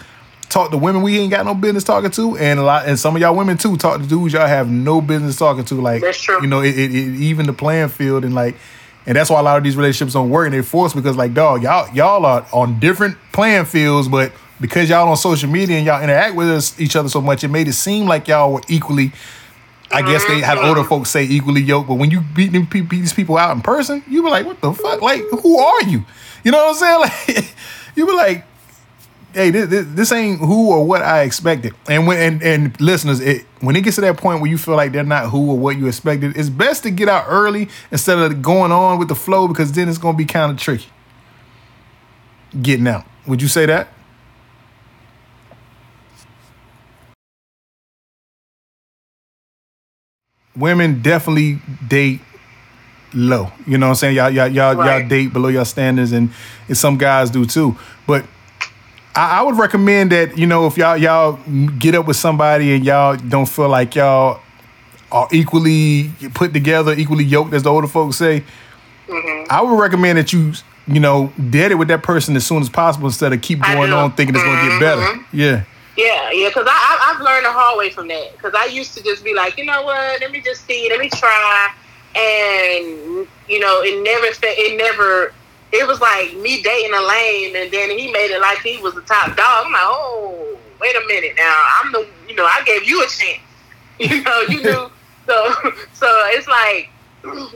talk 0.50 0.70
to 0.70 0.78
women 0.78 1.02
we 1.02 1.18
ain't 1.18 1.32
got 1.32 1.46
no 1.46 1.54
business 1.54 1.84
talking 1.86 2.12
to, 2.12 2.38
and 2.38 2.60
a 2.60 2.64
lot 2.64 2.86
and 2.86 3.00
some 3.00 3.16
of 3.16 3.22
y'all 3.22 3.36
women 3.36 3.58
too 3.58 3.78
talk 3.78 4.02
to 4.02 4.08
dudes 4.08 4.34
y'all 4.34 4.48
have 4.48 4.70
no 4.70 5.00
business 5.02 5.38
talking 5.38 5.64
to. 5.66 5.76
Like 5.76 6.02
That's 6.02 6.22
true. 6.22 6.42
You 6.42 6.48
know, 6.48 6.60
it, 6.62 6.78
it, 6.78 6.94
it 6.94 7.16
even 7.16 7.46
the 7.46 7.54
playing 7.54 7.90
field 7.90 8.26
and 8.26 8.36
like 8.36 8.56
and 9.06 9.16
that's 9.16 9.30
why 9.30 9.40
a 9.40 9.44
lot 9.44 9.58
of 9.58 9.64
these 9.64 9.76
relationships 9.76 10.14
don't 10.14 10.30
work 10.30 10.46
and 10.46 10.54
they 10.54 10.62
force 10.62 10.94
because 10.94 11.16
like 11.16 11.34
dog, 11.34 11.64
y'all 11.64 11.94
y'all 11.94 12.26
are 12.26 12.46
on 12.54 12.80
different 12.80 13.18
playing 13.32 13.66
fields, 13.66 14.08
but 14.08 14.32
because 14.60 14.90
y'all 14.90 15.10
on 15.10 15.18
social 15.18 15.50
media 15.50 15.78
and 15.78 15.86
y'all 15.86 16.04
interact 16.04 16.36
with 16.36 16.50
us, 16.50 16.80
each 16.80 16.96
other 16.96 17.10
so 17.10 17.22
much, 17.22 17.44
it 17.44 17.48
made 17.48 17.68
it 17.68 17.74
seem 17.74 18.06
like 18.06 18.28
y'all 18.28 18.54
were 18.54 18.62
equally 18.68 19.12
I 19.94 20.02
guess 20.02 20.24
they 20.26 20.40
had 20.40 20.58
older 20.58 20.84
folks 20.84 21.10
say 21.10 21.26
equally 21.26 21.62
yoked, 21.62 21.90
but 21.90 21.96
when 21.96 22.12
you 22.12 22.22
beat, 22.22 22.54
them, 22.54 22.66
beat 22.66 22.90
these 22.90 23.14
people 23.14 23.38
out 23.38 23.56
in 23.56 23.62
person, 23.62 24.02
you 24.08 24.24
be 24.24 24.30
like, 24.30 24.46
"What 24.46 24.62
the 24.62 24.72
fuck? 24.74 25.02
Like, 25.02 25.22
who 25.42 25.60
are 25.60 25.84
you?" 25.84 26.06
You 26.44 26.52
know 26.52 26.58
what 26.66 26.84
I'm 26.84 27.10
saying? 27.10 27.12
Like, 27.38 27.56
you 27.96 28.06
be 28.06 28.14
like, 28.14 28.46
"Hey, 29.34 29.50
this, 29.52 29.70
this, 29.70 29.86
this 29.90 30.12
ain't 30.12 30.40
who 30.40 30.72
or 30.72 30.86
what 30.86 31.02
I 31.02 31.22
expected." 31.24 31.74
And 31.90 32.08
when 32.08 32.18
and, 32.18 32.42
and 32.44 32.82
listeners, 32.82 33.20
it, 33.20 33.46
when 33.62 33.76
it 33.76 33.82
gets 33.84 33.96
to 33.96 34.02
that 34.02 34.18
point 34.18 34.42
where 34.42 34.50
you 34.50 34.58
feel 34.58 34.76
like 34.76 34.92
they're 34.92 35.04
not 35.04 35.30
who 35.30 35.52
or 35.52 35.58
what 35.58 35.78
you 35.78 35.88
expected, 35.88 36.36
it's 36.38 36.50
best 36.50 36.84
to 36.84 36.92
get 36.92 37.10
out 37.10 37.26
early 37.28 37.70
instead 37.92 38.18
of 38.20 38.42
going 38.42 38.72
on 38.72 39.00
with 39.00 39.08
the 39.08 39.16
flow 39.16 39.48
because 39.48 39.72
then 39.72 39.90
it's 39.90 39.98
gonna 39.98 40.18
be 40.18 40.26
kind 40.26 40.52
of 40.52 40.58
tricky. 40.58 40.88
Getting 42.62 42.88
out. 42.88 43.06
Would 43.28 43.42
you 43.42 43.48
say 43.48 43.66
that? 43.68 43.88
women 50.56 51.02
definitely 51.02 51.60
date 51.88 52.22
low. 53.14 53.52
You 53.66 53.78
know 53.78 53.88
what 53.88 53.92
I'm 53.92 53.96
saying? 53.96 54.16
Y'all 54.16 54.30
y'all 54.30 54.48
y'all, 54.48 54.74
y'all 54.74 54.76
Right. 54.76 55.08
date 55.08 55.34
below 55.34 55.50
your 55.50 55.66
standards 55.66 56.12
and, 56.12 56.30
and 56.68 56.78
some 56.78 56.98
guys 56.98 57.30
do 57.30 57.46
too. 57.46 57.76
But 58.08 58.26
I, 59.16 59.40
I 59.40 59.42
would 59.42 59.58
recommend 59.58 60.12
that, 60.12 60.38
you 60.38 60.48
know, 60.48 60.68
if 60.68 60.78
y'all 60.78 60.98
y'all 60.98 61.40
get 61.80 61.96
up 61.96 62.08
with 62.08 62.18
somebody 62.18 62.74
and 62.74 62.86
y'all 62.86 63.16
don't 63.18 63.48
feel 63.48 63.70
like 63.70 63.96
y'all 63.96 64.42
are 65.12 65.28
equally 65.32 66.12
put 66.34 66.54
together, 66.54 66.94
equally 66.94 67.26
yoked, 67.26 67.54
as 67.54 67.64
the 67.64 67.70
older 67.70 67.88
folks 67.88 68.16
say, 68.16 68.44
Mm-hmm. 69.12 69.48
I 69.50 69.62
would 69.62 69.78
recommend 69.78 70.18
that 70.18 70.32
you, 70.32 70.54
you 70.88 71.00
know, 71.00 71.34
dead 71.50 71.72
it 71.72 71.76
with 71.76 71.90
that 71.90 72.02
person 72.02 72.36
as 72.36 72.46
soon 72.46 72.62
as 72.62 72.70
possible 72.70 73.08
instead 73.08 73.34
of 73.34 73.42
keep 73.42 73.62
going 73.62 73.92
on 73.92 74.14
thinking 74.14 74.36
it's 74.36 74.44
gonna 74.44 74.70
get 74.70 74.80
better. 74.80 75.02
Mm-hmm. 75.02 75.38
Yeah. 75.38 75.64
Yeah, 75.98 76.32
yeah, 76.32 76.48
because 76.48 76.66
I, 76.68 76.72
I, 76.72 77.14
I've 77.14 77.22
learned 77.22 77.46
the 77.46 77.52
hard 77.52 77.78
way 77.78 77.90
from 77.90 78.08
that. 78.08 78.32
Because 78.32 78.54
I 78.56 78.66
used 78.66 78.98
to 78.98 79.04
just 79.04 79.26
be 79.26 79.36
like, 79.36 79.58
you 79.58 79.66
know 79.66 79.84
what, 79.84 80.22
let 80.22 80.32
me 80.32 80.40
just 80.40 80.66
see, 80.66 80.88
let 80.90 81.00
me 81.00 81.10
try. 81.10 81.74
And, 82.16 83.28
you 83.48 83.60
know, 83.60 83.82
it 83.84 84.02
never, 84.02 84.28
it 84.42 84.78
never, 84.78 85.34
it 85.74 85.88
was 85.88 86.00
like 86.02 86.36
me 86.38 86.62
dating 86.62 86.94
a 86.94 87.02
lame 87.02 87.56
and 87.56 87.72
then 87.72 87.90
he 87.98 88.12
made 88.12 88.32
it 88.32 88.42
like 88.42 88.60
he 88.60 88.78
was 88.78 88.94
the 88.94 89.02
top 89.02 89.36
dog. 89.38 89.66
I'm 89.66 89.72
like, 89.72 89.82
oh, 89.84 90.58
wait 90.80 90.96
a 90.96 91.08
minute 91.08 91.34
now. 91.38 91.66
I'm 91.82 91.92
the, 91.92 92.08
you 92.28 92.36
know, 92.36 92.46
I 92.46 92.62
gave 92.66 92.84
you 92.84 93.04
a 93.04 93.08
chance. 93.08 93.40
You 94.00 94.24
know, 94.24 94.42
you 94.50 94.64
knew. 94.64 94.92
So, 95.28 95.54
so 95.94 96.08
it's 96.30 96.48
like, 96.48 96.90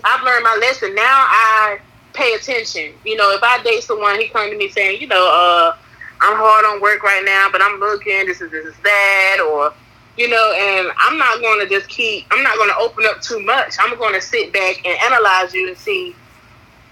I've 0.04 0.23
learned 0.23 0.43
my 0.43 0.56
lesson. 0.62 0.93
Now 0.93 1.01
I 1.04 1.80
pay 2.13 2.34
attention. 2.34 2.93
You 3.04 3.17
know, 3.17 3.32
if 3.32 3.41
I 3.43 3.62
date 3.63 3.84
someone, 3.84 4.19
he 4.19 4.28
come 4.28 4.51
to 4.51 4.56
me 4.56 4.69
saying, 4.69 5.01
you 5.01 5.08
know, 5.08 5.28
uh, 5.28 5.75
I'm 6.21 6.38
hard 6.38 6.65
on 6.65 6.80
work 6.80 7.04
right 7.04 7.23
now, 7.25 7.49
but 7.51 7.62
I'm 7.62 7.80
looking, 7.80 8.28
this 8.28 8.39
is 8.39 8.51
this 8.51 8.65
is 8.65 8.75
that, 8.84 9.45
or 9.45 9.73
you 10.17 10.30
know, 10.30 10.54
and 10.54 10.88
I'm 10.97 11.17
not 11.17 11.41
going 11.41 11.60
to 11.60 11.67
just 11.67 11.89
keep. 11.89 12.25
I'm 12.32 12.41
not 12.41 12.56
going 12.56 12.69
to 12.69 12.78
open 12.78 13.06
up 13.06 13.21
too 13.21 13.39
much. 13.41 13.75
I'm 13.80 13.97
going 13.97 14.13
to 14.13 14.21
sit 14.21 14.54
back 14.54 14.86
and 14.86 14.97
analyze 15.01 15.54
you 15.54 15.67
and 15.67 15.78
see, 15.78 16.15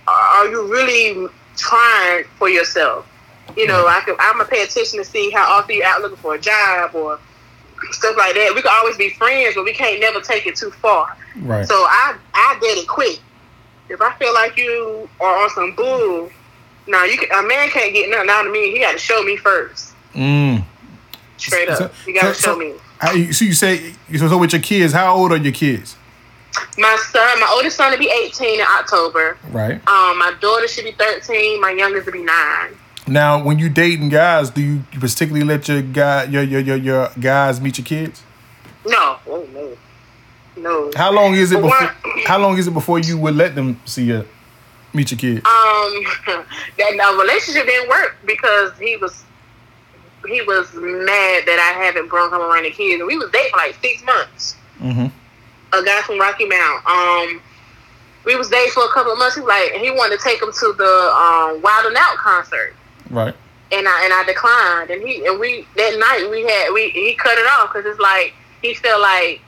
are 0.08 0.48
you 0.48 0.68
really 0.72 1.28
trying 1.58 2.26
for 2.38 2.50
yourself? 2.50 3.08
You 3.58 3.68
know, 3.68 3.86
I 3.88 4.02
could. 4.02 4.16
I'm 4.20 4.34
gonna 4.38 4.46
pay 4.50 4.64
attention 4.64 5.00
to 5.00 5.06
see 5.06 5.30
how 5.32 5.44
often 5.60 5.76
you're 5.76 5.86
out 5.86 6.02
looking 6.02 6.18
for 6.18 6.36
a 6.36 6.40
job 6.40 6.96
or 6.96 7.20
stuff 7.92 8.16
like 8.18 8.34
that. 8.36 8.54
We 8.56 8.62
can 8.62 8.72
always 8.74 8.98
be 8.98 9.10
friends, 9.12 9.56
but 9.56 9.64
we 9.66 9.74
can't 9.74 10.00
never 10.00 10.22
take 10.22 10.48
it 10.48 10.56
too 10.56 10.72
far. 10.72 11.16
Right. 11.38 11.68
So 11.68 11.76
I 11.76 12.16
I 12.34 12.58
did 12.62 12.78
it 12.80 12.88
quick. 12.88 13.20
If 13.90 14.02
I 14.02 14.14
feel 14.16 14.34
like 14.34 14.58
you 14.58 15.08
are 15.20 15.44
on 15.44 15.50
some 15.52 15.76
bull, 15.76 16.32
now 16.88 17.04
you 17.04 17.18
can, 17.18 17.30
a 17.38 17.48
man 17.48 17.70
can't 17.70 17.94
get 17.94 18.10
nothing 18.10 18.30
out 18.30 18.48
of 18.48 18.52
me. 18.54 18.72
He 18.72 18.80
got 18.80 18.94
to 18.94 18.98
show 18.98 19.22
me 19.24 19.36
first, 19.36 19.94
Mm. 20.16 20.64
straight 21.38 21.70
up. 21.70 21.78
So- 21.78 21.92
you 22.08 22.14
got 22.14 22.30
to 22.30 22.34
so- 22.34 22.54
show 22.54 22.58
me. 22.58 22.74
How 23.00 23.12
so 23.12 23.44
you 23.44 23.54
say 23.54 23.94
so, 24.18 24.30
so 24.30 24.38
with 24.38 24.54
your 24.54 24.62
kids, 24.62 24.94
how 24.94 25.14
old 25.14 25.34
are 25.34 25.38
your 25.38 25.52
kids? 25.52 25.98
My 26.78 26.98
son, 27.12 27.40
my 27.40 27.50
oldest 27.54 27.78
son, 27.78 27.92
will 27.92 28.00
be 28.00 28.10
18 28.10 28.60
in 28.60 28.66
October. 28.80 29.38
Right. 29.50 29.76
Um, 29.88 30.20
my 30.20 30.34
daughter 30.40 30.68
should 30.68 30.86
be 30.86 30.92
13. 30.92 31.60
My 31.62 31.72
youngest 31.72 32.06
will 32.06 32.14
be 32.14 32.24
nine. 32.24 32.78
Now, 33.08 33.44
when 33.44 33.60
you 33.60 33.70
dating 33.70 34.10
guys, 34.10 34.50
do 34.50 34.62
you 34.62 34.84
particularly 35.00 35.46
let 35.46 35.68
your 35.68 35.82
guy 35.82 36.24
your 36.26 36.44
your 36.44 36.62
your, 36.62 36.78
your 36.78 37.12
guys 37.20 37.60
meet 37.60 37.78
your 37.78 37.86
kids? 37.86 38.24
No, 38.86 39.18
oh 39.28 39.48
no, 39.54 39.78
no. 40.56 40.92
How 40.96 41.12
long 41.12 41.34
is 41.34 41.52
it 41.52 41.62
before? 41.62 41.80
How 42.26 42.40
long 42.40 42.58
is 42.58 42.68
it 42.68 42.74
before 42.74 43.00
you 43.00 43.18
would 43.18 43.36
let 43.36 43.56
them 43.56 43.80
see 43.86 44.06
your 44.06 44.26
meet 44.94 45.12
your 45.12 45.18
kids? 45.18 45.46
Um, 45.46 46.04
that 46.78 46.94
no, 46.96 47.20
relationship 47.20 47.66
didn't 47.66 47.90
work 47.90 48.16
because 48.26 48.78
he 48.80 48.96
was 48.98 49.24
he 50.26 50.42
was 50.42 50.74
mad 50.74 51.44
that 51.46 51.60
I 51.60 51.84
haven't 51.84 52.08
brought 52.08 52.32
him 52.32 52.40
around 52.40 52.64
the 52.64 52.72
kids, 52.72 53.02
and 53.02 53.08
we 53.08 53.18
was 53.18 53.30
dating 53.32 53.52
for 53.52 53.58
like 53.58 53.76
six 53.82 54.04
months. 54.06 54.56
Mm-hmm. 54.80 55.08
A 55.74 55.84
guy 55.84 56.02
from 56.04 56.20
Rocky 56.20 56.46
Mount. 56.46 56.86
Um, 56.86 57.42
we 58.26 58.36
was 58.36 58.50
dating 58.50 58.72
for 58.72 58.84
a 58.86 58.90
couple 58.90 59.12
of 59.12 59.18
months. 59.18 59.36
He 59.36 59.42
was 59.42 59.48
like 59.50 59.74
he 59.74 59.90
wanted 59.92 60.18
to 60.18 60.24
take 60.24 60.42
him 60.42 60.52
to 60.52 60.74
the 60.78 60.84
um, 61.16 61.62
Wild 61.62 61.86
'N 61.88 61.98
Out 61.98 62.16
concert, 62.18 62.76
Right. 63.10 63.34
and 63.72 63.88
I 63.88 64.04
and 64.06 64.14
I 64.14 64.24
declined. 64.26 64.92
And 64.92 65.02
he 65.08 65.26
and 65.26 65.40
we 65.40 65.68
that 65.76 65.98
night 66.00 66.30
we 66.30 66.44
had 66.44 66.72
we 66.74 66.90
he 66.92 67.16
cut 67.16 67.38
it 67.38 67.46
off 67.58 67.74
because 67.74 67.86
it's 67.86 68.00
like 68.00 68.34
he 68.62 68.74
felt 68.76 69.02
like 69.02 69.42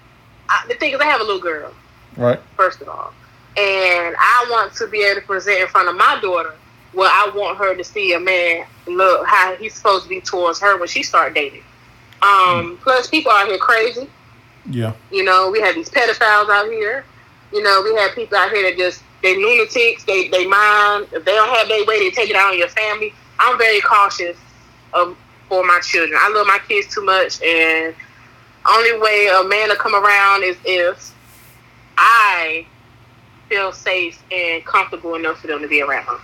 I, 0.49 0.65
the 0.67 0.73
thing 0.75 0.93
is 0.93 0.99
I 0.99 1.05
have 1.05 1.21
a 1.21 1.23
little 1.23 1.41
girl 1.41 1.71
Right. 2.17 2.39
first 2.57 2.81
of 2.81 2.89
all, 2.89 3.13
and 3.57 4.15
I 4.19 4.47
want 4.49 4.73
to 4.75 4.87
be 4.87 5.03
able 5.03 5.21
to 5.21 5.27
present 5.27 5.61
in 5.61 5.67
front 5.67 5.87
of 5.89 5.95
my 5.95 6.19
daughter. 6.21 6.53
Well, 6.93 7.11
I 7.11 7.29
want 7.35 7.57
her 7.57 7.75
to 7.75 7.83
see 7.83 8.13
a 8.13 8.19
man 8.19 8.65
look 8.87 9.27
how 9.27 9.55
he's 9.57 9.73
supposed 9.75 10.03
to 10.03 10.09
be 10.09 10.21
towards 10.21 10.59
her 10.61 10.77
when 10.77 10.87
she 10.87 11.03
start 11.03 11.33
dating. 11.33 11.63
Um, 12.21 12.79
plus, 12.81 13.07
people 13.07 13.31
out 13.31 13.47
here 13.47 13.57
crazy. 13.57 14.09
Yeah. 14.69 14.93
You 15.11 15.23
know, 15.23 15.49
we 15.51 15.61
have 15.61 15.75
these 15.75 15.89
pedophiles 15.89 16.49
out 16.49 16.69
here. 16.69 17.05
You 17.53 17.61
know, 17.63 17.81
we 17.83 17.95
have 17.95 18.15
people 18.15 18.37
out 18.37 18.51
here 18.51 18.69
that 18.69 18.77
just 18.77 19.03
they 19.21 19.35
lunatics. 19.35 20.03
They 20.03 20.27
they 20.29 20.45
mind 20.45 21.07
if 21.11 21.25
they 21.25 21.33
don't 21.33 21.55
have 21.55 21.67
their 21.67 21.85
way, 21.85 21.99
they 21.99 22.11
take 22.11 22.29
it 22.29 22.35
out 22.35 22.51
on 22.51 22.57
your 22.57 22.69
family. 22.69 23.13
I'm 23.39 23.57
very 23.57 23.81
cautious 23.81 24.37
of 24.93 25.17
for 25.47 25.63
my 25.63 25.79
children. 25.79 26.19
I 26.21 26.29
love 26.29 26.47
my 26.47 26.59
kids 26.67 26.93
too 26.93 27.03
much, 27.03 27.41
and 27.41 27.95
only 28.67 28.99
way 28.99 29.27
a 29.27 29.43
man 29.47 29.69
to 29.69 29.75
come 29.75 29.95
around 29.95 30.43
is 30.43 30.57
if 30.65 31.13
I 31.97 32.65
feel 33.47 33.71
safe 33.71 34.21
and 34.31 34.65
comfortable 34.65 35.15
enough 35.15 35.39
for 35.39 35.47
them 35.47 35.61
to 35.61 35.67
be 35.67 35.81
around. 35.81 36.19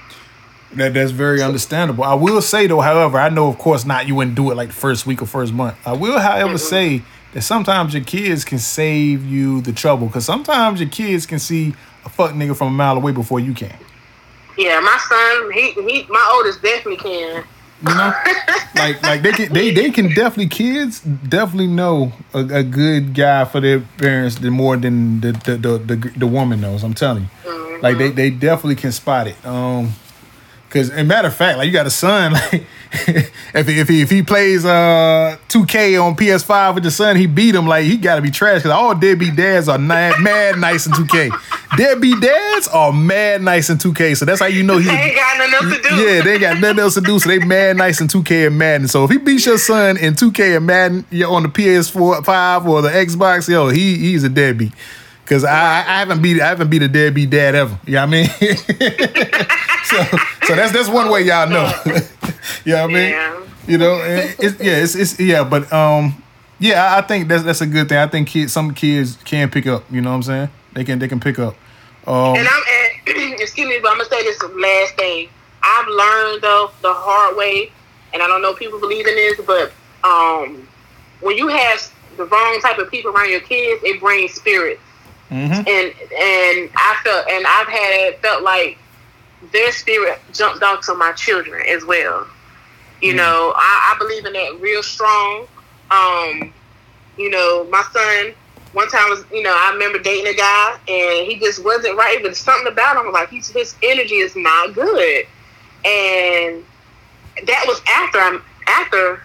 That 0.74 0.94
that's 0.94 1.12
very 1.12 1.42
understandable. 1.42 2.04
I 2.04 2.14
will 2.14 2.42
say 2.42 2.66
though, 2.68 2.82
however, 2.82 3.20
I 3.20 3.30
know 3.30 3.48
of 3.48 3.58
course 3.58 3.86
not 3.86 4.08
you 4.08 4.16
wouldn't 4.16 4.36
do 4.36 4.52
it 4.52 4.56
like 4.56 4.70
the 4.70 4.76
first 4.76 5.06
week 5.06 5.22
or 5.22 5.26
first 5.26 5.54
month. 5.54 5.76
I 5.86 5.94
will, 5.94 6.18
however, 6.20 6.58
say 6.58 7.04
that 7.34 7.42
sometimes 7.42 7.94
your 7.94 8.04
kids 8.04 8.44
can 8.44 8.60
save 8.60 9.26
you 9.26 9.62
the 9.62 9.72
trouble 9.72 10.08
because 10.08 10.26
sometimes 10.26 10.80
your 10.80 10.90
kids 10.90 11.26
can 11.26 11.40
see 11.40 11.74
a 12.06 12.10
fuck 12.10 12.32
nigga 12.32 12.56
from 12.56 12.68
a 12.68 12.72
mile 12.72 12.98
away 12.98 13.12
before 13.12 13.40
you 13.40 13.54
can. 13.54 13.76
Yeah, 14.58 14.80
my 14.80 14.98
son, 15.08 15.52
he 15.54 15.72
he, 15.72 16.06
my 16.10 16.32
oldest 16.36 16.62
definitely 16.62 16.98
can. 16.98 17.44
You 17.88 17.96
know, 17.96 18.14
like 18.76 19.02
like 19.02 19.22
they 19.22 19.32
can 19.32 19.54
they 19.54 19.72
they 19.72 19.90
can 19.90 20.10
definitely 20.10 20.48
kids 20.48 21.00
definitely 21.00 21.68
know 21.68 22.12
a, 22.34 22.40
a 22.40 22.64
good 22.64 23.14
guy 23.14 23.46
for 23.46 23.60
their 23.60 23.80
parents 23.98 24.36
than 24.36 24.54
more 24.54 24.78
than 24.78 25.22
the 25.22 25.32
the 25.32 25.58
the, 25.58 25.78
the, 25.78 25.96
the 26.18 26.28
woman 26.28 26.62
knows. 26.62 26.84
I'm 26.84 26.94
telling 26.94 27.30
you, 27.46 27.80
like 27.82 27.98
they 27.98 28.12
they 28.12 28.30
definitely 28.30 28.76
can 28.76 28.92
spot 28.92 29.28
it. 29.28 29.44
Um, 29.46 29.94
Cause, 30.72 30.90
a 30.90 31.04
matter 31.04 31.28
of 31.28 31.36
fact, 31.36 31.58
like 31.58 31.68
you 31.68 31.74
got 31.74 31.86
a 31.86 31.90
son, 31.90 32.32
like 32.52 32.64
if 33.54 33.68
he, 33.68 33.80
if 33.80 33.90
he 33.90 34.02
if 34.02 34.10
he 34.10 34.24
plays 34.24 34.64
uh 34.64 35.38
2K 35.50 36.02
on 36.02 36.16
PS5 36.16 36.76
with 36.76 36.84
the 36.86 36.92
son, 36.92 37.18
he 37.18 37.28
beat 37.28 37.54
him. 37.54 37.68
Like 37.68 37.84
he 37.84 37.98
got 37.98 38.16
to 38.16 38.22
be 38.22 38.32
trash. 38.32 38.62
Cause 38.64 38.72
all 38.72 38.96
deadbeat 38.96 39.36
dads 39.36 39.68
are 39.68 39.78
mad, 39.78 40.20
mad 40.22 40.60
nice 40.60 40.86
in 40.86 40.94
2K. 40.94 41.78
deadbeat 41.78 42.22
dads 42.22 42.70
are 42.70 42.94
mad 42.94 43.42
nice 43.42 43.70
in 43.70 43.80
2K. 43.80 44.16
So 44.16 44.24
that's 44.24 44.40
how 44.40 44.46
you 44.46 44.64
know 44.64 44.78
he. 44.78 44.86
They 44.86 44.94
ain't 44.94 45.16
got 45.16 45.38
nothing 45.38 45.54
else 45.54 45.76
to 45.76 45.90
do. 45.90 45.96
Yeah, 45.96 46.22
they 46.22 46.40
got 46.40 46.60
nothing 46.62 46.80
else 46.80 46.94
to 46.94 47.02
do, 47.02 47.20
so 47.20 47.28
they 47.28 47.40
mad 47.40 47.76
nice 47.76 48.00
in 48.00 48.08
2K 48.08 48.48
and 48.48 48.58
Madden. 48.58 48.88
So 48.88 49.04
if 49.04 49.12
he 49.12 49.18
beats 49.18 49.46
your 49.46 49.58
son 49.58 49.98
in 49.98 50.14
2K 50.14 50.56
and 50.56 50.66
Madden 50.66 51.06
you 51.10 51.24
know, 51.24 51.34
on 51.34 51.44
the 51.44 51.50
PS4, 51.50 52.24
five 52.24 52.66
or 52.66 52.82
the 52.82 52.90
Xbox, 52.90 53.50
yo, 53.50 53.68
he 53.68 53.98
he's 53.98 54.24
a 54.24 54.30
deadbeat. 54.30 54.72
Cause 55.26 55.44
I, 55.44 55.80
I 55.80 56.00
haven't 56.00 56.22
beat 56.22 56.42
I 56.42 56.48
haven't 56.48 56.70
beat 56.70 56.82
a 56.82 56.88
deadbeat 56.88 57.30
dad 57.30 57.56
ever. 57.56 57.80
You 57.86 57.94
know 57.94 58.06
what 58.06 58.16
I 58.16 58.22
mean? 58.22 58.28
so 59.84 60.18
so 60.52 60.56
that's 60.56 60.72
that's 60.72 60.90
one 60.90 61.10
way 61.10 61.22
y'all 61.24 61.50
know. 61.50 61.72
you 62.66 62.74
know 62.74 62.82
what 62.82 62.84
I 62.84 62.88
mean? 62.88 63.10
Yeah. 63.10 63.44
You 63.68 63.78
know, 63.78 64.02
it's, 64.04 64.60
yeah, 64.60 64.78
it's, 64.78 64.96
it's 64.96 65.20
yeah, 65.20 65.44
but 65.44 65.72
um, 65.72 66.22
yeah, 66.60 66.96
I- 66.98 67.02
think 67.02 67.28
that's 67.28 67.44
that's 67.44 67.62
a 67.62 67.68
good 67.68 67.90
thing. 67.90 67.98
I 67.98 68.08
think 68.08 68.28
kids, 68.28 68.52
some 68.52 68.74
kids 68.74 69.18
can 69.24 69.50
pick 69.50 69.68
up. 69.68 69.84
You 69.92 70.02
know 70.02 70.10
what 70.10 70.16
I'm 70.18 70.24
saying? 70.24 70.50
They 70.74 70.84
can 70.84 71.00
they 71.00 71.08
can 71.08 71.20
pick 71.20 71.38
up. 71.40 71.56
Um, 72.08 72.36
And 72.36 72.48
I'm 72.48 72.64
and, 73.08 73.34
excuse 73.40 73.68
me, 73.68 73.80
but 73.82 73.92
I'm 73.92 73.98
gonna 73.98 74.10
say 74.10 74.24
this 74.24 74.42
last 74.44 74.96
thing. 74.96 75.30
I've 75.64 75.88
learned 75.88 76.42
though 76.42 76.72
the 76.82 76.92
hard 76.94 77.38
way, 77.38 77.72
and 78.14 78.24
I 78.24 78.28
don't 78.28 78.42
know 78.42 78.52
if 78.52 78.58
people 78.60 78.80
believe 78.80 79.06
in 79.06 79.16
this, 79.16 79.40
but 79.46 79.72
um, 80.04 80.68
when 81.22 81.38
you 81.38 81.48
have 81.48 81.92
the 82.18 82.26
wrong 82.26 82.60
type 82.62 82.80
of 82.80 82.90
people 82.90 83.12
around 83.12 83.30
your 83.30 83.42
kids, 83.42 83.82
it 83.86 84.00
brings 84.00 84.34
spirits. 84.34 84.82
mhm. 85.30 85.52
And 85.52 85.68
and 85.68 86.70
I 86.76 86.98
felt 87.04 87.30
and 87.30 87.46
I've 87.48 87.68
had 87.68 88.18
felt 88.22 88.42
like 88.44 88.80
their 89.52 89.72
spirit 89.72 90.20
jumped 90.34 90.64
onto 90.64 90.94
my 90.94 91.12
children 91.14 91.64
as 91.68 91.84
well. 91.86 92.28
You 93.02 93.16
know, 93.16 93.54
I, 93.56 93.94
I 93.94 93.98
believe 93.98 94.26
in 94.26 94.34
that 94.34 94.60
real 94.62 94.84
strong. 94.84 95.48
Um, 95.90 96.54
you 97.18 97.30
know, 97.32 97.68
my 97.72 97.84
son 97.92 98.34
one 98.74 98.88
time 98.88 99.10
was, 99.10 99.26
you 99.32 99.44
know, 99.44 99.54
I 99.54 99.72
remember 99.74 100.00
dating 100.00 100.28
a 100.28 100.36
guy 100.36 100.78
and 100.88 101.28
he 101.30 101.38
just 101.40 101.64
wasn't 101.64 101.98
right, 101.98 102.20
but 102.22 102.38
something 102.38 102.72
about 102.72 103.04
him 103.04 103.12
like 103.12 103.30
he's, 103.30 103.50
his 103.50 103.76
energy 103.84 104.16
is 104.16 104.36
not 104.36 104.74
good. 104.74 105.26
And 105.84 106.64
that 107.48 107.64
was 107.68 107.82
after 107.90 108.20
I'm 108.20 108.44
after 108.68 109.24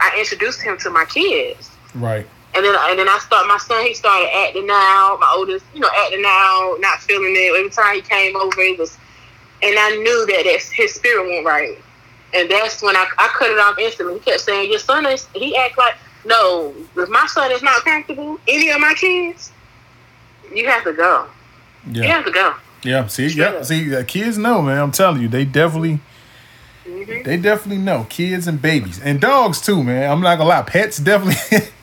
I 0.00 0.16
introduced 0.18 0.60
him 0.60 0.76
to 0.78 0.90
my 0.90 1.04
kids. 1.06 1.70
Right. 1.94 2.26
And 2.54 2.64
then 2.64 2.74
and 2.76 2.98
then 2.98 3.08
I 3.08 3.18
start 3.18 3.46
my 3.46 3.56
son 3.58 3.86
he 3.86 3.94
started 3.94 4.28
acting 4.34 4.68
out, 4.70 5.18
my 5.20 5.32
oldest, 5.36 5.64
you 5.72 5.80
know, 5.80 5.88
acting 6.04 6.24
out, 6.26 6.76
not 6.80 6.98
feeling 7.00 7.34
it. 7.34 7.56
Every 7.56 7.70
time 7.70 7.94
he 7.94 8.02
came 8.02 8.36
over 8.36 8.62
he 8.62 8.74
was 8.74 8.98
and 9.62 9.78
I 9.78 9.90
knew 10.02 10.26
that 10.26 10.42
that's, 10.44 10.70
his 10.70 10.94
spirit 10.94 11.28
went 11.28 11.46
right. 11.46 11.78
And 12.34 12.50
that's 12.50 12.82
when 12.82 12.96
I, 12.96 13.06
I 13.18 13.28
cut 13.38 13.50
it 13.50 13.58
off 13.58 13.78
instantly. 13.78 14.14
He 14.14 14.20
kept 14.20 14.40
saying, 14.40 14.70
Your 14.70 14.78
son 14.78 15.04
is 15.06 15.26
he 15.34 15.56
act 15.56 15.76
like 15.78 15.94
no, 16.24 16.72
if 16.96 17.08
my 17.08 17.26
son 17.26 17.50
is 17.50 17.62
not 17.62 17.82
comfortable, 17.84 18.38
any 18.46 18.70
of 18.70 18.80
my 18.80 18.94
kids, 18.94 19.50
you 20.54 20.66
have 20.68 20.84
to 20.84 20.92
go. 20.92 21.26
You 21.90 22.02
Yeah. 22.02 22.08
have 22.16 22.24
to 22.24 22.30
go. 22.30 22.54
Yeah. 22.84 23.06
See. 23.08 23.28
Straight 23.28 23.52
Yeah. 23.52 23.58
up. 23.58 23.64
See. 23.64 23.94
Uh, 23.94 24.04
kids 24.04 24.38
know, 24.38 24.62
man. 24.62 24.78
I'm 24.78 24.92
telling 24.92 25.20
you, 25.20 25.28
they 25.28 25.44
definitely. 25.44 26.00
Mhm. 26.86 27.24
They 27.24 27.36
definitely 27.36 27.82
know 27.82 28.06
kids 28.08 28.46
and 28.48 28.60
babies 28.62 29.00
and 29.00 29.20
dogs 29.20 29.60
too, 29.60 29.82
man. 29.84 30.10
I'm 30.10 30.20
not 30.20 30.36
gonna 30.38 30.48
lie, 30.48 30.62
pets 30.62 30.96
definitely. 30.98 31.68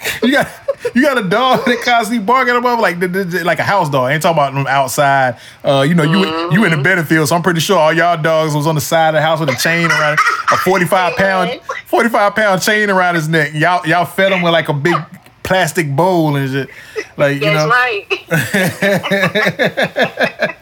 you 0.22 0.32
got 0.32 0.48
you 0.94 1.02
got 1.02 1.18
a 1.18 1.22
dog 1.28 1.64
that 1.66 1.80
constantly 1.82 2.24
barking 2.24 2.56
above 2.56 2.80
like 2.80 2.98
the, 3.00 3.08
the- 3.08 3.24
the- 3.24 3.44
like 3.44 3.58
a 3.58 3.62
house 3.64 3.90
dog. 3.90 4.10
I 4.10 4.14
ain't 4.14 4.22
talking 4.22 4.38
about 4.38 4.54
them 4.54 4.66
outside. 4.66 5.38
Uh, 5.64 5.82
you 5.86 5.94
know, 5.94 6.04
you 6.04 6.20
you 6.52 6.64
in 6.64 6.70
the 6.70 6.76
Beddingfield, 6.88 7.28
so 7.28 7.36
I'm 7.36 7.42
pretty 7.42 7.60
sure 7.60 7.78
all 7.78 7.92
y'all 7.92 8.20
dogs 8.20 8.54
was 8.54 8.66
on 8.66 8.74
the 8.76 8.80
side 8.80 9.08
of 9.10 9.14
the 9.14 9.22
house 9.22 9.40
with 9.40 9.50
a 9.50 9.56
chain 9.56 9.90
around 9.90 10.18
a 10.52 10.56
45 10.56 11.16
pound 11.16 11.60
45 11.86 12.34
pound 12.34 12.62
chain 12.62 12.88
around 12.88 13.14
his 13.16 13.28
neck. 13.28 13.52
Y'all 13.54 13.86
y'all 13.86 14.06
fed 14.06 14.32
him 14.32 14.40
with 14.42 14.52
like 14.52 14.68
a 14.70 14.72
big 14.74 14.96
plastic 15.42 15.94
bowl 15.94 16.36
and 16.36 16.50
shit. 16.50 16.70
Like 17.16 17.34
you 17.34 17.40
That's 17.40 17.56
know, 17.56 17.68
right. 17.68 18.06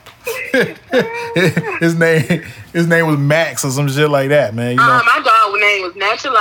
his 1.80 1.94
name 1.94 2.42
his 2.72 2.86
name 2.86 3.06
was 3.06 3.16
Max 3.18 3.64
or 3.64 3.70
some 3.70 3.88
shit 3.88 4.10
like 4.10 4.30
that, 4.30 4.54
man. 4.54 4.72
You 4.72 4.76
know. 4.76 4.82
uh, 4.82 5.02
my 5.04 5.22
dog 5.24 5.60
name 5.60 5.82
was 5.82 5.94
Natural 5.96 6.34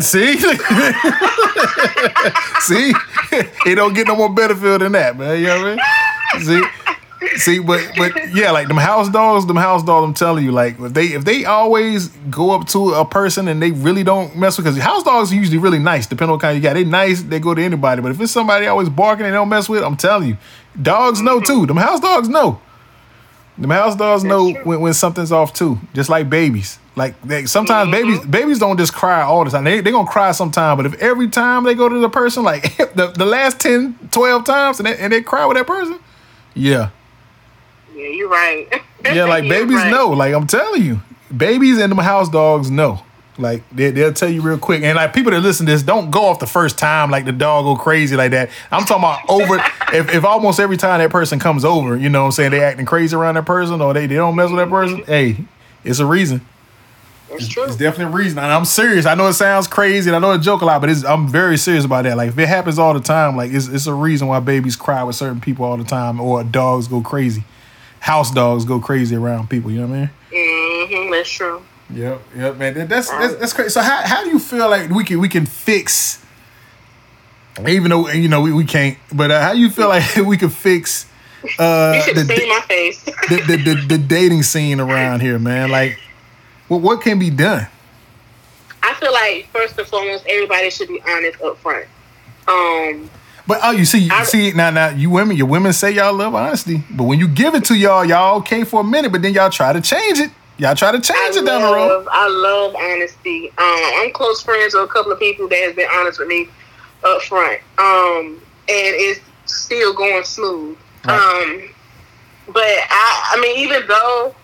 See, 0.00 0.38
see, 2.60 2.94
he 3.64 3.74
don't 3.74 3.92
get 3.94 4.06
no 4.06 4.14
more 4.16 4.30
Beddingfield 4.30 4.78
than 4.80 4.92
that, 4.92 5.18
man. 5.18 5.38
You 5.38 5.46
know 5.46 5.62
what 5.62 5.66
I 5.66 5.76
mean? 5.76 5.84
See, 6.42 6.62
see, 7.36 7.58
but 7.58 7.86
but 7.96 8.34
yeah, 8.34 8.50
like 8.50 8.68
them 8.68 8.78
house 8.78 9.10
dogs, 9.10 9.44
them 9.46 9.56
house 9.56 9.82
dogs. 9.82 10.04
I'm 10.04 10.14
telling 10.14 10.44
you, 10.44 10.52
like 10.52 10.80
if 10.80 10.94
they 10.94 11.08
if 11.08 11.24
they 11.24 11.44
always 11.44 12.08
go 12.30 12.52
up 12.52 12.66
to 12.68 12.94
a 12.94 13.04
person 13.04 13.46
and 13.48 13.60
they 13.60 13.72
really 13.72 14.04
don't 14.04 14.34
mess 14.36 14.56
with, 14.56 14.64
because 14.66 14.78
house 14.78 15.02
dogs 15.02 15.32
are 15.32 15.34
usually 15.34 15.58
really 15.58 15.78
nice, 15.78 16.06
depending 16.06 16.30
on 16.30 16.36
what 16.36 16.42
kind 16.42 16.56
you 16.56 16.62
got. 16.62 16.72
They 16.74 16.84
nice, 16.84 17.20
they 17.22 17.38
go 17.38 17.54
to 17.54 17.62
anybody. 17.62 18.00
But 18.00 18.12
if 18.12 18.20
it's 18.20 18.32
somebody 18.32 18.66
always 18.66 18.88
barking 18.88 19.26
and 19.26 19.34
they 19.34 19.36
don't 19.36 19.50
mess 19.50 19.68
with, 19.68 19.82
I'm 19.82 19.96
telling 19.96 20.28
you, 20.28 20.38
dogs 20.80 21.20
know 21.20 21.40
too. 21.40 21.66
Them 21.66 21.76
house 21.76 22.00
dogs 22.00 22.28
know. 22.28 22.60
Them 23.58 23.70
house 23.70 23.96
dogs 23.96 24.24
know 24.24 24.52
true. 24.52 24.62
when, 24.64 24.80
when 24.80 24.94
something's 24.94 25.32
off 25.32 25.52
too, 25.52 25.78
just 25.92 26.08
like 26.08 26.30
babies. 26.30 26.78
Like 26.98 27.20
they, 27.22 27.46
sometimes 27.46 27.90
mm-hmm. 27.90 28.08
babies 28.08 28.26
babies 28.26 28.58
don't 28.58 28.76
just 28.76 28.92
cry 28.92 29.22
all 29.22 29.44
the 29.44 29.50
time. 29.50 29.64
They 29.64 29.80
they 29.80 29.92
gonna 29.92 30.10
cry 30.10 30.32
sometime, 30.32 30.76
but 30.76 30.84
if 30.84 30.94
every 30.94 31.28
time 31.28 31.64
they 31.64 31.74
go 31.74 31.88
to 31.88 31.98
the 32.00 32.08
person, 32.08 32.42
like 32.42 32.76
the, 32.94 33.12
the 33.16 33.24
last 33.24 33.60
10, 33.60 34.10
12 34.10 34.44
times, 34.44 34.80
and 34.80 34.86
they, 34.86 34.96
and 34.98 35.12
they 35.12 35.22
cry 35.22 35.46
with 35.46 35.56
that 35.56 35.66
person, 35.66 35.98
yeah, 36.54 36.90
Yeah, 37.94 38.08
you're 38.08 38.28
right. 38.28 38.68
yeah, 39.04 39.24
like 39.24 39.48
babies 39.48 39.76
right. 39.76 39.90
know. 39.90 40.08
Like 40.10 40.34
I'm 40.34 40.46
telling 40.46 40.82
you, 40.82 41.00
babies 41.34 41.78
and 41.78 41.90
them 41.90 41.98
house 41.98 42.28
dogs 42.28 42.70
know. 42.70 43.02
Like 43.38 43.62
they, 43.70 43.92
they'll 43.92 44.12
tell 44.12 44.28
you 44.28 44.42
real 44.42 44.58
quick. 44.58 44.82
And 44.82 44.96
like 44.96 45.12
people 45.14 45.30
that 45.30 45.40
listen 45.40 45.66
to 45.66 45.72
this, 45.72 45.82
don't 45.82 46.10
go 46.10 46.24
off 46.24 46.40
the 46.40 46.46
first 46.46 46.76
time 46.76 47.10
like 47.10 47.24
the 47.24 47.32
dog 47.32 47.64
go 47.64 47.80
crazy 47.80 48.16
like 48.16 48.32
that. 48.32 48.50
I'm 48.72 48.84
talking 48.84 49.04
about 49.04 49.20
over. 49.28 49.62
if, 49.92 50.12
if 50.12 50.24
almost 50.24 50.58
every 50.58 50.76
time 50.76 50.98
that 50.98 51.10
person 51.10 51.38
comes 51.38 51.64
over, 51.64 51.96
you 51.96 52.08
know 52.08 52.22
what 52.22 52.26
I'm 52.26 52.32
saying, 52.32 52.50
they 52.50 52.62
acting 52.62 52.86
crazy 52.86 53.14
around 53.14 53.36
that 53.36 53.46
person 53.46 53.80
or 53.80 53.94
they, 53.94 54.06
they 54.06 54.16
don't 54.16 54.34
mess 54.34 54.50
with 54.50 54.58
that 54.58 54.68
person, 54.68 54.98
mm-hmm. 54.98 55.10
hey, 55.10 55.36
it's 55.84 56.00
a 56.00 56.06
reason. 56.06 56.44
That's 57.30 57.46
true. 57.48 57.64
It's 57.64 57.76
definitely 57.76 58.12
a 58.14 58.16
reason. 58.16 58.38
And 58.38 58.50
I'm 58.52 58.64
serious. 58.64 59.04
I 59.06 59.14
know 59.14 59.26
it 59.28 59.34
sounds 59.34 59.66
crazy 59.66 60.08
and 60.08 60.16
I 60.16 60.18
know 60.18 60.30
I 60.32 60.38
joke 60.38 60.62
a 60.62 60.64
lot, 60.64 60.80
but 60.80 60.88
it's, 60.90 61.04
I'm 61.04 61.28
very 61.28 61.56
serious 61.58 61.84
about 61.84 62.04
that. 62.04 62.16
Like 62.16 62.30
if 62.30 62.38
it 62.38 62.48
happens 62.48 62.78
all 62.78 62.94
the 62.94 63.00
time, 63.00 63.36
like 63.36 63.52
it's, 63.52 63.68
it's 63.68 63.86
a 63.86 63.92
reason 63.94 64.28
why 64.28 64.40
babies 64.40 64.76
cry 64.76 65.02
with 65.02 65.16
certain 65.16 65.40
people 65.40 65.64
all 65.64 65.76
the 65.76 65.84
time 65.84 66.20
or 66.20 66.42
dogs 66.44 66.88
go 66.88 67.00
crazy. 67.02 67.44
House 68.00 68.30
dogs 68.30 68.64
go 68.64 68.78
crazy 68.80 69.16
around 69.16 69.50
people, 69.50 69.70
you 69.70 69.80
know 69.80 69.86
what 69.88 69.96
I 69.96 69.98
mean? 70.00 70.10
hmm 71.06 71.10
that's 71.12 71.28
true. 71.30 71.62
Yep, 71.90 72.20
yep, 72.36 72.56
man. 72.56 72.74
That- 72.74 72.88
That's 72.88 73.10
that's, 73.10 73.34
that's 73.36 73.52
crazy. 73.52 73.70
So 73.70 73.80
how, 73.82 74.02
how 74.06 74.24
do 74.24 74.30
you 74.30 74.38
feel 74.38 74.68
like 74.70 74.90
we 74.90 75.04
can 75.04 75.18
we 75.20 75.28
can 75.28 75.46
fix 75.46 76.22
even 77.66 77.90
though 77.90 78.08
you 78.10 78.28
know 78.28 78.40
we, 78.40 78.52
we 78.52 78.64
can't, 78.64 78.96
but 79.12 79.30
uh, 79.30 79.40
how 79.42 79.52
do 79.52 79.58
you 79.58 79.68
feel 79.70 79.88
like 79.88 80.16
we 80.24 80.36
can 80.36 80.48
fix 80.50 81.06
uh 81.58 81.92
You 81.96 82.02
should 82.02 82.16
the, 82.16 82.46
my 82.48 82.60
face. 82.68 83.02
the, 83.04 83.42
the, 83.46 83.56
the, 83.56 83.86
the 83.88 83.98
dating 83.98 84.42
scene 84.44 84.80
around 84.80 85.20
here, 85.20 85.38
man? 85.38 85.70
Like 85.70 85.98
what 86.68 86.80
what 86.80 87.00
can 87.00 87.18
be 87.18 87.30
done? 87.30 87.66
I 88.82 88.94
feel 88.94 89.12
like 89.12 89.48
first 89.52 89.78
and 89.78 89.86
foremost, 89.88 90.24
everybody 90.26 90.70
should 90.70 90.88
be 90.88 91.00
honest 91.08 91.40
up 91.42 91.58
front. 91.58 91.86
Um, 92.46 93.10
But 93.46 93.60
oh, 93.62 93.70
you 93.72 93.84
see, 93.84 94.08
I- 94.10 94.24
see 94.24 94.52
now, 94.52 94.70
now 94.70 94.88
you 94.90 95.10
women, 95.10 95.36
your 95.36 95.46
women 95.46 95.72
say 95.72 95.90
y'all 95.90 96.12
love 96.14 96.34
honesty, 96.34 96.82
but 96.90 97.04
when 97.04 97.18
you 97.18 97.28
give 97.28 97.54
it 97.54 97.64
to 97.66 97.74
y'all, 97.74 98.04
y'all 98.04 98.36
okay 98.38 98.64
for 98.64 98.80
a 98.80 98.84
minute, 98.84 99.10
but 99.12 99.22
then 99.22 99.32
y'all 99.34 99.50
try 99.50 99.72
to 99.72 99.80
change 99.80 100.18
it. 100.18 100.30
Y'all 100.58 100.74
try 100.74 100.90
to 100.90 100.98
I 100.98 101.00
change 101.00 101.36
it 101.36 101.44
down 101.46 101.62
the 101.62 101.68
road. 101.72 102.06
I 102.10 102.28
love 102.28 102.74
honesty. 102.74 103.48
Um, 103.58 103.80
I'm 104.02 104.12
close 104.12 104.42
friends 104.42 104.74
with 104.74 104.82
a 104.84 104.88
couple 104.88 105.12
of 105.12 105.18
people 105.20 105.46
that 105.48 105.58
has 105.60 105.74
been 105.74 105.88
honest 105.94 106.18
with 106.18 106.26
me 106.28 106.48
up 107.04 107.22
front. 107.22 107.60
Um, 107.78 108.40
and 108.68 108.92
it's 108.96 109.20
still 109.46 109.94
going 109.94 110.24
smooth. 110.24 110.76
Um, 111.04 111.62
but 112.48 112.64
I, 112.64 113.34
I 113.36 113.40
mean, 113.40 113.56
even 113.58 113.86
though, 113.86 114.34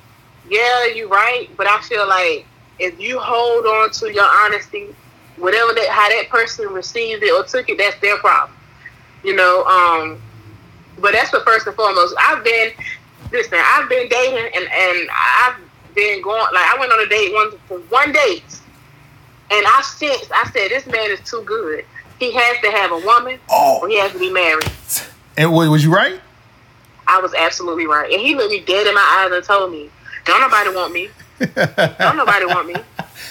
yeah, 0.48 0.86
you're 0.86 1.08
right, 1.08 1.48
but 1.56 1.66
I 1.66 1.80
feel 1.82 2.06
like 2.08 2.46
if 2.78 2.98
you 3.00 3.18
hold 3.18 3.64
on 3.66 3.90
to 3.92 4.12
your 4.12 4.26
honesty, 4.44 4.94
whatever 5.36 5.72
that 5.74 5.88
how 5.90 6.08
that 6.08 6.28
person 6.28 6.66
received 6.68 7.22
it 7.22 7.32
or 7.32 7.44
took 7.44 7.68
it, 7.68 7.78
that's 7.78 7.98
their 8.00 8.18
problem. 8.18 8.56
You 9.22 9.34
know, 9.36 9.64
um, 9.64 10.20
but 10.98 11.12
that's 11.12 11.30
the 11.30 11.40
first 11.40 11.66
and 11.66 11.74
foremost. 11.76 12.14
I've 12.18 12.44
been 12.44 12.72
listen, 13.32 13.58
I've 13.60 13.88
been 13.88 14.08
dating 14.08 14.50
and, 14.54 14.64
and 14.70 15.08
I've 15.42 15.56
been 15.94 16.22
going 16.22 16.40
like 16.52 16.66
I 16.74 16.76
went 16.78 16.92
on 16.92 17.00
a 17.00 17.08
date 17.08 17.32
one 17.32 17.50
for 17.68 17.78
one 17.88 18.12
date 18.12 18.44
and 19.50 19.64
I 19.66 19.82
sensed 19.82 20.30
I 20.32 20.44
said 20.50 20.70
this 20.70 20.86
man 20.86 21.10
is 21.10 21.20
too 21.20 21.42
good. 21.42 21.84
He 22.18 22.32
has 22.32 22.60
to 22.62 22.70
have 22.70 22.92
a 22.92 22.98
woman 22.98 23.38
Oh. 23.50 23.80
or 23.82 23.88
he 23.88 23.98
has 23.98 24.12
to 24.12 24.18
be 24.18 24.30
married. 24.30 24.64
And 25.36 25.52
wa- 25.52 25.68
was 25.68 25.82
you 25.84 25.92
right? 25.94 26.20
I 27.06 27.20
was 27.20 27.34
absolutely 27.34 27.86
right. 27.86 28.10
And 28.12 28.20
he 28.20 28.34
looked 28.34 28.50
me 28.50 28.60
dead 28.60 28.86
in 28.86 28.94
my 28.94 29.24
eyes 29.26 29.32
and 29.34 29.44
told 29.44 29.70
me, 29.72 29.90
Don't 30.24 30.40
nobody 30.40 30.70
want 30.74 30.92
me. 30.92 31.08
Don't 31.38 32.16
nobody 32.16 32.44
want 32.46 32.66
me. 32.68 32.74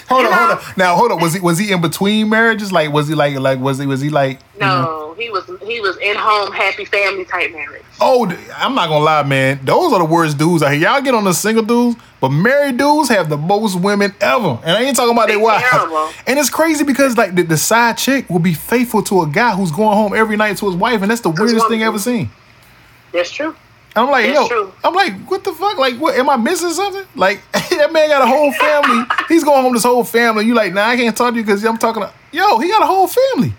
Hold 0.10 0.24
You 0.24 0.28
on, 0.28 0.34
hold 0.34 0.52
on. 0.60 0.64
Now, 0.78 0.96
hold 0.96 1.12
on. 1.12 1.22
Was 1.22 1.34
he 1.34 1.40
was 1.40 1.58
he 1.58 1.72
in 1.72 1.80
between 1.82 2.30
marriages? 2.30 2.72
Like, 2.72 2.92
was 2.92 3.08
he 3.08 3.16
like 3.16 3.36
like 3.38 3.60
was 3.60 3.80
he 3.80 3.86
was 3.86 4.02
he 4.02 4.10
like? 4.10 4.40
know- 4.60 4.82
No, 4.82 5.14
he 5.18 5.30
was 5.30 5.46
he 5.66 5.80
was 5.80 5.98
in 5.98 6.16
home 6.18 6.52
happy 6.52 6.84
family 6.86 7.24
type 7.26 7.52
marriage. 7.54 7.84
Oh, 8.02 8.26
I'm 8.58 8.76
not 8.76 8.90
gonna 8.90 9.04
lie, 9.06 9.24
man. 9.24 9.60
Those 9.64 9.94
are 9.94 10.00
the 10.00 10.06
worst 10.06 10.38
dudes 10.38 10.62
out 10.62 10.74
here. 10.74 10.82
Y'all 10.82 11.02
get 11.02 11.14
on 11.16 11.24
the 11.24 11.34
single 11.34 11.64
dudes, 11.64 11.96
but 12.20 12.30
married 12.30 12.78
dudes 12.78 13.10
have 13.10 13.30
the 13.30 13.38
most 13.38 13.80
women 13.80 14.14
ever. 14.20 14.60
And 14.64 14.78
I 14.78 14.84
ain't 14.84 14.96
talking 14.96 15.14
about 15.14 15.28
They 15.28 15.36
their 15.36 15.44
wives. 15.44 15.64
And 16.28 16.38
it's 16.38 16.50
crazy 16.50 16.84
because 16.84 17.18
like 17.18 17.34
the, 17.36 17.44
the 17.44 17.58
side 17.58 17.98
chick 17.98 18.30
will 18.30 18.40
be 18.40 18.54
faithful 18.54 19.04
to 19.04 19.22
a 19.22 19.28
guy 19.28 19.56
who's 19.56 19.72
going 19.72 19.96
home 19.98 20.14
every 20.14 20.36
night 20.36 20.58
to 20.58 20.66
his 20.66 20.76
wife, 20.76 21.02
and 21.02 21.10
that's 21.10 21.22
the 21.22 21.30
weirdest 21.30 21.68
thing 21.70 21.82
I 21.82 21.86
ever 21.88 22.00
seen. 22.00 22.30
That's 23.14 23.32
true. 23.32 23.56
I'm 23.96 24.10
like, 24.10 24.26
That's 24.28 24.40
yo, 24.40 24.48
true. 24.48 24.74
I'm 24.84 24.94
like, 24.94 25.14
what 25.30 25.44
the 25.44 25.54
fuck? 25.54 25.78
Like, 25.78 25.96
what? 25.98 26.16
Am 26.18 26.30
I 26.30 26.36
missing 26.36 26.72
something? 26.72 27.06
Like, 27.16 27.42
that 27.52 27.92
man 27.94 28.10
got 28.10 28.24
a 28.24 28.28
whole 28.28 28.52
family. 28.54 29.06
He's 29.30 29.44
going 29.44 29.62
home 29.62 29.74
to 29.74 29.78
his 29.78 29.84
whole 29.84 30.04
family. 30.04 30.46
You 30.46 30.56
like, 30.56 30.74
nah, 30.74 30.88
I 30.88 30.96
can't 30.96 31.16
talk 31.16 31.32
to 31.34 31.38
you 31.38 31.44
because 31.44 31.64
I'm 31.64 31.78
talking 31.78 32.02
to, 32.02 32.12
yo, 32.32 32.58
he 32.60 32.70
got 32.70 32.82
a 32.82 32.88
whole 32.88 33.08
family. 33.08 33.54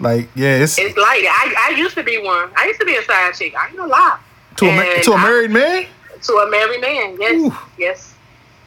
Like, 0.00 0.28
yeah, 0.34 0.56
it's 0.56 0.78
It's 0.78 0.96
like 0.96 1.24
I, 1.28 1.70
I 1.70 1.76
used 1.76 1.94
to 1.96 2.02
be 2.02 2.18
one. 2.18 2.50
I 2.56 2.66
used 2.66 2.80
to 2.80 2.86
be 2.86 2.96
a 2.96 3.02
side 3.04 3.34
chick. 3.34 3.54
I 3.54 3.68
ain't 3.68 3.76
gonna 3.76 3.92
lie. 3.92 4.18
to 4.56 4.66
a, 4.66 4.74
ma- 4.76 5.02
to 5.02 5.12
a 5.12 5.14
I- 5.14 5.22
married 5.22 5.50
man. 5.50 5.86
to 6.22 6.32
a 6.32 6.50
married 6.50 6.80
man. 6.80 7.16
Yes, 7.20 7.34
Ooh. 7.40 7.56
yes. 7.78 8.14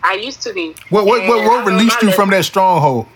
I 0.03 0.13
used 0.13 0.41
to 0.43 0.53
be. 0.53 0.75
What 0.89 1.05
what 1.05 1.27
what, 1.27 1.43
what 1.45 1.65
released 1.65 2.01
you 2.01 2.11
from 2.11 2.29
that 2.31 2.45
stronghold? 2.45 3.07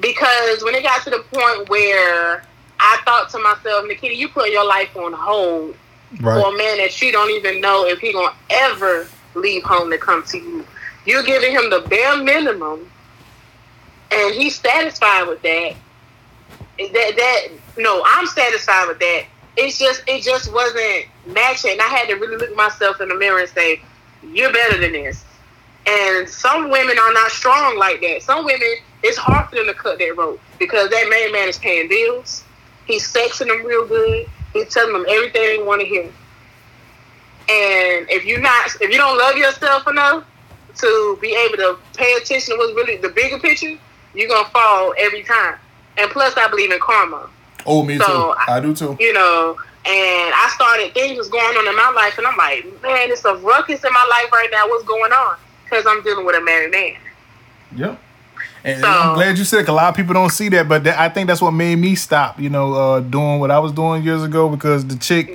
Because 0.00 0.62
when 0.64 0.74
it 0.74 0.82
got 0.82 1.02
to 1.04 1.10
the 1.10 1.24
point 1.32 1.68
where 1.68 2.42
I 2.80 3.00
thought 3.04 3.30
to 3.30 3.38
myself, 3.38 3.84
Nakeda, 3.86 4.16
you 4.16 4.28
put 4.28 4.50
your 4.50 4.64
life 4.66 4.94
on 4.96 5.12
hold 5.12 5.74
for 6.18 6.54
a 6.54 6.56
man 6.56 6.78
that 6.78 6.92
she 6.92 7.10
don't 7.10 7.30
even 7.30 7.60
know 7.60 7.86
if 7.86 7.98
he 7.98 8.12
gonna 8.12 8.34
ever 8.50 9.06
leave 9.34 9.62
home 9.62 9.90
to 9.90 9.98
come 9.98 10.22
to 10.24 10.38
you. 10.38 10.66
You're 11.04 11.22
giving 11.22 11.52
him 11.52 11.70
the 11.70 11.80
bare 11.88 12.16
minimum, 12.22 12.90
and 14.10 14.34
he's 14.34 14.58
satisfied 14.58 15.28
with 15.28 15.42
that. 15.42 15.74
That 16.78 17.16
that 17.16 17.48
no, 17.76 18.02
I'm 18.06 18.26
satisfied 18.26 18.86
with 18.88 18.98
that. 18.98 19.24
It's 19.56 19.78
just 19.78 20.02
it 20.06 20.22
just 20.22 20.52
wasn't 20.52 21.06
matching. 21.26 21.78
I 21.80 21.84
had 21.84 22.08
to 22.08 22.14
really 22.14 22.36
look 22.36 22.54
myself 22.56 23.00
in 23.00 23.08
the 23.08 23.14
mirror 23.14 23.40
and 23.40 23.48
say, 23.48 23.80
"You're 24.22 24.52
better 24.52 24.78
than 24.80 24.92
this." 24.92 25.24
And 25.86 26.28
some 26.28 26.70
women 26.70 26.98
are 26.98 27.12
not 27.12 27.30
strong 27.30 27.78
like 27.78 28.00
that. 28.00 28.22
Some 28.22 28.44
women, 28.44 28.76
it's 29.04 29.16
hard 29.16 29.48
for 29.48 29.56
them 29.56 29.66
to 29.66 29.74
cut 29.74 29.98
that 29.98 30.16
rope 30.16 30.40
because 30.58 30.90
that 30.90 31.08
main 31.08 31.32
man 31.32 31.48
is 31.48 31.58
paying 31.58 31.88
bills. 31.88 32.42
He's 32.86 33.10
sexing 33.10 33.46
them 33.46 33.64
real 33.64 33.86
good. 33.86 34.28
He's 34.56 34.72
telling 34.72 34.92
them 34.92 35.04
everything 35.08 35.42
they 35.42 35.62
want 35.62 35.80
to 35.80 35.86
hear. 35.86 36.04
And 37.48 38.10
if 38.10 38.24
you're 38.24 38.40
not, 38.40 38.66
if 38.80 38.90
you 38.90 38.96
don't 38.98 39.16
love 39.18 39.36
yourself 39.36 39.86
enough 39.86 40.24
to 40.78 41.18
be 41.20 41.34
able 41.34 41.56
to 41.58 41.78
pay 41.94 42.14
attention 42.14 42.54
to 42.54 42.58
what's 42.58 42.74
really 42.74 42.96
the 42.96 43.08
bigger 43.10 43.38
picture, 43.38 43.76
you're 44.14 44.28
gonna 44.28 44.48
fall 44.48 44.94
every 44.98 45.22
time. 45.22 45.56
And 45.96 46.10
plus, 46.10 46.36
I 46.36 46.48
believe 46.48 46.72
in 46.72 46.78
karma 46.80 47.28
Oh, 47.64 47.82
me 47.82 47.98
So, 47.98 48.04
too. 48.06 48.34
I 48.48 48.60
do 48.60 48.74
too. 48.74 48.96
you 49.00 49.12
know. 49.12 49.56
And 49.88 50.34
I 50.34 50.50
started 50.52 50.92
things 50.94 51.16
was 51.16 51.28
going 51.28 51.56
on 51.56 51.68
in 51.68 51.76
my 51.76 51.90
life, 51.90 52.18
and 52.18 52.26
I'm 52.26 52.36
like, 52.36 52.64
man, 52.82 53.08
it's 53.10 53.24
a 53.24 53.36
ruckus 53.36 53.84
in 53.84 53.92
my 53.92 54.06
life 54.10 54.32
right 54.32 54.48
now. 54.50 54.66
What's 54.68 54.84
going 54.84 55.12
on? 55.12 55.36
Because 55.62 55.86
I'm 55.86 56.02
dealing 56.02 56.26
with 56.26 56.34
a 56.34 56.40
married 56.42 56.72
man. 56.72 56.96
Yep. 57.76 58.00
And, 58.66 58.80
So- 58.80 58.86
I'm 58.88 59.14
glad 59.14 59.38
you 59.38 59.44
said. 59.44 59.66
a 59.68 59.72
lot 59.72 59.88
of 59.88 59.94
people 59.96 60.12
don't 60.12 60.30
see 60.30 60.48
that, 60.50 60.68
but 60.68 60.84
that, 60.84 60.98
I 60.98 61.08
think 61.08 61.28
that's 61.28 61.40
what 61.40 61.52
made 61.52 61.76
me 61.76 61.94
stop. 61.94 62.38
You 62.40 62.50
know, 62.50 62.74
uh, 62.74 63.00
doing 63.00 63.38
what 63.40 63.50
I 63.50 63.58
was 63.60 63.72
doing 63.72 64.02
years 64.02 64.22
ago 64.22 64.48
because 64.48 64.84
the 64.86 64.96
chick 64.96 65.32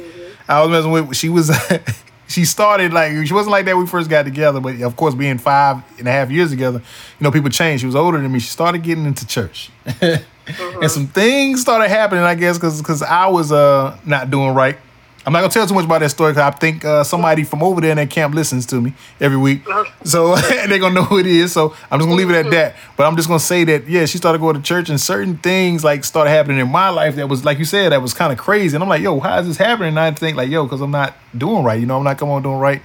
I 0.47 0.61
was 0.61 0.69
messing 0.69 0.91
with, 0.91 1.15
she 1.15 1.29
was. 1.29 1.49
She 2.27 2.45
started 2.45 2.93
like 2.93 3.11
she 3.27 3.34
wasn't 3.34 3.51
like 3.51 3.65
that 3.65 3.75
when 3.75 3.84
we 3.84 3.89
first 3.89 4.09
got 4.09 4.23
together, 4.23 4.61
but 4.61 4.79
of 4.84 4.95
course, 4.95 5.13
being 5.13 5.38
five 5.38 5.84
and 5.99 6.07
a 6.07 6.11
half 6.11 6.32
years 6.32 6.49
together, 6.49 6.79
you 6.79 7.23
know, 7.25 7.29
people 7.29 7.49
change. 7.49 7.82
She 7.82 7.86
was 7.86 7.93
older 7.93 8.17
than 8.21 8.32
me. 8.32 8.39
She 8.39 8.47
started 8.47 8.84
getting 8.84 9.03
into 9.05 9.27
church, 9.27 9.69
and 10.01 10.89
some 10.89 11.07
things 11.07 11.59
started 11.59 11.89
happening. 11.89 12.23
I 12.23 12.36
guess 12.36 12.57
because 12.57 13.01
I 13.03 13.27
was 13.27 13.51
uh 13.51 13.97
not 14.05 14.32
doing 14.32 14.53
right. 14.55 14.77
I'm 15.26 15.34
not 15.34 15.41
gonna 15.41 15.51
tell 15.51 15.67
too 15.67 15.76
much 15.76 15.86
about 15.86 15.99
that 15.99 16.09
story 16.09 16.32
because 16.32 16.53
I 16.53 16.57
think 16.57 16.84
uh, 16.84 17.03
somebody 17.03 17.43
from 17.43 17.61
over 17.61 17.80
there 17.80 17.91
in 17.91 17.97
that 17.97 18.09
camp 18.09 18.34
listens 18.34 18.65
to 18.67 18.82
me 18.82 18.93
every 19.19 19.38
week, 19.38 19.61
so 20.03 20.36
they're 20.67 20.80
gonna 20.80 20.95
know 20.95 21.03
who 21.03 21.19
it 21.19 21.28
is. 21.28 21.51
So 21.51 21.76
I'm 21.91 21.99
just 21.99 22.07
gonna 22.07 22.15
leave 22.15 22.32
it 22.32 22.45
at 22.45 22.49
that. 22.51 22.76
But 22.97 23.05
I'm 23.05 23.15
just 23.15 23.28
gonna 23.28 23.39
say 23.39 23.63
that 23.65 23.88
yeah, 23.88 24.05
she 24.05 24.17
started 24.17 24.39
going 24.39 24.55
to 24.55 24.61
church, 24.61 24.89
and 24.89 24.99
certain 24.99 25.38
things 25.38 25.84
like 25.84 26.03
started 26.03 26.32
happening 26.32 26.57
in 26.57 26.69
my 26.69 26.89
life 26.89 27.15
that 27.17 27.30
was 27.30 27.45
like 27.45 27.59
you 27.59 27.65
said 27.65 27.91
that 27.91 28.01
was 28.01 28.13
kind 28.13 28.34
of 28.34 28.39
crazy. 28.39 28.76
And 28.76 28.82
I'm 28.84 28.89
like, 28.89 29.01
yo, 29.01 29.19
how 29.19 29.38
is 29.39 29.47
this 29.47 29.57
happening? 29.57 29.89
And 29.89 29.99
I 29.99 30.11
think 30.11 30.38
like, 30.38 30.49
yo, 30.49 30.63
because 30.63 30.82
I'm 30.82 30.91
not 30.91 31.15
doing 31.38 31.63
right. 31.63 31.80
You 31.80 31.86
know, 31.86 31.97
I'm 31.97 32.03
not 32.03 32.17
coming 32.17 32.34
on 32.34 32.41
doing 32.41 32.57
right. 32.57 32.82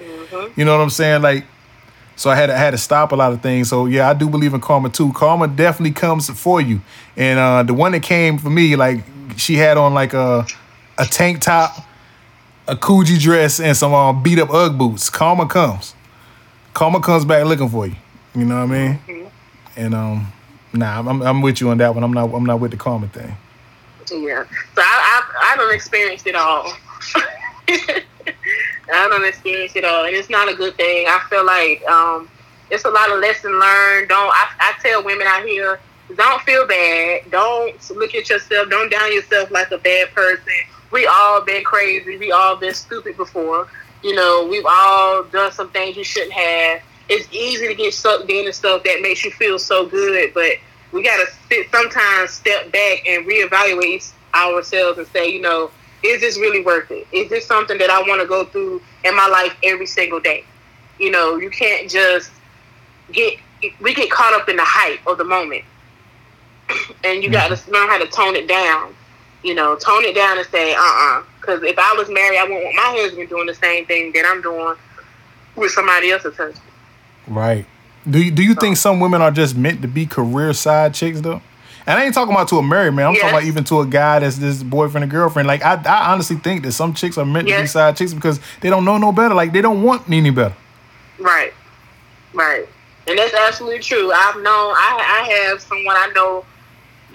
You 0.57 0.65
know 0.65 0.77
what 0.77 0.83
I'm 0.83 0.91
saying? 0.91 1.23
Like, 1.23 1.47
so 2.17 2.31
I 2.31 2.35
had 2.35 2.47
to, 2.47 2.55
I 2.55 2.59
had 2.59 2.71
to 2.73 2.79
stop 2.79 3.13
a 3.13 3.17
lot 3.17 3.33
of 3.33 3.43
things. 3.43 3.69
So 3.69 3.87
yeah, 3.87 4.09
I 4.09 4.15
do 4.15 4.29
believe 4.29 4.53
in 4.53 4.61
karma 4.61 4.91
too. 4.91 5.13
Karma 5.13 5.49
definitely 5.49 5.93
comes 5.93 6.29
for 6.29 6.61
you. 6.61 6.81
And 7.17 7.39
uh, 7.39 7.63
the 7.63 7.75
one 7.75 7.93
that 7.93 8.03
came 8.03 8.39
for 8.39 8.51
me, 8.51 8.77
like 8.77 9.05
she 9.37 9.57
had 9.57 9.77
on 9.77 9.95
like 9.95 10.13
a 10.13 10.47
a 10.99 11.05
tank 11.05 11.41
top, 11.41 11.77
a 12.69 12.75
Coogi 12.75 13.19
dress, 13.21 13.61
and 13.61 13.77
some 13.77 13.95
uh, 13.95 14.13
beat 14.13 14.39
up 14.39 14.51
UGG 14.51 14.79
boots. 14.79 15.11
Karma 15.11 15.47
comes. 15.47 15.95
Karma 16.75 17.01
comes 17.01 17.25
back 17.25 17.45
looking 17.47 17.69
for 17.69 17.87
you. 17.87 17.97
You 18.35 18.45
know 18.45 18.57
what 18.57 18.77
I 18.77 18.89
mean? 18.89 19.31
And 19.77 19.95
um, 19.95 20.33
nah, 20.73 20.99
I'm, 20.99 21.23
I'm 21.23 21.43
with 21.43 21.61
you 21.61 21.71
on 21.71 21.79
that 21.79 21.95
one. 21.95 22.05
I'm 22.05 22.13
not 22.13 22.33
I'm 22.35 22.45
not 22.45 22.61
with 22.61 22.71
the 22.71 22.77
karma 22.77 23.09
thing. 23.09 23.37
Yeah. 24.11 24.45
So 24.75 24.83
I 24.83 25.23
I, 25.43 25.53
I 25.53 25.57
don't 25.57 25.75
experience 25.75 26.27
it 26.27 26.35
all. 26.35 26.73
I 27.69 29.09
don't 29.09 29.25
experience 29.27 29.75
it 29.75 29.85
all, 29.85 30.05
and 30.05 30.15
it's 30.15 30.31
not 30.31 30.49
a 30.49 30.55
good 30.55 30.77
thing. 30.77 31.07
I 31.09 31.25
feel 31.29 31.45
like 31.45 31.85
um, 31.87 32.29
it's 32.71 32.85
a 32.85 32.91
lot 32.91 33.11
of 33.11 33.21
lesson 33.21 33.53
learned. 33.59 34.09
Don't 34.09 34.33
I, 34.33 34.49
I 34.59 34.75
tell 34.83 35.05
women 35.05 35.27
out 35.27 35.45
here, 35.45 35.81
don't 36.15 36.43
feel 36.43 36.67
bad. 36.67 37.31
Don't 37.31 37.91
look 37.91 38.15
at 38.15 38.29
yourself. 38.29 38.69
Don't 38.71 38.91
down 38.91 39.13
yourself 39.13 39.51
like 39.51 39.71
a 39.71 39.79
bad 39.79 40.11
person. 40.13 40.53
We 40.91 41.07
all 41.07 41.41
been 41.43 41.65
crazy. 41.65 42.17
We 42.17 42.33
all 42.33 42.57
been 42.57 42.75
stupid 42.75 43.17
before. 43.17 43.69
You 44.03 44.15
know, 44.15 44.47
we've 44.51 44.67
all 44.67 45.25
done 45.25 45.53
some 45.53 45.71
things 45.71 45.97
you 45.97 46.05
shouldn't 46.05 46.33
have. 46.33 46.83
It's 47.09 47.29
easy 47.33 47.69
to 47.69 47.75
get 47.75 47.95
sucked 47.95 48.31
into 48.31 48.53
stuff 48.53 48.83
that 48.85 49.01
makes 49.01 49.25
you 49.25 49.31
feel 49.31 49.59
so 49.59 49.87
good, 49.87 50.33
but 50.35 50.53
we 50.93 51.03
gotta 51.03 51.27
sit, 51.49 51.71
sometimes 51.71 52.31
step 52.31 52.73
back 52.73 53.07
and 53.07 53.27
reevaluate 53.27 54.11
ourselves 54.35 54.99
and 54.99 55.07
say, 55.09 55.29
you 55.29 55.41
know, 55.41 55.71
is 56.03 56.21
this 56.21 56.37
really 56.39 56.63
worth 56.63 56.91
it? 56.91 57.07
Is 57.13 57.29
this 57.31 57.47
something 57.47 57.79
that 57.79 57.91
I 57.91 58.01
want 58.03 58.21
to 58.21 58.27
go 58.27 58.45
through 58.45 58.83
in 59.05 59.17
my 59.17 59.27
life 59.29 59.57
every 59.63 59.87
single 59.87 60.21
day? 60.21 60.45
You 60.99 61.11
know, 61.11 61.37
you 61.37 61.51
can't 61.51 61.91
just 61.91 62.31
get 63.13 63.39
we 63.81 63.95
get 63.95 64.11
caught 64.11 64.35
up 64.35 64.49
in 64.49 64.57
the 64.57 64.65
hype 64.65 65.05
of 65.07 65.19
the 65.19 65.25
moment, 65.25 65.65
and 67.05 67.23
you 67.23 67.31
got 67.31 67.49
to 67.49 67.55
mm-hmm. 67.55 67.73
learn 67.73 67.89
how 67.89 67.99
to 67.99 68.07
tone 68.07 68.37
it 68.37 68.47
down. 68.47 68.95
You 69.47 69.55
know, 69.55 69.77
tone 69.77 70.03
it 70.05 70.17
down 70.17 70.39
and 70.39 70.47
say, 70.49 70.75
uh, 70.75 70.81
uh 70.81 71.23
Because 71.41 71.63
if 71.63 71.79
I 71.79 71.95
was 71.97 72.09
married, 72.09 72.39
I 72.39 72.43
wouldn't 72.43 72.65
want 72.65 72.75
my 72.75 73.01
husband 73.01 73.29
doing 73.29 73.47
the 73.47 73.55
same 73.55 73.87
thing 73.87 74.11
that 74.13 74.25
I'm 74.27 74.43
doing 74.43 74.75
with 75.55 75.71
somebody 75.71 76.11
else's 76.11 76.37
husband. 76.37 76.61
Right. 77.29 77.65
Do 78.11 78.21
you 78.21 78.33
do 78.33 78.43
you 78.43 78.57
think 78.57 78.77
some 78.77 78.99
women 78.99 79.23
are 79.23 79.31
just 79.31 79.57
meant 79.57 79.83
to 79.83 79.89
be 79.89 80.05
career 80.05 80.53
side 80.53 80.95
chicks 80.95 81.21
though? 81.21 81.41
And 81.87 82.01
I 82.01 82.05
ain't 82.05 82.15
talking 82.15 82.35
about 82.35 82.49
to 82.49 82.59
a 82.59 82.63
married 82.63 82.95
man. 82.95 83.07
I'm 83.07 83.15
talking 83.15 83.31
about 83.31 83.45
even 83.45 83.63
to 83.65 83.81
a 83.81 83.87
guy 83.87 84.19
that's 84.19 84.39
this 84.39 84.65
boyfriend 84.65 85.05
or 85.05 85.07
girlfriend. 85.07 85.47
Like 85.47 85.63
I, 85.65 85.75
I 85.75 86.13
honestly 86.13 86.37
think 86.37 86.65
that 86.65 86.73
some 86.73 86.93
chicks 86.93 87.17
are 87.17 87.25
meant 87.25 87.47
to 87.47 87.61
be 87.61 87.67
side 87.69 87.97
chicks 87.97 88.13
because 88.13 88.41
they 88.61 88.69
don't 88.69 88.85
know 88.85 88.99
no 88.99 89.13
better. 89.13 89.35
Like 89.35 89.53
they 89.53 89.63
don't 89.63 89.85
want 89.85 90.11
any 90.11 90.31
better. 90.31 90.57
Right, 91.21 91.55
right, 92.35 92.67
and 93.07 93.17
that's 93.17 93.33
absolutely 93.35 93.79
true. 93.79 94.11
I've 94.13 94.35
known 94.37 94.75
I 94.77 95.23
I 95.23 95.33
have 95.33 95.61
someone 95.61 95.95
I 95.97 96.11
know 96.15 96.45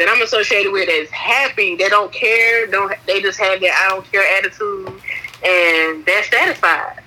that 0.01 0.09
I'm 0.09 0.21
associated 0.23 0.71
with 0.71 0.89
that's 0.89 1.11
happy. 1.11 1.75
They 1.75 1.87
don't 1.87 2.11
care. 2.11 2.65
Don't 2.65 2.91
they 3.05 3.21
just 3.21 3.39
have 3.39 3.61
that 3.61 3.85
I 3.85 3.89
don't 3.89 4.11
care 4.11 4.23
attitude, 4.37 4.87
and 5.45 6.03
they're 6.05 6.23
satisfied. 6.23 7.03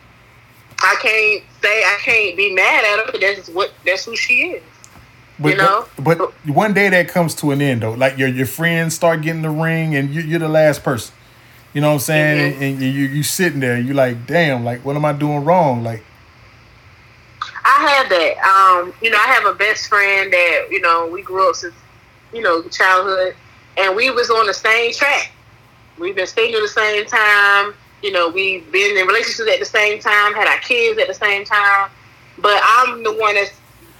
I 0.79 0.97
can't 1.03 1.43
say 1.61 1.83
I 1.83 1.99
can't 2.03 2.37
be 2.37 2.55
mad 2.55 2.85
at 2.85 3.07
her. 3.07 3.13
but 3.13 3.21
That's 3.21 3.49
what 3.49 3.73
that's 3.85 4.05
who 4.05 4.15
she 4.15 4.35
is. 4.51 4.63
But, 5.41 5.49
You 5.49 5.57
know? 5.57 5.87
but, 5.99 6.19
but 6.19 6.33
one 6.47 6.75
day 6.75 6.89
that 6.89 7.09
comes 7.09 7.35
to 7.37 7.51
an 7.51 7.61
end 7.61 7.83
though. 7.83 7.93
Like 7.95 8.17
your 8.17 8.29
your 8.29 8.47
friends 8.47 8.95
start 8.95 9.23
getting 9.23 9.43
the 9.43 9.51
ring 9.51 9.97
and 9.97 10.15
you, 10.15 10.21
you're 10.23 10.39
the 10.39 10.49
last 10.49 10.85
person. 10.85 11.13
You 11.73 11.81
know 11.81 11.89
what 11.89 11.95
I'm 11.95 12.01
saying? 12.01 12.53
Mhm. 12.53 12.55
And, 12.55 12.63
and 12.63 12.81
you 12.83 13.07
you 13.07 13.23
sitting 13.25 13.59
there. 13.59 13.77
You 13.77 13.95
like, 13.95 14.27
damn. 14.29 14.65
Like 14.65 14.85
what 14.85 14.95
am 14.95 15.05
I 15.05 15.13
doing 15.13 15.45
wrong? 15.45 15.83
Like 15.83 16.05
I 17.65 17.89
have 17.89 18.09
that. 18.11 18.39
Um, 18.45 18.93
you 19.03 19.11
know, 19.11 19.19
I 19.19 19.27
have 19.33 19.47
a 19.47 19.55
best 19.55 19.89
friend 19.89 20.33
that 20.33 20.67
you 20.71 20.81
know 20.81 21.09
we 21.09 21.23
grew 21.23 21.49
up 21.51 21.57
since 21.57 21.75
you 22.35 22.43
know 22.43 22.63
childhood, 22.69 23.35
and 23.77 23.95
we 23.97 24.11
was 24.11 24.31
on 24.31 24.47
the 24.47 24.55
same 24.55 24.93
track. 24.93 25.33
We've 25.99 26.15
been 26.15 26.27
single 26.27 26.61
the 26.61 26.69
same 26.69 27.07
time. 27.07 27.75
You 28.03 28.13
know, 28.13 28.29
we've 28.29 28.71
been 28.71 28.97
in 28.97 29.07
relationships 29.07 29.51
at 29.51 29.59
the 29.61 29.65
same 29.65 30.01
time, 30.01 30.35
had 30.35 30.47
our 30.47 30.59
kids 30.59 30.99
at 30.99 31.09
the 31.09 31.15
same 31.15 31.45
time. 31.45 31.91
But 32.39 32.61
I'm 32.63 33.03
the 33.03 33.13
one 33.13 33.35
that's 33.35 33.53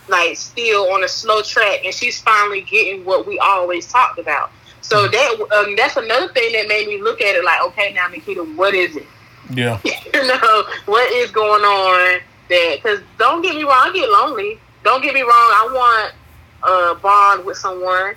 like 0.09 0.37
still 0.37 0.93
on 0.93 1.05
a 1.05 1.09
slow 1.09 1.41
track, 1.43 1.85
and 1.85 1.95
she's 1.95 2.21
finally 2.21 2.63
getting 2.63 3.05
what 3.05 3.27
we 3.27 3.39
always 3.39 3.87
talked 3.87 4.19
about. 4.19 4.51
So 4.83 5.09
that 5.09 5.47
um, 5.57 5.77
that's 5.77 5.97
another 5.97 6.31
thing 6.33 6.53
that 6.53 6.69
made 6.69 6.89
me 6.89 7.01
look 7.01 7.23
at 7.23 7.35
it 7.35 7.45
like, 7.45 7.63
okay, 7.69 7.95
now 7.95 8.09
Nakeda, 8.09 8.55
what 8.57 8.75
is 8.75 8.97
it? 8.97 9.07
yeah. 9.53 9.81
you 9.85 10.27
know 10.27 10.65
what 10.87 11.11
is 11.13 11.31
going 11.31 11.63
on 11.63 12.21
that 12.49 12.77
because 12.77 13.01
don't 13.19 13.43
get 13.43 13.55
me 13.57 13.63
wrong 13.63 13.89
i 13.89 13.93
get 13.93 14.09
lonely 14.09 14.59
don't 14.83 15.03
get 15.03 15.15
me 15.15 15.23
wrong 15.23 15.31
i 15.33 15.69
want 15.73 16.15
a 16.65 16.95
bond 17.03 17.45
with 17.45 17.57
someone 17.57 18.15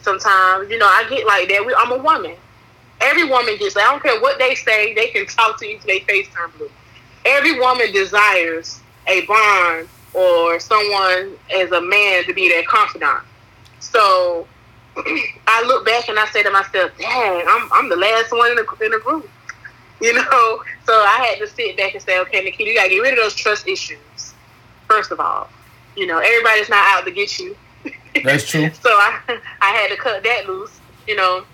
sometimes 0.00 0.70
you 0.70 0.78
know 0.78 0.86
i 0.86 1.04
get 1.08 1.26
like 1.26 1.48
that 1.48 1.64
we, 1.64 1.74
i'm 1.78 1.92
a 1.92 2.02
woman 2.02 2.36
Every 3.00 3.24
woman 3.24 3.56
gets. 3.58 3.76
I 3.76 3.82
don't 3.84 4.02
care 4.02 4.20
what 4.20 4.38
they 4.38 4.54
say. 4.54 4.94
They 4.94 5.08
can 5.08 5.26
talk 5.26 5.58
to 5.60 5.66
you 5.66 5.78
they 5.86 6.00
face 6.00 6.28
turn 6.34 6.50
blue. 6.56 6.70
Every 7.24 7.58
woman 7.58 7.92
desires 7.92 8.80
a 9.06 9.24
bond 9.26 9.88
or 10.14 10.58
someone 10.58 11.36
as 11.54 11.70
a 11.72 11.80
man 11.80 12.24
to 12.24 12.32
be 12.32 12.48
their 12.48 12.62
confidant. 12.64 13.22
So 13.80 14.46
I 15.46 15.62
look 15.66 15.84
back 15.84 16.08
and 16.08 16.18
I 16.18 16.26
say 16.26 16.42
to 16.42 16.50
myself, 16.50 16.92
"Dang, 16.98 17.44
I'm 17.48 17.68
I'm 17.72 17.88
the 17.88 17.96
last 17.96 18.32
one 18.32 18.50
in 18.50 18.56
the 18.56 18.84
in 18.84 18.92
the 18.92 18.98
group." 18.98 19.28
You 19.98 20.12
know, 20.12 20.62
so 20.84 20.92
I 20.92 21.26
had 21.26 21.38
to 21.38 21.46
sit 21.46 21.74
back 21.78 21.94
and 21.94 22.02
say, 22.02 22.20
"Okay, 22.20 22.44
Nakeda, 22.44 22.66
you 22.66 22.74
gotta 22.74 22.90
get 22.90 22.98
rid 22.98 23.14
of 23.14 23.18
those 23.18 23.34
trust 23.34 23.66
issues. 23.66 24.34
First 24.86 25.10
of 25.10 25.20
all, 25.20 25.48
you 25.96 26.06
know, 26.06 26.18
everybody's 26.18 26.68
not 26.68 26.86
out 26.88 27.06
to 27.06 27.10
get 27.10 27.38
you. 27.38 27.56
That's 28.24 28.48
true. 28.48 28.70
so 28.80 28.90
I 28.90 29.40
I 29.60 29.70
had 29.70 29.88
to 29.88 29.96
cut 29.96 30.22
that 30.22 30.46
loose. 30.46 30.80
You 31.06 31.16
know, 31.16 31.44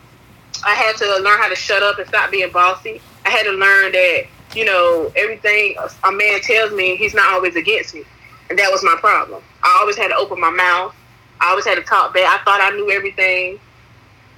I 0.64 0.74
had 0.74 0.96
to 0.96 1.22
learn 1.22 1.38
how 1.38 1.48
to 1.48 1.56
shut 1.56 1.82
up 1.82 1.98
and 1.98 2.08
stop 2.08 2.30
being 2.30 2.50
bossy. 2.50 3.00
I 3.24 3.30
had 3.30 3.44
to 3.44 3.52
learn 3.52 3.92
that 3.92 4.24
you 4.54 4.64
know 4.64 5.12
everything 5.16 5.76
a 6.04 6.12
man 6.12 6.40
tells 6.40 6.72
me, 6.72 6.96
he's 6.96 7.14
not 7.14 7.32
always 7.32 7.56
against 7.56 7.94
me, 7.94 8.04
and 8.50 8.58
that 8.58 8.70
was 8.70 8.82
my 8.82 8.96
problem. 9.00 9.42
I 9.62 9.78
always 9.80 9.96
had 9.96 10.08
to 10.08 10.16
open 10.16 10.40
my 10.40 10.50
mouth. 10.50 10.94
I 11.40 11.50
always 11.50 11.66
had 11.66 11.74
to 11.76 11.82
talk 11.82 12.14
back. 12.14 12.40
I 12.40 12.44
thought 12.44 12.60
I 12.60 12.70
knew 12.76 12.90
everything, 12.90 13.58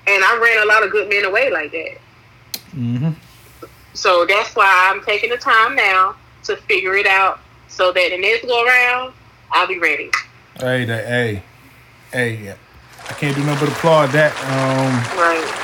and 0.07 0.25
I 0.25 0.39
ran 0.39 0.63
a 0.63 0.67
lot 0.67 0.83
of 0.83 0.91
good 0.91 1.09
men 1.09 1.25
away 1.25 1.51
like 1.51 1.71
that. 1.73 1.99
Mm-hmm. 2.75 3.11
So 3.93 4.27
that's 4.27 4.55
why 4.57 4.91
I'm 4.91 5.03
taking 5.05 5.31
the 5.31 5.37
time 5.37 5.77
now 5.77 6.17
to 6.45 6.57
figure 6.57 6.95
it 6.95 7.07
out, 7.07 7.41
so 7.69 7.93
that 7.93 8.11
the 8.11 8.19
next 8.19 8.45
go 8.45 8.65
around, 8.65 9.13
I'll 9.51 9.69
be 9.69 9.79
ready. 9.79 10.11
Hey, 10.59 10.85
that, 10.85 11.07
hey, 11.07 11.43
hey, 12.15 12.55
I 13.11 13.13
can't 13.13 13.37
do 13.37 13.45
nothing 13.45 13.69
but 13.69 13.77
applaud 13.77 14.11
that. 14.11 14.33
Um, 14.49 15.19
Right. 15.19 15.61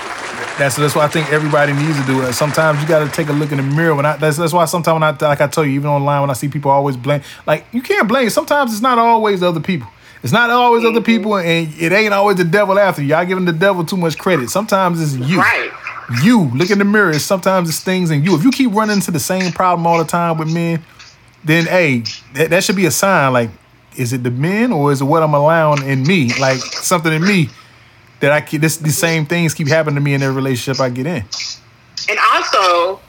That's 0.59 0.77
that's 0.77 0.95
why 0.95 1.05
I 1.05 1.09
think 1.09 1.33
everybody 1.33 1.73
needs 1.73 1.99
to 1.99 2.07
do 2.07 2.21
it. 2.23 2.35
Sometimes 2.35 2.83
you 2.83 2.87
got 2.87 2.99
to 2.99 3.11
take 3.11 3.29
a 3.29 3.33
look 3.33 3.51
in 3.51 3.57
the 3.57 3.63
mirror. 3.63 3.95
When 3.95 4.05
I 4.05 4.17
that's 4.19 4.37
that's 4.37 4.53
why 4.53 4.67
sometimes 4.67 4.95
when 4.95 5.03
I 5.03 5.11
like 5.27 5.41
I 5.41 5.47
tell 5.47 5.65
you 5.65 5.73
even 5.73 5.89
online 5.89 6.21
when 6.21 6.29
I 6.29 6.35
see 6.35 6.49
people 6.49 6.71
always 6.71 6.99
blame 6.99 7.23
like 7.47 7.65
you 7.73 7.81
can't 7.81 8.07
blame. 8.07 8.29
Sometimes 8.29 8.73
it's 8.73 8.83
not 8.83 8.99
always 8.99 9.43
other 9.43 9.61
people. 9.61 9.89
It's 10.23 10.35
not 10.35 10.51
always 10.51 10.85
other 10.85 11.01
people, 11.01 11.39
and 11.39 11.73
it 11.81 11.93
ain't 11.93 12.13
always 12.13 12.37
the 12.37 12.45
devil 12.45 12.79
after 12.79 13.01
you. 13.01 13.09
Y'all 13.09 13.25
giving 13.25 13.47
the 13.47 13.55
devil 13.55 13.87
too 13.87 13.97
much 13.97 14.19
credit. 14.19 14.51
Sometimes 14.51 15.01
it's 15.01 15.15
you. 15.31 15.39
Right. 15.39 15.71
You 16.23 16.51
look 16.55 16.71
in 16.71 16.79
the 16.79 16.85
mirror. 16.85 17.19
Sometimes 17.19 17.71
it's 17.71 17.81
things 17.81 18.11
in 18.11 18.23
you. 18.23 18.37
If 18.37 18.45
you 18.45 18.51
keep 18.51 18.75
running 18.75 18.97
into 18.97 19.11
the 19.11 19.21
same 19.21 19.53
problem 19.53 19.87
all 19.87 19.97
the 19.97 20.05
time 20.05 20.37
with 20.37 20.53
men, 20.53 20.85
then 21.43 21.65
hey, 21.65 22.03
that, 22.35 22.51
that 22.51 22.65
should 22.65 22.77
be 22.77 22.85
a 22.85 22.91
sign. 22.91 23.33
Like, 23.33 23.49
is 23.97 24.13
it 24.13 24.23
the 24.23 24.31
men 24.31 24.73
or 24.73 24.93
is 24.93 25.01
it 25.01 25.05
what 25.05 25.23
I'm 25.23 25.35
allowing 25.35 25.83
in 25.85 26.03
me? 26.03 26.33
Like 26.39 26.59
something 26.59 27.13
in 27.13 27.23
me 27.23 27.49
that 28.21 28.33
I 28.33 28.41
keep 28.41 28.61
this 28.61 28.77
the 28.77 28.91
same 28.91 29.27
things 29.27 29.55
keep 29.55 29.69
happening 29.69 29.97
to 29.97 30.01
me 30.01 30.15
in 30.15 30.23
every 30.23 30.37
relationship 30.37 30.81
I 30.81 30.91
get 30.91 31.07
in. 31.07 31.25
And 32.09 32.19
also, 32.33 33.01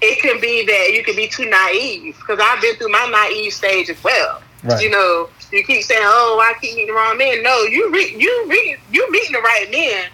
it 0.00 0.20
can 0.20 0.40
be 0.40 0.64
that 0.66 0.92
you 0.92 1.02
can 1.04 1.16
be 1.16 1.28
too 1.28 1.48
naive 1.48 2.16
because 2.16 2.38
I've 2.42 2.60
been 2.60 2.76
through 2.76 2.90
my 2.90 3.08
naive 3.10 3.52
stage 3.52 3.90
as 3.90 4.02
well. 4.02 4.42
Right. 4.64 4.82
You 4.82 4.90
know, 4.90 5.28
you 5.52 5.64
keep 5.64 5.82
saying, 5.84 6.02
"Oh, 6.02 6.40
I 6.42 6.58
keep 6.60 6.74
meeting 6.74 6.88
the 6.88 6.92
wrong 6.92 7.16
men." 7.16 7.42
No, 7.42 7.62
you 7.62 7.90
re- 7.90 8.14
you 8.16 8.46
re- 8.48 8.76
you 8.90 9.10
meeting 9.10 9.32
the 9.32 9.40
right 9.40 9.70
men. 9.70 10.06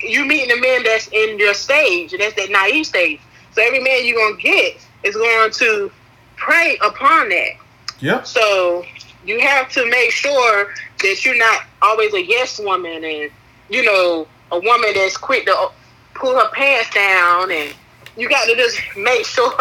You 0.00 0.24
meeting 0.24 0.54
the 0.54 0.60
men 0.60 0.82
that's 0.84 1.08
in 1.08 1.38
your 1.38 1.54
stage, 1.54 2.12
and 2.12 2.22
that's 2.22 2.34
that 2.34 2.50
naive 2.50 2.86
stage. 2.86 3.20
So 3.52 3.62
every 3.62 3.80
man 3.80 4.06
you're 4.06 4.16
gonna 4.16 4.40
get 4.40 4.78
is 5.02 5.16
going 5.16 5.50
to 5.52 5.90
prey 6.36 6.78
upon 6.82 7.28
that. 7.30 7.56
Yep. 8.00 8.26
So 8.26 8.84
you 9.24 9.40
have 9.40 9.70
to 9.72 9.88
make 9.90 10.10
sure 10.10 10.72
that 11.02 11.24
you're 11.24 11.38
not 11.38 11.62
always 11.82 12.12
a 12.14 12.24
yes 12.24 12.58
woman 12.58 13.04
and, 13.04 13.30
you 13.68 13.84
know, 13.84 14.26
a 14.52 14.58
woman 14.58 14.90
that's 14.94 15.16
quick 15.16 15.46
to 15.46 15.70
pull 16.14 16.38
her 16.38 16.50
pants 16.50 16.90
down 16.90 17.50
and 17.50 17.74
you 18.16 18.28
got 18.28 18.46
to 18.46 18.54
just 18.56 18.78
make 18.96 19.24
sure 19.24 19.52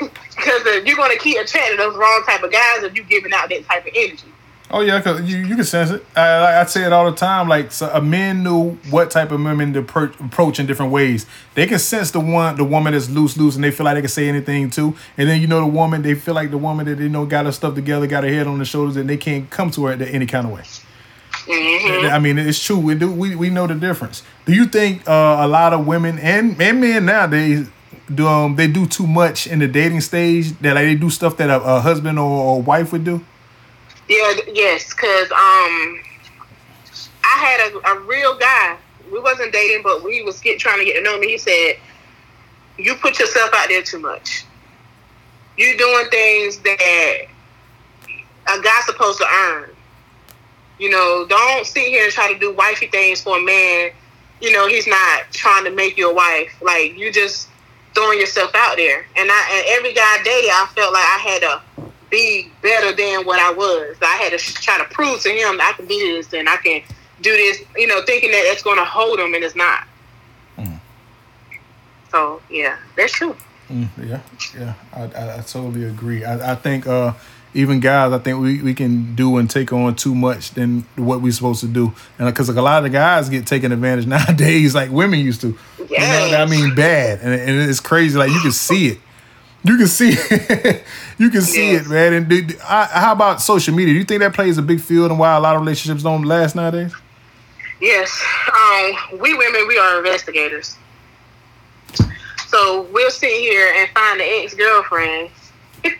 because 0.00 0.64
you're 0.86 0.96
going 0.96 1.12
to 1.12 1.18
keep 1.18 1.38
attracting 1.38 1.76
those 1.76 1.96
wrong 1.96 2.22
type 2.26 2.42
of 2.42 2.50
guys 2.50 2.82
if 2.82 2.94
you're 2.94 3.04
giving 3.04 3.32
out 3.32 3.48
that 3.48 3.64
type 3.66 3.86
of 3.86 3.92
energy. 3.94 4.31
Oh 4.74 4.80
yeah, 4.80 5.02
cause 5.02 5.20
you, 5.22 5.36
you 5.38 5.54
can 5.54 5.64
sense 5.64 5.90
it. 5.90 6.02
I, 6.16 6.60
I 6.60 6.64
say 6.64 6.84
it 6.84 6.92
all 6.94 7.10
the 7.10 7.16
time. 7.16 7.46
Like 7.46 7.72
so 7.72 7.90
a 7.92 8.00
man 8.00 8.42
knew 8.42 8.70
what 8.88 9.10
type 9.10 9.30
of 9.30 9.42
women 9.42 9.74
to 9.74 9.82
per- 9.82 10.12
approach 10.18 10.58
in 10.58 10.64
different 10.66 10.92
ways. 10.92 11.26
They 11.54 11.66
can 11.66 11.78
sense 11.78 12.10
the 12.10 12.20
one, 12.20 12.56
the 12.56 12.64
woman 12.64 12.94
that's 12.94 13.10
loose, 13.10 13.36
loose, 13.36 13.54
and 13.54 13.62
they 13.62 13.70
feel 13.70 13.84
like 13.84 13.96
they 13.96 14.00
can 14.00 14.08
say 14.08 14.28
anything 14.30 14.70
too. 14.70 14.96
And 15.18 15.28
then 15.28 15.42
you 15.42 15.46
know 15.46 15.60
the 15.60 15.66
woman, 15.66 16.00
they 16.00 16.14
feel 16.14 16.34
like 16.34 16.50
the 16.50 16.58
woman 16.58 16.86
that 16.86 16.94
they 16.96 17.08
know 17.08 17.26
got 17.26 17.44
her 17.44 17.52
stuff 17.52 17.74
together, 17.74 18.06
got 18.06 18.24
her 18.24 18.30
head 18.30 18.46
on 18.46 18.58
the 18.58 18.64
shoulders, 18.64 18.96
and 18.96 19.10
they 19.10 19.18
can't 19.18 19.50
come 19.50 19.70
to 19.72 19.86
her 19.86 19.92
in 19.92 20.02
any 20.02 20.24
kind 20.26 20.46
of 20.46 20.52
way. 20.52 20.62
I 21.48 22.18
mean, 22.18 22.38
it's 22.38 22.62
true. 22.62 22.78
We 22.78 22.94
do. 22.94 23.12
We, 23.12 23.34
we 23.36 23.50
know 23.50 23.66
the 23.66 23.74
difference. 23.74 24.22
Do 24.46 24.54
you 24.54 24.64
think 24.66 25.06
uh, 25.08 25.38
a 25.40 25.48
lot 25.48 25.72
of 25.74 25.86
women 25.86 26.18
and, 26.18 26.60
and 26.60 26.80
men 26.80 27.04
nowadays 27.04 27.68
do 28.12 28.26
um, 28.26 28.56
they 28.56 28.68
do 28.68 28.86
too 28.86 29.06
much 29.06 29.46
in 29.46 29.58
the 29.58 29.68
dating 29.68 30.00
stage? 30.00 30.52
That 30.60 30.76
like 30.76 30.84
they 30.86 30.94
do 30.94 31.10
stuff 31.10 31.36
that 31.38 31.50
a, 31.50 31.60
a 31.60 31.80
husband 31.80 32.18
or, 32.18 32.22
or 32.30 32.62
wife 32.62 32.92
would 32.92 33.04
do? 33.04 33.22
Yeah, 34.12 34.34
yes, 34.52 34.92
because 34.92 35.32
um, 35.32 36.02
I 37.24 37.36
had 37.38 37.72
a, 37.72 37.92
a 37.92 38.00
real 38.00 38.36
guy. 38.36 38.76
We 39.10 39.18
wasn't 39.18 39.54
dating, 39.54 39.82
but 39.82 40.02
we 40.04 40.22
was 40.22 40.38
get 40.38 40.58
trying 40.58 40.80
to 40.80 40.84
get 40.84 40.96
to 40.96 41.02
know 41.02 41.18
me. 41.18 41.28
He 41.28 41.38
said, 41.38 41.76
"You 42.76 42.94
put 42.96 43.18
yourself 43.18 43.50
out 43.54 43.68
there 43.68 43.80
too 43.82 44.00
much. 44.00 44.44
You 45.56 45.78
doing 45.78 46.10
things 46.10 46.58
that 46.58 47.26
a 48.48 48.60
guy's 48.60 48.84
supposed 48.84 49.18
to 49.20 49.26
earn. 49.26 49.70
You 50.78 50.90
know, 50.90 51.24
don't 51.26 51.66
sit 51.66 51.86
here 51.86 52.04
and 52.04 52.12
try 52.12 52.34
to 52.34 52.38
do 52.38 52.52
wifey 52.52 52.88
things 52.88 53.22
for 53.22 53.38
a 53.38 53.42
man. 53.42 53.92
You 54.42 54.52
know, 54.52 54.68
he's 54.68 54.86
not 54.86 55.30
trying 55.30 55.64
to 55.64 55.70
make 55.70 55.96
you 55.96 56.10
a 56.10 56.14
wife. 56.14 56.54
Like 56.60 56.98
you 56.98 57.10
just 57.10 57.48
throwing 57.94 58.20
yourself 58.20 58.50
out 58.54 58.76
there. 58.76 59.06
And 59.16 59.30
I 59.30 59.48
and 59.52 59.66
every 59.70 59.94
guy 59.94 60.02
I 60.02 60.22
dated, 60.22 60.50
I 60.50 60.66
felt 60.74 60.92
like 60.92 61.02
I 61.02 61.18
had 61.18 61.40
to 61.40 61.91
be 62.12 62.48
better 62.62 62.94
than 62.94 63.26
what 63.26 63.40
I 63.40 63.50
was. 63.52 63.96
I 64.00 64.16
had 64.22 64.38
to 64.38 64.38
try 64.38 64.78
to 64.78 64.84
prove 64.84 65.20
to 65.22 65.30
him 65.30 65.56
that 65.56 65.72
I 65.74 65.76
can 65.76 65.86
do 65.86 65.98
this 65.98 66.32
and 66.32 66.48
I 66.48 66.58
can 66.58 66.82
do 67.20 67.32
this. 67.32 67.64
You 67.76 67.88
know, 67.88 68.02
thinking 68.06 68.30
that 68.30 68.44
it's 68.52 68.62
going 68.62 68.78
to 68.78 68.84
hold 68.84 69.18
him 69.18 69.34
and 69.34 69.42
it's 69.42 69.56
not. 69.56 69.88
So 72.12 72.42
yeah, 72.50 72.76
that's 72.94 73.12
true. 73.12 73.34
Mm, 73.70 73.88
yeah, 74.06 74.20
yeah, 74.54 74.74
I, 74.92 75.02
I, 75.04 75.38
I 75.38 75.40
totally 75.40 75.84
agree. 75.84 76.24
I, 76.24 76.52
I 76.52 76.54
think 76.54 76.86
uh, 76.86 77.14
even 77.54 77.80
guys, 77.80 78.12
I 78.12 78.18
think 78.18 78.38
we, 78.38 78.60
we 78.60 78.74
can 78.74 79.14
do 79.14 79.38
and 79.38 79.48
take 79.48 79.72
on 79.72 79.94
too 79.94 80.14
much 80.14 80.50
than 80.50 80.84
what 80.96 81.22
we're 81.22 81.32
supposed 81.32 81.60
to 81.60 81.68
do, 81.68 81.94
and 82.18 82.28
because 82.28 82.50
like, 82.50 82.58
a 82.58 82.62
lot 82.62 82.78
of 82.78 82.84
the 82.84 82.90
guys 82.90 83.30
get 83.30 83.46
taken 83.46 83.72
advantage 83.72 84.06
nowadays, 84.18 84.74
like 84.74 84.90
women 84.90 85.20
used 85.20 85.40
to. 85.40 85.48
You 85.48 85.84
know, 85.84 85.86
Yes. 85.88 86.34
I 86.34 86.44
mean, 86.50 86.74
bad, 86.74 87.20
and, 87.22 87.32
and 87.32 87.70
it's 87.70 87.80
crazy. 87.80 88.18
Like 88.18 88.30
you 88.30 88.40
can 88.40 88.52
see 88.52 88.88
it. 88.88 88.98
You 89.64 89.78
can 89.78 89.86
see 89.86 90.10
it. 90.12 90.84
you 91.22 91.30
can 91.30 91.42
see 91.42 91.72
Yes. 91.72 91.86
it, 91.86 91.88
man. 91.88 92.12
And 92.12 92.28
do, 92.28 92.46
I, 92.68 92.84
how 92.84 93.12
about 93.12 93.40
social 93.40 93.74
media? 93.74 93.94
Do 93.94 93.98
you 93.98 94.04
think 94.04 94.20
that 94.20 94.34
plays 94.34 94.58
a 94.58 94.62
big 94.62 94.80
field 94.80 95.10
in 95.10 95.18
why 95.18 95.36
a 95.36 95.40
lot 95.40 95.54
of 95.54 95.62
relationships 95.62 96.02
don't 96.02 96.24
last 96.24 96.56
nowadays? 96.56 96.92
Yes, 97.80 98.22
um, 98.54 99.18
we 99.20 99.34
women, 99.34 99.66
we 99.68 99.78
are 99.78 99.98
investigators. 99.98 100.76
So 102.48 102.82
we'll 102.92 103.10
sit 103.10 103.30
here 103.32 103.72
and 103.76 103.88
find 103.90 104.20
the 104.20 104.24
ex 104.24 104.54
girlfriend 104.54 105.30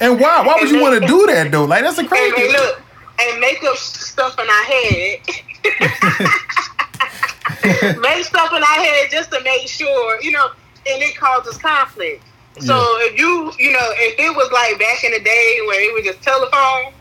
And 0.00 0.20
why? 0.20 0.44
Why 0.46 0.56
would 0.60 0.70
you 0.70 0.80
want 0.80 1.00
to 1.00 1.06
do 1.06 1.26
that 1.26 1.50
though? 1.50 1.64
Like 1.64 1.82
that's 1.82 1.98
and, 1.98 2.08
crazy. 2.08 2.40
and 2.40 2.52
look 2.52 2.80
and 3.20 3.40
make 3.40 3.62
up 3.64 3.76
stuff 3.76 4.38
in 4.38 4.46
our 4.48 4.64
head. 4.64 5.18
make 8.00 8.24
stuff 8.24 8.52
in 8.52 8.62
our 8.62 8.80
head 8.84 9.10
just 9.10 9.32
to 9.32 9.40
make 9.42 9.66
sure, 9.68 10.20
you 10.22 10.30
know, 10.30 10.50
and 10.86 11.02
it 11.02 11.16
causes 11.16 11.58
conflict. 11.58 12.22
So 12.60 12.74
Yeah. 12.74 13.06
if 13.06 13.18
you, 13.18 13.52
you 13.58 13.72
know, 13.72 13.88
if 13.94 14.18
it 14.18 14.34
was 14.34 14.50
like 14.52 14.78
back 14.78 15.04
in 15.04 15.12
the 15.12 15.20
day 15.20 15.60
where 15.66 15.80
it 15.80 15.94
was 15.94 16.04
just 16.04 16.22
telephones, 16.22 16.94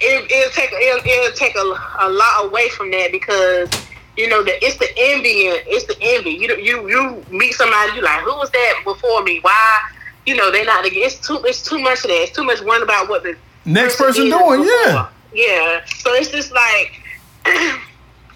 it, 0.00 0.30
it'll 0.30 0.50
take 0.52 0.72
it'll, 0.72 1.06
it'll 1.06 1.36
take 1.36 1.54
a, 1.56 2.06
a 2.06 2.08
lot 2.08 2.44
away 2.46 2.68
from 2.70 2.90
that 2.92 3.10
because 3.12 3.68
you 4.16 4.28
know 4.28 4.42
that 4.42 4.62
it's 4.64 4.76
the 4.78 4.88
envy 4.96 5.48
and 5.48 5.60
it's 5.66 5.86
the 5.86 5.96
envy. 6.00 6.30
You 6.30 6.56
you 6.56 6.88
you 6.88 7.24
meet 7.30 7.54
somebody 7.54 7.96
you 7.96 8.02
like 8.02 8.20
who 8.20 8.34
was 8.36 8.50
that 8.50 8.80
before 8.84 9.22
me? 9.24 9.40
Why? 9.40 9.78
You 10.26 10.36
know 10.36 10.50
they're 10.50 10.64
not. 10.64 10.84
It's 10.86 11.26
too 11.26 11.42
it's 11.44 11.62
too 11.62 11.78
much 11.78 11.98
of 12.04 12.10
that. 12.10 12.22
It's 12.22 12.32
too 12.36 12.44
much 12.44 12.60
worrying 12.60 12.82
about 12.82 13.08
what 13.08 13.22
the 13.22 13.36
Next 13.64 13.96
person 13.96 14.24
did 14.24 14.38
doing, 14.38 14.62
yeah. 14.64 15.08
Yeah. 15.34 15.84
So 15.98 16.14
it's 16.14 16.30
just 16.30 16.52
like 16.52 17.02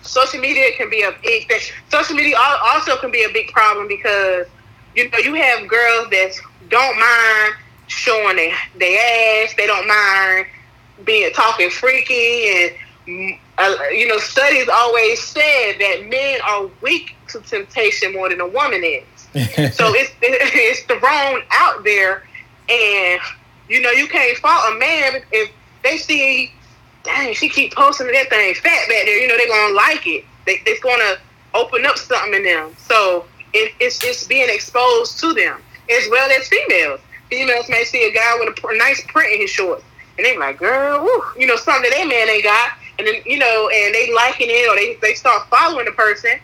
social 0.02 0.40
media 0.40 0.72
can 0.76 0.90
be 0.90 1.02
a 1.02 1.12
big 1.22 1.48
thing. 1.48 1.60
Social 1.90 2.14
media 2.16 2.36
also 2.38 2.96
can 2.96 3.10
be 3.10 3.22
a 3.24 3.32
big 3.32 3.48
problem 3.48 3.88
because 3.88 4.46
you 4.94 5.10
know 5.10 5.18
you 5.18 5.34
have 5.34 5.68
girls 5.68 6.08
that 6.10 6.32
don't 6.68 6.98
mind 6.98 7.54
showing 7.88 8.36
their 8.36 8.54
they 8.78 9.44
ass. 9.44 9.54
They 9.56 9.66
don't 9.66 9.86
mind 9.86 10.46
being 11.04 11.32
talking 11.32 11.70
freaky 11.70 12.48
and. 12.48 12.72
mm, 13.06 13.38
Uh, 13.58 13.76
you 13.92 14.08
know, 14.08 14.16
studies 14.18 14.66
always 14.66 15.22
said 15.22 15.74
that 15.78 16.06
men 16.08 16.40
are 16.40 16.70
weak 16.80 17.14
to 17.28 17.38
temptation 17.40 18.12
more 18.14 18.28
than 18.30 18.40
a 18.40 18.48
woman 18.48 18.82
is 18.82 19.04
so 19.76 19.92
it's 19.94 20.10
it's 20.22 20.80
thrown 20.88 21.42
out 21.50 21.84
there, 21.84 22.22
and 22.68 23.20
you 23.68 23.80
know 23.82 23.90
you 23.90 24.08
can't 24.08 24.36
fault 24.38 24.62
a 24.74 24.78
man 24.78 25.22
if 25.32 25.50
they 25.82 25.96
see, 25.98 26.50
dang, 27.04 27.34
she 27.34 27.48
keep 27.48 27.74
posting 27.74 28.06
that 28.08 28.28
thing 28.30 28.54
fat 28.54 28.88
back 28.88 29.04
there. 29.04 29.18
You 29.20 29.28
know 29.28 29.36
they're 29.36 29.46
gonna 29.48 29.74
like 29.74 30.06
it. 30.06 30.24
They, 30.46 30.60
it's 30.64 30.80
gonna 30.82 31.16
open 31.54 31.84
up 31.86 31.98
something 31.98 32.34
in 32.34 32.44
them. 32.44 32.74
So 32.78 33.26
it, 33.52 33.74
it's 33.80 34.02
it's 34.04 34.26
being 34.26 34.48
exposed 34.48 35.20
to 35.20 35.32
them 35.32 35.60
as 35.90 36.08
well 36.10 36.30
as 36.30 36.48
females. 36.48 37.00
Females 37.30 37.68
may 37.68 37.84
see 37.84 38.06
a 38.06 38.12
guy 38.12 38.36
with 38.38 38.56
a 38.56 38.60
pr- 38.60 38.74
nice 38.74 39.02
print 39.06 39.32
in 39.32 39.40
his 39.40 39.50
shorts, 39.50 39.84
and 40.16 40.26
they 40.26 40.32
be 40.32 40.38
like, 40.38 40.58
"Girl, 40.58 41.02
woo," 41.02 41.22
you 41.38 41.46
know, 41.46 41.56
something 41.56 41.90
that 41.90 41.96
they 41.96 42.04
man 42.04 42.28
ain't 42.28 42.44
got, 42.44 42.72
and 42.98 43.06
then 43.06 43.22
you 43.24 43.38
know, 43.38 43.70
and 43.72 43.94
they 43.94 44.12
liking 44.14 44.48
it 44.50 44.68
or 44.68 44.76
they 44.76 44.96
they 45.00 45.14
start 45.14 45.48
following 45.48 45.86
the 45.86 45.92
person. 45.92 46.38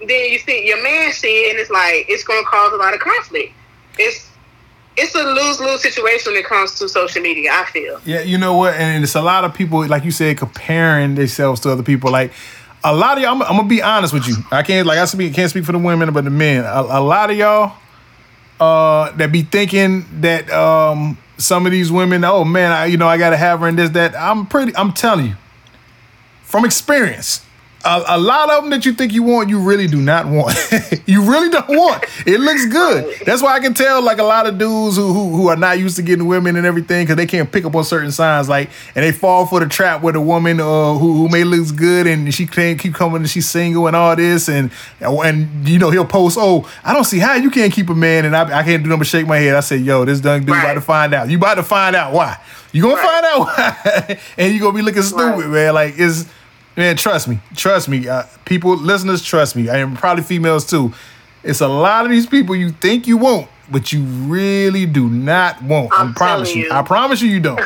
Then 0.00 0.30
you 0.30 0.38
see 0.38 0.66
your 0.66 0.82
man 0.82 1.12
see 1.12 1.46
it, 1.46 1.50
and 1.50 1.58
it's 1.58 1.70
like 1.70 2.06
it's 2.08 2.24
going 2.24 2.42
to 2.42 2.48
cause 2.48 2.72
a 2.72 2.76
lot 2.76 2.94
of 2.94 3.00
conflict. 3.00 3.52
It's 3.98 4.30
it's 4.96 5.14
a 5.14 5.22
lose 5.22 5.60
lose 5.60 5.82
situation 5.82 6.32
when 6.32 6.40
it 6.40 6.46
comes 6.46 6.78
to 6.78 6.88
social 6.88 7.22
media. 7.22 7.50
I 7.52 7.64
feel. 7.66 8.00
Yeah, 8.04 8.20
you 8.20 8.38
know 8.38 8.54
what? 8.56 8.74
And 8.74 9.04
it's 9.04 9.14
a 9.14 9.22
lot 9.22 9.44
of 9.44 9.54
people, 9.54 9.86
like 9.86 10.04
you 10.04 10.10
said, 10.10 10.38
comparing 10.38 11.14
themselves 11.14 11.60
to 11.60 11.70
other 11.70 11.82
people. 11.82 12.10
Like 12.10 12.32
a 12.82 12.94
lot 12.94 13.18
of 13.18 13.22
y'all, 13.22 13.32
I'm, 13.32 13.42
I'm 13.42 13.56
gonna 13.56 13.68
be 13.68 13.82
honest 13.82 14.12
with 14.12 14.26
you. 14.26 14.36
I 14.50 14.62
can't 14.62 14.86
like 14.86 14.98
I 14.98 15.04
speak, 15.04 15.34
can't 15.34 15.50
speak 15.50 15.64
for 15.64 15.72
the 15.72 15.78
women, 15.78 16.12
but 16.12 16.24
the 16.24 16.30
men. 16.30 16.64
A, 16.64 16.80
a 16.80 17.00
lot 17.00 17.30
of 17.30 17.36
y'all 17.36 17.76
uh, 18.58 19.10
that 19.12 19.32
be 19.32 19.42
thinking 19.42 20.06
that 20.20 20.50
um, 20.50 21.18
some 21.38 21.66
of 21.66 21.72
these 21.72 21.90
women, 21.90 22.24
oh 22.24 22.44
man, 22.44 22.72
I, 22.72 22.86
you 22.86 22.96
know, 22.96 23.08
I 23.08 23.18
gotta 23.18 23.36
have 23.36 23.60
her 23.60 23.66
and 23.66 23.78
this 23.78 23.90
that. 23.90 24.14
I'm 24.16 24.46
pretty. 24.46 24.74
I'm 24.76 24.92
telling 24.92 25.26
you, 25.26 25.36
from 26.42 26.64
experience, 26.64 27.44
a, 27.84 28.04
a, 28.08 28.18
lot 28.18 28.50
of 28.50 28.62
them 28.62 28.70
that 28.70 28.84
you 28.84 28.92
think 28.92 29.12
you 29.12 29.22
want, 29.22 29.48
you 29.48 29.58
really 29.58 29.86
do 29.86 30.00
not 30.00 30.26
want. 30.26 30.54
you 31.06 31.22
really 31.22 31.48
don't 31.48 31.68
want. 31.68 32.04
It 32.26 32.38
looks 32.38 32.66
good. 32.66 33.14
That's 33.24 33.40
why 33.42 33.54
I 33.54 33.60
can 33.60 33.72
tell 33.72 34.02
like 34.02 34.18
a 34.18 34.24
lot 34.24 34.46
of 34.46 34.58
dudes 34.58 34.96
who 34.96 35.12
who, 35.12 35.30
who 35.30 35.48
are 35.48 35.56
not 35.56 35.78
used 35.78 35.96
to 35.96 36.02
getting 36.02 36.26
women 36.26 36.56
and 36.56 36.66
everything 36.66 37.04
because 37.04 37.16
they 37.16 37.26
can't 37.26 37.50
pick 37.50 37.64
up 37.64 37.74
on 37.74 37.84
certain 37.84 38.12
signs. 38.12 38.48
Like 38.48 38.70
and 38.94 39.04
they 39.04 39.12
fall 39.12 39.46
for 39.46 39.60
the 39.60 39.66
trap 39.66 40.02
with 40.02 40.14
a 40.14 40.20
woman 40.20 40.60
uh, 40.60 40.94
who 40.94 41.14
who 41.14 41.28
may 41.30 41.44
looks 41.44 41.72
good 41.72 42.06
and 42.06 42.32
she 42.34 42.46
can't 42.46 42.78
keep 42.78 42.94
coming 42.94 43.16
and 43.16 43.30
she's 43.30 43.48
single 43.48 43.86
and 43.86 43.96
all 43.96 44.14
this 44.14 44.48
and 44.48 44.70
and 45.00 45.68
you 45.68 45.78
know 45.78 45.90
he'll 45.90 46.04
post 46.04 46.36
oh 46.38 46.70
I 46.84 46.92
don't 46.92 47.04
see 47.04 47.18
how 47.18 47.34
you 47.34 47.50
can't 47.50 47.72
keep 47.72 47.88
a 47.88 47.94
man 47.94 48.26
and 48.26 48.36
I, 48.36 48.60
I 48.60 48.62
can't 48.62 48.82
do 48.82 48.90
nothing 48.90 49.00
but 49.00 49.06
shake 49.06 49.26
my 49.26 49.38
head. 49.38 49.54
I 49.54 49.60
say 49.60 49.76
yo 49.76 50.04
this 50.04 50.20
dumb 50.20 50.40
dude 50.40 50.50
right. 50.50 50.64
about 50.64 50.74
to 50.74 50.80
find 50.82 51.14
out. 51.14 51.30
You 51.30 51.38
about 51.38 51.54
to 51.54 51.62
find 51.62 51.96
out 51.96 52.12
why. 52.12 52.38
You 52.72 52.82
gonna 52.82 52.96
right. 52.96 53.04
find 53.04 53.26
out 53.26 53.38
why 53.40 54.20
and 54.38 54.52
you 54.52 54.60
gonna 54.60 54.76
be 54.76 54.82
looking 54.82 55.02
stupid 55.02 55.46
right. 55.46 55.48
man. 55.48 55.74
Like 55.74 55.94
it's 55.96 56.26
Man, 56.80 56.96
trust 56.96 57.28
me, 57.28 57.38
trust 57.54 57.90
me. 57.90 58.08
Uh, 58.08 58.22
people, 58.46 58.74
listeners, 58.74 59.22
trust 59.22 59.54
me. 59.54 59.68
I 59.68 59.76
am 59.76 59.94
probably 59.94 60.24
females 60.24 60.64
too. 60.64 60.94
It's 61.42 61.60
a 61.60 61.68
lot 61.68 62.06
of 62.06 62.10
these 62.10 62.24
people 62.24 62.56
you 62.56 62.70
think 62.70 63.06
you 63.06 63.18
won't, 63.18 63.50
but 63.70 63.92
you 63.92 64.02
really 64.02 64.86
do 64.86 65.06
not 65.10 65.62
want. 65.62 65.90
I'm 65.92 66.08
I 66.08 66.12
promise 66.14 66.54
you. 66.54 66.64
you. 66.64 66.72
I 66.72 66.80
promise 66.80 67.20
you, 67.20 67.28
you 67.28 67.40
don't. 67.40 67.60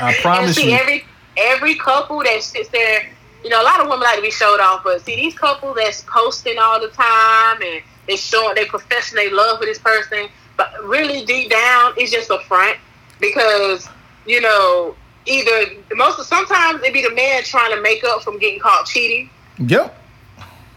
I 0.00 0.16
promise 0.22 0.56
see, 0.56 0.72
you. 0.72 0.76
Every 0.76 1.04
every 1.36 1.76
couple 1.76 2.18
that 2.24 2.42
sits 2.42 2.68
there, 2.70 3.08
you 3.44 3.48
know, 3.48 3.62
a 3.62 3.64
lot 3.64 3.78
of 3.78 3.86
women 3.86 4.00
like 4.00 4.16
to 4.16 4.22
be 4.22 4.32
showed 4.32 4.58
off, 4.58 4.82
but 4.82 5.00
see 5.02 5.14
these 5.14 5.38
couples 5.38 5.76
that's 5.76 6.02
posting 6.08 6.58
all 6.58 6.80
the 6.80 6.88
time 6.88 7.62
and 7.62 7.80
they 8.08 8.16
showing 8.16 8.56
they 8.56 8.64
professing 8.64 9.14
they 9.14 9.30
love 9.30 9.60
for 9.60 9.66
this 9.66 9.78
person, 9.78 10.26
but 10.56 10.72
really 10.82 11.24
deep 11.24 11.48
down 11.48 11.92
it's 11.96 12.10
just 12.10 12.28
a 12.28 12.40
front 12.48 12.76
because 13.20 13.88
you 14.26 14.40
know 14.40 14.96
either 15.26 15.72
most 15.92 16.18
of 16.18 16.26
sometimes 16.26 16.82
it 16.82 16.92
be 16.92 17.02
the 17.02 17.14
man 17.14 17.42
trying 17.42 17.74
to 17.74 17.80
make 17.80 18.04
up 18.04 18.22
from 18.22 18.38
getting 18.38 18.60
caught 18.60 18.86
cheating. 18.86 19.30
Yep. 19.58 19.98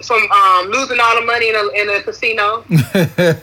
From 0.05 0.29
um, 0.29 0.67
losing 0.67 0.99
all 0.99 1.19
the 1.19 1.25
money 1.25 1.49
in 1.49 1.55
a, 1.55 1.67
in 1.69 1.89
a 1.89 2.03
casino, 2.03 2.63
you 2.69 2.75
know, 2.75 2.85
it, 2.93 3.41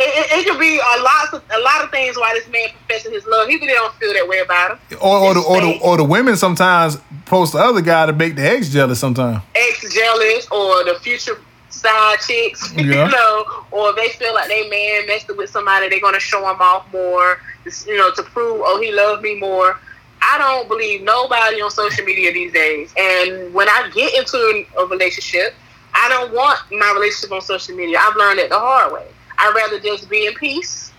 it, 0.00 0.32
it, 0.32 0.46
could 0.46 0.58
be 0.58 0.78
a 0.78 1.02
lot 1.02 1.34
of 1.34 1.42
a 1.52 1.60
lot 1.60 1.84
of 1.84 1.90
things 1.90 2.16
why 2.16 2.32
this 2.34 2.48
man 2.48 2.70
professing 2.70 3.12
his 3.12 3.26
love. 3.26 3.46
He 3.46 3.56
really 3.56 3.74
don't 3.74 3.94
feel 3.94 4.12
that 4.14 4.26
way 4.26 4.38
about 4.40 4.72
him. 4.72 4.98
Or, 5.00 5.18
or 5.18 5.34
the, 5.34 5.40
or 5.40 5.60
the 5.60 5.78
or 5.82 5.96
the 5.98 6.04
women 6.04 6.36
sometimes 6.36 6.96
post 7.26 7.52
the 7.52 7.58
other 7.58 7.82
guy 7.82 8.06
to 8.06 8.12
make 8.14 8.36
the 8.36 8.42
ex 8.42 8.70
jealous. 8.70 8.98
Sometimes 8.98 9.42
ex 9.54 9.94
jealous 9.94 10.48
or 10.50 10.82
the 10.84 10.98
future 11.02 11.38
side 11.80 12.18
chicks, 12.26 12.72
yeah. 12.76 12.82
you 12.82 13.10
know, 13.10 13.64
or 13.70 13.94
they 13.94 14.08
feel 14.10 14.34
like 14.34 14.48
they 14.48 14.68
man 14.68 15.06
messed 15.06 15.34
with 15.36 15.50
somebody, 15.50 15.88
they're 15.88 16.00
gonna 16.00 16.20
show 16.20 16.40
him 16.50 16.60
off 16.60 16.90
more, 16.92 17.38
you 17.86 17.96
know, 17.96 18.10
to 18.12 18.22
prove 18.22 18.60
oh 18.64 18.80
he 18.80 18.92
loved 18.92 19.22
me 19.22 19.38
more. 19.38 19.78
I 20.22 20.38
don't 20.38 20.68
believe 20.68 21.02
nobody 21.02 21.60
on 21.60 21.70
social 21.70 22.04
media 22.04 22.32
these 22.32 22.52
days. 22.52 22.92
And 22.96 23.52
when 23.54 23.68
I 23.68 23.90
get 23.94 24.14
into 24.16 24.64
a 24.78 24.86
relationship, 24.86 25.54
I 25.94 26.08
don't 26.08 26.32
want 26.32 26.60
my 26.70 26.92
relationship 26.94 27.32
on 27.32 27.40
social 27.40 27.76
media. 27.76 27.98
I've 28.00 28.16
learned 28.16 28.38
it 28.38 28.50
the 28.50 28.58
hard 28.58 28.92
way. 28.92 29.06
I'd 29.38 29.54
rather 29.54 29.80
just 29.80 30.08
be 30.08 30.26
in 30.26 30.34
peace. 30.34 30.92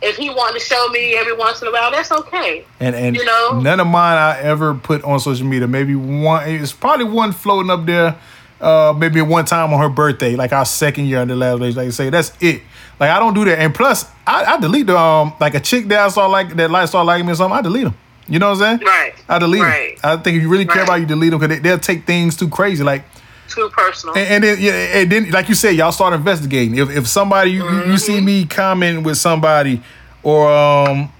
If 0.00 0.16
he 0.16 0.30
wanted 0.30 0.60
to 0.60 0.64
show 0.64 0.88
me 0.88 1.14
every 1.16 1.34
once 1.36 1.60
in 1.60 1.68
a 1.68 1.72
while, 1.72 1.90
that's 1.90 2.12
okay. 2.12 2.64
And 2.78 2.94
and 2.94 3.16
you 3.16 3.24
know, 3.24 3.60
none 3.60 3.80
of 3.80 3.88
mine 3.88 4.16
I 4.16 4.38
ever 4.40 4.74
put 4.74 5.02
on 5.02 5.18
social 5.18 5.46
media. 5.46 5.66
Maybe 5.66 5.96
one. 5.96 6.48
It's 6.48 6.72
probably 6.72 7.06
one 7.06 7.32
floating 7.32 7.70
up 7.70 7.84
there. 7.84 8.16
Uh, 8.60 8.92
maybe 8.96 9.20
one 9.20 9.44
time 9.44 9.72
on 9.72 9.80
her 9.80 9.88
birthday, 9.88 10.34
like 10.34 10.52
our 10.52 10.64
second 10.64 11.06
year 11.06 11.20
on 11.20 11.28
the 11.28 11.36
last 11.36 11.60
day. 11.60 11.72
Like 11.72 11.88
I 11.88 11.90
say, 11.90 12.10
that's 12.10 12.32
it. 12.40 12.62
Like 13.00 13.10
I 13.10 13.18
don't 13.18 13.34
do 13.34 13.44
that. 13.44 13.58
And 13.58 13.74
plus, 13.74 14.04
I, 14.26 14.44
I 14.44 14.60
delete 14.60 14.86
the 14.86 14.96
um 14.96 15.34
like 15.40 15.54
a 15.54 15.60
chick 15.60 15.86
that 15.88 15.98
I 16.00 16.08
saw 16.08 16.26
like 16.26 16.54
that 16.54 16.70
like 16.70 16.88
start 16.88 17.06
liking 17.06 17.26
me 17.26 17.32
or 17.32 17.36
something. 17.36 17.58
I 17.58 17.62
delete 17.62 17.84
them. 17.84 17.94
You 18.28 18.38
know 18.38 18.50
what 18.50 18.62
I'm 18.62 18.78
saying? 18.78 18.86
Right. 18.86 19.14
I 19.28 19.38
delete 19.38 19.62
right. 19.62 20.00
them. 20.00 20.18
I 20.18 20.22
think 20.22 20.36
if 20.36 20.42
you 20.42 20.48
really 20.48 20.66
care 20.66 20.76
right. 20.76 20.84
about 20.84 21.00
you, 21.00 21.06
delete 21.06 21.30
them 21.30 21.40
because 21.40 21.60
they, 21.60 21.70
will 21.70 21.78
take 21.78 22.04
things 22.04 22.36
too 22.36 22.48
crazy. 22.48 22.84
Like 22.84 23.04
too 23.48 23.70
personal. 23.72 24.16
And, 24.16 24.28
and, 24.28 24.44
then, 24.44 24.56
yeah, 24.60 24.98
and 24.98 25.10
then, 25.10 25.30
like 25.30 25.48
you 25.48 25.54
said, 25.54 25.74
y'all 25.74 25.92
start 25.92 26.12
investigating. 26.12 26.76
If 26.76 26.90
if 26.90 27.08
somebody 27.08 27.52
you, 27.52 27.64
mm-hmm. 27.64 27.90
you 27.90 27.98
see 27.98 28.16
mm-hmm. 28.16 28.26
me 28.26 28.44
comment 28.46 29.02
with 29.04 29.16
somebody 29.16 29.82
or 30.22 30.50
um 30.50 31.12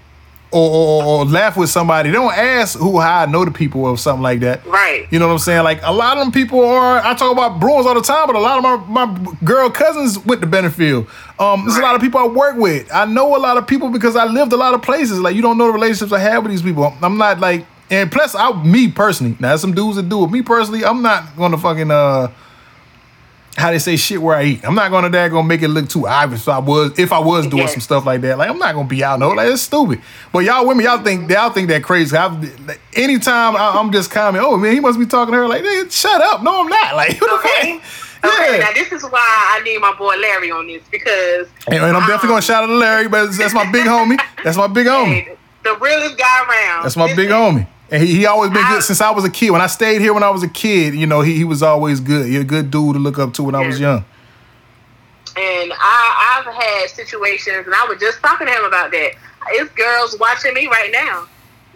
or, 0.51 0.69
or, 0.69 1.03
or, 1.03 1.25
laugh 1.25 1.55
with 1.57 1.69
somebody. 1.69 2.09
They 2.09 2.15
don't 2.15 2.33
ask 2.33 2.77
who 2.77 2.99
how 2.99 3.21
I 3.21 3.25
know 3.27 3.45
the 3.45 3.51
people 3.51 3.85
or 3.85 3.97
something 3.97 4.23
like 4.23 4.39
that. 4.39 4.65
Right. 4.65 5.07
You 5.11 5.19
know 5.19 5.27
what 5.27 5.33
I'm 5.33 5.39
saying? 5.39 5.63
Like 5.63 5.79
a 5.83 5.91
lot 5.91 6.17
of 6.17 6.23
them 6.23 6.31
people 6.31 6.63
are. 6.63 6.99
I 6.99 7.13
talk 7.13 7.31
about 7.31 7.59
Bruins 7.59 7.85
all 7.85 7.93
the 7.93 8.01
time, 8.01 8.25
but 8.25 8.35
a 8.35 8.39
lot 8.39 8.63
of 8.63 8.89
my 8.89 9.05
my 9.05 9.35
girl 9.43 9.69
cousins 9.69 10.17
went 10.25 10.41
to 10.41 10.47
Beddingfield. 10.47 11.07
Um, 11.39 11.65
there's 11.65 11.75
right. 11.75 11.83
a 11.83 11.85
lot 11.85 11.95
of 11.95 12.01
people 12.01 12.19
I 12.19 12.27
work 12.27 12.57
with. 12.57 12.91
I 12.91 13.05
know 13.05 13.35
a 13.35 13.37
lot 13.37 13.57
of 13.57 13.67
people 13.67 13.89
because 13.89 14.15
I 14.15 14.25
lived 14.25 14.51
a 14.51 14.57
lot 14.57 14.73
of 14.73 14.81
places. 14.81 15.19
Like 15.19 15.35
you 15.35 15.41
don't 15.41 15.57
know 15.57 15.67
the 15.67 15.73
relationships 15.73 16.11
I 16.11 16.19
have 16.19 16.43
with 16.43 16.51
these 16.51 16.63
people. 16.63 16.93
I'm 17.01 17.17
not 17.17 17.39
like. 17.39 17.65
And 17.91 18.11
plus, 18.11 18.35
I 18.35 18.51
me 18.63 18.91
personally, 18.91 19.35
now 19.39 19.55
some 19.55 19.73
dudes 19.73 19.95
that 19.95 20.09
do 20.09 20.23
it. 20.23 20.29
Me 20.29 20.43
personally, 20.43 20.85
I'm 20.85 21.01
not 21.01 21.35
gonna 21.35 21.57
fucking 21.57 21.89
uh 21.89 22.31
how 23.59 23.71
they 23.71 23.79
say 23.79 23.97
shit 23.97 24.21
where 24.21 24.35
I 24.35 24.43
eat. 24.43 24.65
I'm 24.65 24.75
not 24.75 24.89
gonna 24.89 25.09
that 25.09 25.29
gonna 25.29 25.47
make 25.47 25.61
it 25.61 25.67
look 25.67 25.89
too 25.89 26.07
obvious. 26.07 26.43
If 26.43 26.49
I 26.49 26.59
was 26.59 26.97
if 26.97 27.11
I 27.11 27.19
was 27.19 27.45
doing 27.47 27.67
some 27.67 27.81
stuff 27.81 28.05
like 28.05 28.21
that, 28.21 28.37
like 28.37 28.49
I'm 28.49 28.57
not 28.57 28.73
gonna 28.73 28.87
be 28.87 29.03
out 29.03 29.19
no 29.19 29.29
like 29.29 29.49
it's 29.49 29.61
stupid. 29.61 30.01
But 30.31 30.39
y'all 30.39 30.65
women, 30.65 30.85
y'all 30.85 31.03
think 31.03 31.29
y'all 31.29 31.51
think 31.51 31.67
that 31.69 31.83
crazy. 31.83 32.15
I've, 32.15 32.41
like, 32.65 32.79
anytime 32.93 33.55
I, 33.55 33.79
am 33.79 33.91
just 33.91 34.11
commenting, 34.11 34.47
oh 34.49 34.57
man, 34.57 34.73
he 34.73 34.79
must 34.79 34.97
be 34.97 35.05
talking 35.05 35.33
to 35.33 35.39
her 35.39 35.47
like, 35.47 35.63
shut 35.91 36.21
up. 36.21 36.41
No, 36.41 36.61
I'm 36.61 36.67
not. 36.67 36.95
Like, 36.95 37.21
okay. 37.21 37.81
Okay, 38.21 38.59
now 38.59 38.73
this 38.73 38.91
is 38.91 39.03
why 39.03 39.55
I 39.57 39.61
need 39.63 39.79
my 39.79 39.95
boy 39.95 40.15
Larry 40.17 40.51
on 40.51 40.67
this 40.67 40.83
because 40.91 41.47
and, 41.67 41.75
and 41.75 41.85
I'm 41.85 41.95
um, 41.95 42.01
definitely 42.01 42.29
gonna 42.29 42.41
shout 42.41 42.63
out 42.63 42.67
to 42.67 42.75
Larry, 42.75 43.07
but 43.07 43.31
that's 43.31 43.53
my 43.53 43.69
big 43.71 43.85
homie. 43.85 44.19
That's 44.43 44.57
my 44.57 44.67
big 44.67 44.87
homie. 44.87 45.37
The 45.61 45.75
realest 45.75 46.17
guy 46.17 46.45
around. 46.47 46.83
That's 46.83 46.95
my 46.95 47.13
big 47.13 47.27
homie. 47.29 47.67
And 47.91 48.03
he, 48.03 48.17
he 48.17 48.25
always 48.25 48.51
been 48.51 48.63
I, 48.63 48.73
good 48.73 48.83
since 48.83 49.01
I 49.01 49.11
was 49.11 49.25
a 49.25 49.29
kid. 49.29 49.51
When 49.51 49.61
I 49.61 49.67
stayed 49.67 50.01
here 50.01 50.13
when 50.13 50.23
I 50.23 50.29
was 50.29 50.43
a 50.43 50.47
kid, 50.47 50.93
you 50.93 51.07
know, 51.07 51.21
he, 51.21 51.35
he 51.35 51.43
was 51.43 51.63
always 51.63 51.99
good. 51.99 52.27
He 52.27 52.37
a 52.37 52.43
good 52.43 52.71
dude 52.71 52.93
to 52.93 52.99
look 52.99 53.17
up 53.17 53.33
to 53.35 53.43
when 53.43 53.55
yeah. 53.55 53.61
I 53.61 53.67
was 53.67 53.79
young. 53.79 54.05
And 55.35 55.73
I, 55.73 56.43
I've 56.45 56.53
had 56.53 56.89
situations, 56.89 57.65
and 57.65 57.73
I 57.73 57.85
was 57.85 57.99
just 57.99 58.19
talking 58.19 58.47
to 58.47 58.53
him 58.53 58.65
about 58.65 58.91
that. 58.91 59.11
It's 59.51 59.71
girls 59.73 60.17
watching 60.19 60.53
me 60.53 60.67
right 60.67 60.91
now 60.91 61.27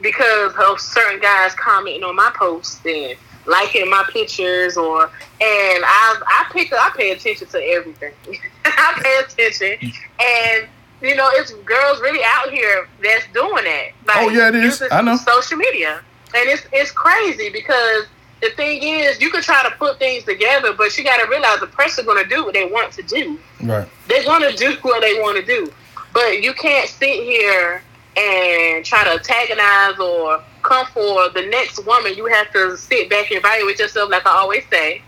because 0.02 0.54
of 0.68 0.80
certain 0.80 1.20
guys 1.22 1.56
commenting 1.56 2.04
on 2.04 2.16
my 2.16 2.32
posts 2.36 2.82
and 2.86 3.18
liking 3.46 3.90
my 3.90 4.04
pictures, 4.12 4.76
or 4.76 5.04
and 5.04 5.12
I 5.42 6.22
I 6.28 6.46
pick 6.52 6.74
I 6.74 6.92
pay 6.96 7.12
attention 7.12 7.48
to 7.48 7.58
everything. 7.58 8.14
I 8.66 9.00
pay 9.02 9.20
attention, 9.20 9.90
mm. 9.90 9.94
and 10.20 10.68
you 11.04 11.16
know, 11.16 11.30
it's 11.34 11.52
girls 11.52 12.00
really 12.00 12.24
out 12.26 12.50
here 12.50 12.88
that's 13.04 13.26
doing 13.34 13.66
that. 13.66 13.90
Like, 14.08 14.18
oh 14.18 14.30
yeah, 14.30 14.48
it 14.48 14.56
is. 14.56 14.82
I 14.90 15.02
know. 15.02 15.18
Social 15.18 15.58
media, 15.58 16.02
and 16.34 16.50
it's 16.50 16.66
it's 16.72 16.92
crazy 16.92 17.50
because 17.50 18.06
the 18.42 18.50
thing 18.52 18.82
is, 18.82 19.22
you 19.22 19.30
can 19.30 19.42
try 19.42 19.64
to 19.64 19.72
put 19.76 20.00
things 20.00 20.24
together, 20.24 20.74
but 20.74 20.98
you 20.98 21.04
got 21.04 21.18
to 21.18 21.30
realize 21.30 21.60
the 21.60 21.68
person's 21.68 22.08
going 22.08 22.24
to 22.24 22.30
do 22.30 22.46
what 22.46 22.54
they 22.54 22.66
want 22.66 22.94
to 22.94 23.04
do. 23.04 23.38
Right. 23.62 23.88
They're 24.08 24.24
going 24.24 24.50
to 24.50 24.56
do 24.56 24.76
what 24.82 25.02
they 25.02 25.20
want 25.20 25.38
to 25.38 25.46
do, 25.46 25.72
but 26.14 26.42
you 26.42 26.54
can't 26.54 26.88
sit 26.88 27.24
here 27.24 27.84
and 28.16 28.86
try 28.86 29.04
to 29.04 29.12
antagonize 29.12 30.00
or 30.00 30.42
come 30.62 30.86
for 30.88 31.30
the 31.30 31.48
next 31.50 31.86
woman. 31.86 32.16
You 32.16 32.28
have 32.28 32.52
to 32.54 32.78
sit 32.78 33.10
back 33.10 33.30
and 33.30 33.40
evaluate 33.40 33.78
yourself, 33.78 34.10
like 34.10 34.26
I 34.26 34.32
always 34.32 34.64
say. 34.70 35.02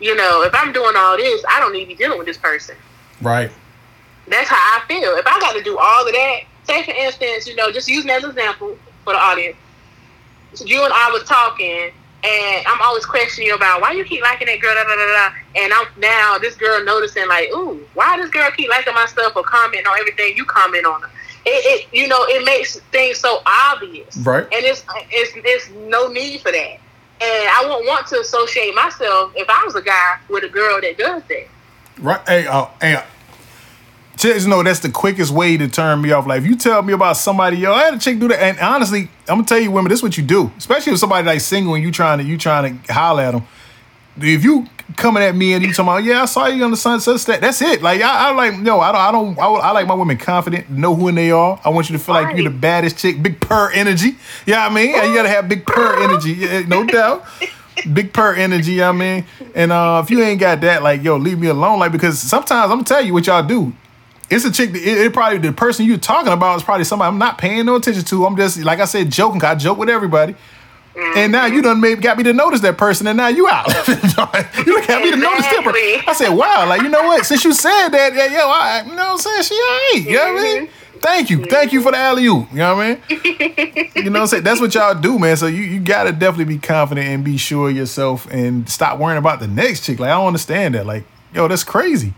You 0.00 0.16
know, 0.16 0.42
if 0.42 0.54
I'm 0.54 0.72
doing 0.72 0.94
all 0.96 1.16
this, 1.16 1.44
I 1.48 1.60
don't 1.60 1.72
need 1.72 1.82
to 1.82 1.88
be 1.88 1.94
dealing 1.94 2.18
with 2.18 2.26
this 2.26 2.38
person. 2.38 2.74
Right. 3.20 3.50
That's 4.30 4.48
how 4.48 4.56
I 4.56 4.82
feel. 4.86 5.16
If 5.16 5.26
I 5.26 5.40
got 5.40 5.54
to 5.54 5.62
do 5.62 5.76
all 5.76 6.06
of 6.06 6.12
that, 6.12 6.40
say 6.64 6.84
for 6.84 6.92
instance, 6.92 7.46
you 7.46 7.56
know, 7.56 7.70
just 7.72 7.88
using 7.88 8.10
as 8.10 8.22
an 8.22 8.30
example 8.30 8.78
for 9.04 9.12
the 9.12 9.18
audience, 9.18 9.56
so 10.54 10.64
you 10.64 10.82
and 10.84 10.92
I 10.92 11.10
was 11.10 11.24
talking, 11.24 11.90
and 12.22 12.66
I'm 12.66 12.80
always 12.82 13.04
questioning 13.04 13.48
you 13.48 13.54
about 13.54 13.80
why 13.80 13.92
you 13.92 14.04
keep 14.04 14.22
liking 14.22 14.46
that 14.46 14.60
girl, 14.60 14.74
da 14.74 14.84
da 14.84 14.94
da 14.94 15.28
da. 15.28 15.62
And 15.62 15.72
I'm 15.72 15.86
now 15.98 16.38
this 16.38 16.54
girl 16.56 16.84
noticing 16.84 17.26
like, 17.28 17.48
ooh, 17.50 17.80
why 17.94 18.16
does 18.16 18.30
girl 18.30 18.50
keep 18.56 18.68
liking 18.68 18.94
my 18.94 19.06
stuff 19.06 19.34
or 19.36 19.42
commenting 19.42 19.86
on 19.86 19.98
everything 19.98 20.36
you 20.36 20.44
comment 20.44 20.86
on? 20.86 21.02
Her? 21.02 21.10
It, 21.46 21.86
it, 21.86 21.88
you 21.92 22.06
know, 22.06 22.24
it 22.24 22.44
makes 22.44 22.78
things 22.92 23.18
so 23.18 23.42
obvious, 23.46 24.16
right? 24.18 24.44
And 24.44 24.64
it's 24.64 24.84
it's 25.10 25.32
it's 25.36 25.70
no 25.88 26.08
need 26.08 26.40
for 26.42 26.52
that. 26.52 26.78
And 27.22 27.48
I 27.48 27.64
won't 27.66 27.86
want 27.86 28.06
to 28.08 28.20
associate 28.20 28.74
myself 28.74 29.32
if 29.36 29.48
I 29.48 29.62
was 29.64 29.74
a 29.74 29.82
guy 29.82 30.18
with 30.28 30.44
a 30.44 30.48
girl 30.48 30.80
that 30.80 30.98
does 30.98 31.22
that. 31.28 31.48
Right? 31.98 32.28
Hey, 32.28 32.46
uh, 32.46 32.66
hey. 32.80 33.02
Chicks 34.20 34.44
know 34.44 34.62
that's 34.62 34.80
the 34.80 34.90
quickest 34.90 35.30
way 35.32 35.56
to 35.56 35.66
turn 35.66 36.02
me 36.02 36.12
off. 36.12 36.26
Like 36.26 36.42
if 36.42 36.46
you 36.46 36.54
tell 36.54 36.82
me 36.82 36.92
about 36.92 37.16
somebody, 37.16 37.56
yo, 37.56 37.72
I 37.72 37.84
had 37.84 37.94
a 37.94 37.98
chick 37.98 38.18
do 38.18 38.28
that. 38.28 38.38
And 38.38 38.58
honestly, 38.58 39.08
I'm 39.26 39.36
gonna 39.36 39.44
tell 39.44 39.58
you, 39.58 39.70
women, 39.70 39.88
this 39.88 40.00
is 40.00 40.02
what 40.02 40.18
you 40.18 40.22
do. 40.22 40.52
Especially 40.58 40.92
if 40.92 40.98
somebody 40.98 41.26
like 41.26 41.40
single 41.40 41.72
and 41.72 41.82
you 41.82 41.90
trying 41.90 42.18
to 42.18 42.24
you 42.24 42.36
trying 42.36 42.82
to 42.82 42.92
holler 42.92 43.22
at 43.22 43.30
them. 43.30 43.44
If 44.20 44.44
you 44.44 44.66
coming 44.98 45.22
at 45.22 45.34
me 45.34 45.54
and 45.54 45.64
you 45.64 45.72
talking 45.72 45.88
about, 45.88 46.04
yeah, 46.04 46.20
I 46.20 46.26
saw 46.26 46.48
you 46.48 46.62
on 46.64 46.70
the 46.70 46.76
sunset 46.76 47.18
stat. 47.18 47.40
That's 47.40 47.62
it. 47.62 47.80
Like 47.80 48.02
I, 48.02 48.28
I 48.28 48.32
like 48.34 48.58
no, 48.58 48.80
I 48.80 48.92
don't, 48.92 49.00
I 49.00 49.10
don't, 49.10 49.38
I, 49.38 49.46
I 49.46 49.70
like 49.70 49.86
my 49.86 49.94
women 49.94 50.18
confident, 50.18 50.68
know 50.68 50.94
who 50.94 51.10
they 51.12 51.30
are. 51.30 51.58
I 51.64 51.70
want 51.70 51.88
you 51.88 51.96
to 51.96 52.04
feel 52.04 52.14
like 52.14 52.36
you're 52.36 52.44
the 52.44 52.54
baddest 52.54 52.98
chick, 52.98 53.22
big 53.22 53.40
purr 53.40 53.70
energy. 53.72 54.16
Yeah, 54.44 54.66
I 54.66 54.68
mean, 54.68 54.88
you 54.88 55.14
gotta 55.14 55.30
have 55.30 55.48
big 55.48 55.64
purr 55.64 56.02
energy, 56.02 56.32
yeah, 56.32 56.60
no 56.60 56.84
doubt. 56.84 57.24
Big 57.90 58.12
purr 58.12 58.34
energy, 58.34 58.82
I 58.82 58.92
mean, 58.92 59.24
and 59.54 59.72
uh, 59.72 60.02
if 60.04 60.10
you 60.10 60.20
ain't 60.22 60.40
got 60.40 60.60
that, 60.60 60.82
like, 60.82 61.02
yo, 61.02 61.16
leave 61.16 61.38
me 61.38 61.46
alone. 61.46 61.78
Like, 61.78 61.92
because 61.92 62.18
sometimes 62.18 62.70
I'm 62.70 62.76
gonna 62.76 62.84
tell 62.84 63.02
you 63.02 63.14
what 63.14 63.26
y'all 63.26 63.42
do. 63.42 63.72
It's 64.30 64.44
a 64.44 64.52
chick. 64.52 64.72
That, 64.72 64.82
it, 64.82 64.98
it 64.98 65.12
probably 65.12 65.38
the 65.38 65.52
person 65.52 65.86
you're 65.86 65.98
talking 65.98 66.32
about 66.32 66.56
is 66.56 66.62
probably 66.62 66.84
somebody 66.84 67.08
I'm 67.08 67.18
not 67.18 67.36
paying 67.38 67.66
no 67.66 67.76
attention 67.76 68.04
to. 68.04 68.26
I'm 68.26 68.36
just 68.36 68.58
like 68.62 68.80
I 68.80 68.84
said, 68.84 69.10
joking. 69.10 69.42
I 69.42 69.54
joke 69.54 69.78
with 69.78 69.88
everybody. 69.88 70.34
And 70.96 71.32
now 71.32 71.46
you 71.46 71.62
done 71.62 71.80
maybe 71.80 72.00
got 72.00 72.18
me 72.18 72.24
to 72.24 72.32
notice 72.32 72.60
that 72.60 72.76
person, 72.76 73.06
and 73.06 73.16
now 73.16 73.28
you 73.28 73.48
out. 73.48 73.66
you 73.88 74.86
got 74.86 75.02
me 75.02 75.10
to 75.10 75.16
notice 75.16 75.46
that 75.46 75.62
person. 75.64 76.04
I 76.06 76.12
said, 76.14 76.30
wow, 76.30 76.66
like 76.68 76.82
you 76.82 76.88
know 76.88 77.02
what? 77.04 77.24
Since 77.24 77.44
you 77.44 77.54
said 77.54 77.88
that, 77.90 78.12
yeah, 78.12 78.26
yo, 78.26 78.48
I, 78.48 78.82
you 78.86 78.94
know 78.94 78.96
what 78.96 79.12
I'm 79.12 79.18
saying? 79.18 79.42
She 79.44 79.54
alright. 79.54 80.08
You 80.08 80.16
know 80.16 80.32
what 80.32 80.40
I 80.40 80.42
mean? 80.42 80.66
Mm-hmm. 80.66 80.98
Thank 80.98 81.30
you, 81.30 81.44
thank 81.46 81.72
you 81.72 81.80
for 81.80 81.92
the 81.92 81.98
alley 81.98 82.26
oop. 82.26 82.50
You 82.50 82.58
know 82.58 82.76
what 82.76 82.84
I 82.84 82.94
mean? 83.08 83.20
you 83.94 84.04
know 84.04 84.10
what 84.10 84.20
I'm 84.20 84.26
saying? 84.26 84.42
That's 84.42 84.60
what 84.60 84.74
y'all 84.74 84.94
do, 84.94 85.18
man. 85.18 85.36
So 85.36 85.46
you 85.46 85.62
you 85.62 85.80
gotta 85.80 86.12
definitely 86.12 86.56
be 86.56 86.58
confident 86.58 87.06
and 87.06 87.24
be 87.24 87.38
sure 87.38 87.70
of 87.70 87.76
yourself 87.76 88.30
and 88.30 88.68
stop 88.68 88.98
worrying 88.98 89.18
about 89.18 89.40
the 89.40 89.48
next 89.48 89.84
chick. 89.84 89.98
Like 89.98 90.10
I 90.10 90.14
don't 90.14 90.26
understand 90.26 90.74
that. 90.74 90.84
Like 90.84 91.04
yo, 91.34 91.48
that's 91.48 91.64
crazy. 91.64 92.12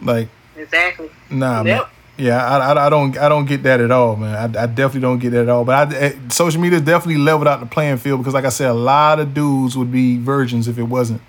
Like 0.00 0.28
Exactly. 0.58 1.10
Nah, 1.30 1.62
man. 1.62 1.82
Yeah, 2.16 2.44
I, 2.44 2.72
I, 2.72 2.86
I 2.86 2.90
don't 2.90 3.16
I 3.16 3.28
don't 3.28 3.44
get 3.44 3.62
that 3.62 3.80
at 3.80 3.92
all, 3.92 4.16
man. 4.16 4.34
I, 4.34 4.62
I 4.62 4.66
definitely 4.66 5.02
don't 5.02 5.20
get 5.20 5.30
that 5.30 5.42
at 5.42 5.48
all. 5.48 5.64
But 5.64 5.92
I, 5.92 5.96
eh, 5.96 6.12
social 6.30 6.60
media 6.60 6.80
definitely 6.80 7.18
leveled 7.18 7.46
out 7.46 7.60
the 7.60 7.66
playing 7.66 7.98
field 7.98 8.20
because, 8.20 8.34
like 8.34 8.44
I 8.44 8.48
said, 8.48 8.70
a 8.70 8.74
lot 8.74 9.20
of 9.20 9.34
dudes 9.34 9.76
would 9.76 9.92
be 9.92 10.18
virgins 10.18 10.66
if 10.66 10.78
it 10.78 10.82
wasn't 10.82 11.20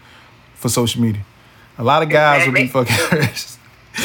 for 0.56 0.68
social 0.68 1.02
media. 1.02 1.24
A 1.78 1.84
lot 1.84 2.02
of 2.02 2.10
guys 2.10 2.46
would 2.48 2.56
be 2.56 2.68
fucking. 2.68 2.96
Virgins. 3.10 3.58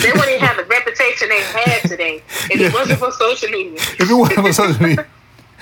They 0.02 0.12
wouldn't 0.12 0.40
have 0.40 0.56
the 0.56 0.64
reputation 0.64 1.28
they 1.28 1.40
had 1.40 1.80
today 1.88 2.22
if 2.50 2.60
it 2.60 2.72
wasn't 2.74 2.98
for 2.98 3.10
social 3.12 3.48
media. 3.48 3.74
if 3.74 4.10
it 4.10 4.14
wasn't 4.14 4.46
for 4.46 4.52
social 4.52 4.82
media. 4.82 5.06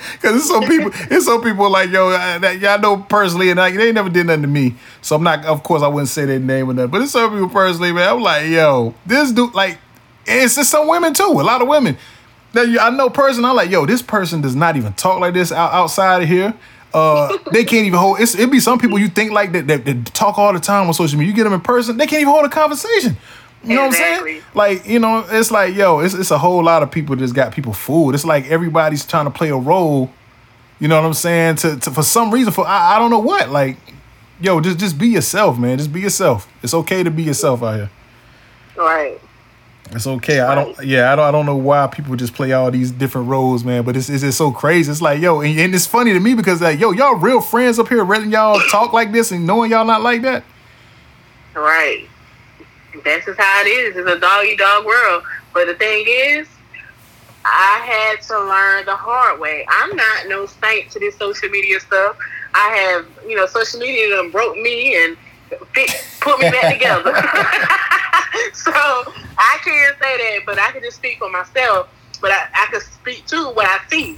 Cause 0.21 0.35
it's 0.35 0.47
some 0.47 0.63
people, 0.63 0.91
it's 1.11 1.25
some 1.25 1.41
people 1.41 1.69
like 1.69 1.89
yo, 1.89 2.09
I, 2.09 2.37
that 2.39 2.59
y'all 2.59 2.79
know 2.79 2.97
personally, 2.97 3.49
and 3.49 3.59
they 3.59 3.91
never 3.91 4.09
did 4.09 4.27
nothing 4.27 4.43
to 4.43 4.47
me. 4.47 4.75
So 5.01 5.15
I'm 5.15 5.23
not, 5.23 5.45
of 5.45 5.63
course, 5.63 5.81
I 5.81 5.87
wouldn't 5.87 6.09
say 6.09 6.25
their 6.25 6.39
name 6.39 6.69
or 6.69 6.73
nothing. 6.73 6.91
But 6.91 7.01
it's 7.01 7.11
some 7.11 7.31
people 7.31 7.49
personally, 7.49 7.91
man. 7.91 8.09
I'm 8.09 8.21
like, 8.21 8.47
yo, 8.47 8.93
this 9.05 9.31
dude, 9.31 9.53
like, 9.53 9.77
it's 10.25 10.55
just 10.55 10.69
some 10.69 10.87
women 10.87 11.13
too. 11.13 11.23
A 11.23 11.43
lot 11.43 11.61
of 11.61 11.67
women. 11.67 11.97
That 12.53 12.67
you- 12.67 12.79
I 12.79 12.89
know 12.91 13.09
person. 13.09 13.43
I'm 13.45 13.55
like, 13.55 13.69
yo, 13.69 13.85
this 13.85 14.01
person 14.01 14.41
does 14.41 14.55
not 14.55 14.77
even 14.77 14.93
talk 14.93 15.19
like 15.19 15.33
this 15.33 15.51
out, 15.51 15.71
outside 15.73 16.23
of 16.23 16.29
here. 16.29 16.53
Uh, 16.93 17.35
they 17.51 17.63
can't 17.63 17.87
even 17.87 17.97
hold. 17.97 18.19
It's, 18.21 18.35
it 18.35 18.51
be 18.51 18.59
some 18.59 18.77
people 18.77 18.99
you 18.99 19.07
think 19.07 19.31
like 19.31 19.51
that, 19.53 19.65
that 19.67 19.85
that 19.85 20.05
talk 20.13 20.37
all 20.37 20.53
the 20.53 20.59
time 20.59 20.85
on 20.87 20.93
social 20.93 21.17
media. 21.17 21.31
You 21.31 21.35
get 21.35 21.45
them 21.45 21.53
in 21.53 21.61
person, 21.61 21.97
they 21.97 22.05
can't 22.05 22.21
even 22.21 22.31
hold 22.31 22.45
a 22.45 22.49
conversation. 22.49 23.17
You 23.63 23.75
know 23.75 23.87
what 23.87 23.95
I'm 23.95 24.23
saying? 24.25 24.41
Like, 24.53 24.87
you 24.87 24.99
know, 24.99 25.25
it's 25.29 25.49
like, 25.49 25.73
yo, 25.75 25.99
it's, 25.99 26.13
it's 26.13 26.31
a 26.31 26.37
whole 26.37 26.63
lot 26.63 26.83
of 26.83 26.91
people 26.91 27.15
that's 27.15 27.31
got 27.31 27.53
people 27.53 27.71
fooled. 27.71 28.13
It's 28.13 28.25
like 28.25 28.45
everybody's 28.47 29.05
trying 29.05 29.25
to 29.25 29.31
play 29.31 29.49
a 29.49 29.55
role, 29.55 30.11
you 30.79 30.87
know 30.89 30.99
what 30.99 31.05
I'm 31.05 31.13
saying? 31.13 31.55
To, 31.57 31.77
to 31.77 31.91
for 31.91 32.03
some 32.03 32.31
reason, 32.31 32.51
for 32.51 32.67
I, 32.67 32.95
I 32.95 32.99
don't 32.99 33.09
know 33.09 33.19
what. 33.19 33.49
Like, 33.49 33.77
yo, 34.41 34.59
just 34.59 34.79
just 34.79 34.97
be 34.97 35.07
yourself, 35.07 35.57
man. 35.57 35.77
Just 35.77 35.93
be 35.93 36.01
yourself. 36.01 36.47
It's 36.61 36.73
okay 36.73 37.03
to 37.03 37.11
be 37.11 37.23
yourself 37.23 37.63
out 37.63 37.75
here. 37.75 37.89
Right. 38.75 39.21
It's 39.91 40.07
okay. 40.07 40.39
I 40.39 40.55
don't. 40.55 40.83
Yeah, 40.83 41.13
I 41.13 41.15
don't. 41.15 41.25
I 41.25 41.31
don't 41.31 41.45
know 41.45 41.55
why 41.55 41.87
people 41.87 42.15
just 42.15 42.33
play 42.33 42.51
all 42.51 42.71
these 42.71 42.91
different 42.91 43.27
roles, 43.27 43.63
man. 43.63 43.83
But 43.83 43.95
it's 43.95 44.09
it's 44.09 44.23
just 44.23 44.37
so 44.37 44.51
crazy. 44.51 44.91
It's 44.91 45.01
like, 45.01 45.21
yo, 45.21 45.41
and, 45.41 45.57
and 45.57 45.75
it's 45.75 45.85
funny 45.85 46.11
to 46.13 46.19
me 46.19 46.33
because 46.33 46.61
like, 46.61 46.79
yo, 46.79 46.91
y'all 46.91 47.15
real 47.15 47.39
friends 47.39 47.79
up 47.79 47.87
here, 47.87 48.03
letting 48.03 48.31
y'all 48.31 48.59
talk 48.71 48.91
like 48.91 49.11
this 49.11 49.31
and 49.31 49.45
knowing 49.45 49.71
y'all 49.71 49.85
not 49.85 50.01
like 50.01 50.23
that. 50.23 50.43
Right. 51.55 52.09
That's 53.03 53.25
just 53.25 53.39
how 53.39 53.61
it 53.61 53.67
is. 53.67 53.97
It's 53.97 54.09
a 54.09 54.19
dog 54.19 54.45
dog 54.57 54.85
world. 54.85 55.23
But 55.53 55.67
the 55.67 55.75
thing 55.75 56.05
is, 56.07 56.47
I 57.45 57.81
had 57.83 58.21
to 58.27 58.39
learn 58.39 58.85
the 58.85 58.95
hard 58.95 59.39
way. 59.39 59.65
I'm 59.69 59.95
not 59.95 60.27
no 60.27 60.45
saint 60.45 60.91
to 60.91 60.99
this 60.99 61.17
social 61.17 61.49
media 61.49 61.79
stuff. 61.79 62.17
I 62.53 62.69
have, 62.69 63.07
you 63.27 63.35
know, 63.35 63.45
social 63.47 63.79
media 63.79 64.09
done 64.09 64.31
broke 64.31 64.55
me 64.57 64.95
and 65.03 65.17
put 66.21 66.39
me 66.39 66.49
back 66.49 66.73
together. 66.73 67.13
so 68.53 68.71
I 68.73 69.57
can't 69.63 69.97
say 69.99 70.17
that, 70.17 70.39
but 70.45 70.59
I 70.59 70.71
can 70.71 70.81
just 70.81 70.97
speak 70.97 71.19
for 71.19 71.29
myself. 71.29 71.89
But 72.21 72.31
I, 72.31 72.47
I 72.53 72.67
can 72.71 72.81
speak 72.81 73.25
to 73.27 73.49
what 73.49 73.65
I 73.65 73.79
see. 73.89 74.17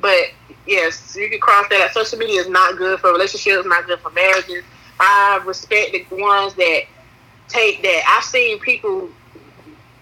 But 0.00 0.30
yes, 0.66 1.16
you 1.16 1.28
can 1.28 1.40
cross 1.40 1.66
that. 1.70 1.92
Social 1.92 2.18
media 2.18 2.40
is 2.40 2.48
not 2.48 2.78
good 2.78 3.00
for 3.00 3.12
relationships, 3.12 3.66
not 3.66 3.86
good 3.86 4.00
for 4.00 4.10
marriages. 4.10 4.64
I 5.00 5.40
respect 5.44 5.92
the 5.92 6.16
ones 6.16 6.54
that 6.54 6.82
take 7.48 7.82
that. 7.82 8.02
I've 8.16 8.24
seen 8.24 8.58
people 8.60 9.08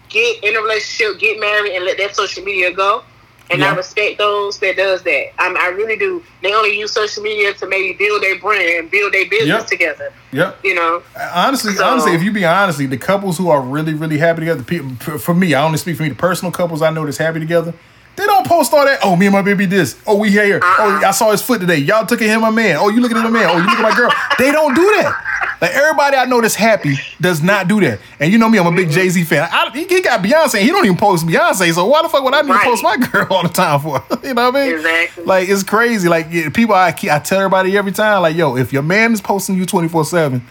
get 0.09 0.43
in 0.43 0.55
a 0.55 0.59
relationship, 0.61 1.19
get 1.19 1.39
married, 1.39 1.73
and 1.73 1.85
let 1.85 1.97
that 1.97 2.15
social 2.15 2.43
media 2.43 2.71
go. 2.71 3.03
And 3.49 3.61
Yeah. 3.61 3.71
I 3.71 3.75
respect 3.75 4.17
those 4.17 4.59
that 4.59 4.75
does 4.75 5.03
that. 5.03 5.31
I, 5.41 5.53
I 5.57 5.67
really 5.69 5.95
do. 5.97 6.21
They 6.43 6.53
only 6.53 6.77
use 6.77 6.91
social 6.91 7.23
media 7.23 7.53
to 7.53 7.65
maybe 7.65 7.93
build 7.93 8.21
their 8.21 8.37
brand, 8.37 8.67
and 8.79 8.91
build 8.91 9.13
their 9.13 9.25
business 9.25 9.47
Yep. 9.47 9.67
together. 9.67 10.13
Yep. 10.33 10.59
You 10.65 10.75
know, 10.75 11.01
Honestly, 11.33 11.73
So- 11.73 11.85
honestly, 11.85 12.13
if 12.13 12.23
you 12.23 12.31
be 12.31 12.43
honestly, 12.45 12.85
the 12.87 12.97
couples 12.97 13.37
who 13.37 13.49
are 13.49 13.61
really, 13.61 13.93
really 13.93 14.17
happy 14.17 14.41
together, 14.41 14.63
people, 14.63 15.17
for 15.17 15.33
me, 15.33 15.53
I 15.53 15.63
only 15.63 15.77
speak 15.77 15.95
for 15.95 16.03
me. 16.03 16.09
The 16.09 16.15
personal 16.15 16.51
couples 16.51 16.81
I 16.81 16.89
know 16.89 17.05
that's 17.05 17.17
happy 17.17 17.39
together, 17.39 17.73
they 18.17 18.25
don't 18.25 18.45
post 18.45 18.73
all 18.73 18.83
that. 18.83 18.99
Oh, 19.03 19.15
me 19.15 19.27
and 19.27 19.33
my 19.33 19.41
baby 19.41 19.65
this. 19.65 19.95
Oh, 20.05 20.15
we 20.17 20.29
here. 20.29 20.59
Oh, 20.61 20.99
uh-uh. 21.01 21.07
I 21.07 21.11
saw 21.11 21.31
his 21.31 21.41
foot 21.41 21.61
today. 21.61 21.77
Y'all 21.77 22.05
took 22.05 22.21
at 22.21 22.27
him, 22.27 22.41
my 22.41 22.49
man. 22.49 22.75
Oh, 22.77 22.89
you 22.89 22.99
looking 22.99 23.15
at 23.15 23.23
the 23.23 23.29
man. 23.29 23.47
Oh, 23.49 23.57
you 23.57 23.63
looking 23.63 23.85
at 23.85 23.89
my 23.91 23.95
girl. 23.95 24.11
They 24.39 24.51
don't 24.51 24.73
do 24.75 24.83
that. 24.97 25.23
Like 25.61 25.71
everybody 25.71 26.17
I 26.17 26.25
know 26.25 26.41
that's 26.41 26.55
happy 26.55 26.95
does 27.19 27.41
not 27.41 27.67
do 27.67 27.79
that. 27.81 27.99
And 28.19 28.31
you 28.31 28.37
know 28.37 28.49
me, 28.49 28.59
I'm 28.59 28.67
a 28.67 28.71
big 28.71 28.87
mm-hmm. 28.87 28.95
Jay 28.95 29.09
Z 29.09 29.23
fan. 29.23 29.47
I, 29.51 29.69
he, 29.71 29.85
he 29.85 30.01
got 30.01 30.23
Beyonce. 30.23 30.59
He 30.61 30.67
don't 30.67 30.85
even 30.85 30.97
post 30.97 31.25
Beyonce. 31.25 31.73
So 31.73 31.85
why 31.85 32.01
the 32.03 32.09
fuck 32.09 32.23
would 32.23 32.33
I 32.33 32.41
need 32.41 32.49
Right. 32.51 32.63
to 32.63 32.69
post 32.69 32.83
my 32.83 32.97
girl 32.97 33.27
all 33.29 33.43
the 33.43 33.49
time 33.49 33.79
for? 33.79 34.03
you 34.23 34.33
know 34.33 34.51
what 34.51 34.55
I 34.55 34.65
mean? 34.65 34.75
Exactly. 34.75 35.23
Like 35.23 35.49
it's 35.49 35.63
crazy. 35.63 36.07
Like 36.07 36.27
yeah, 36.29 36.49
people, 36.49 36.75
I 36.75 36.89
I 36.89 37.19
tell 37.19 37.39
everybody 37.39 37.77
every 37.77 37.91
time, 37.91 38.21
like 38.21 38.35
yo, 38.35 38.55
if 38.57 38.71
your 38.71 38.83
man 38.83 39.13
is 39.13 39.21
posting 39.21 39.55
you 39.57 39.65
24 39.65 40.05
seven. 40.05 40.41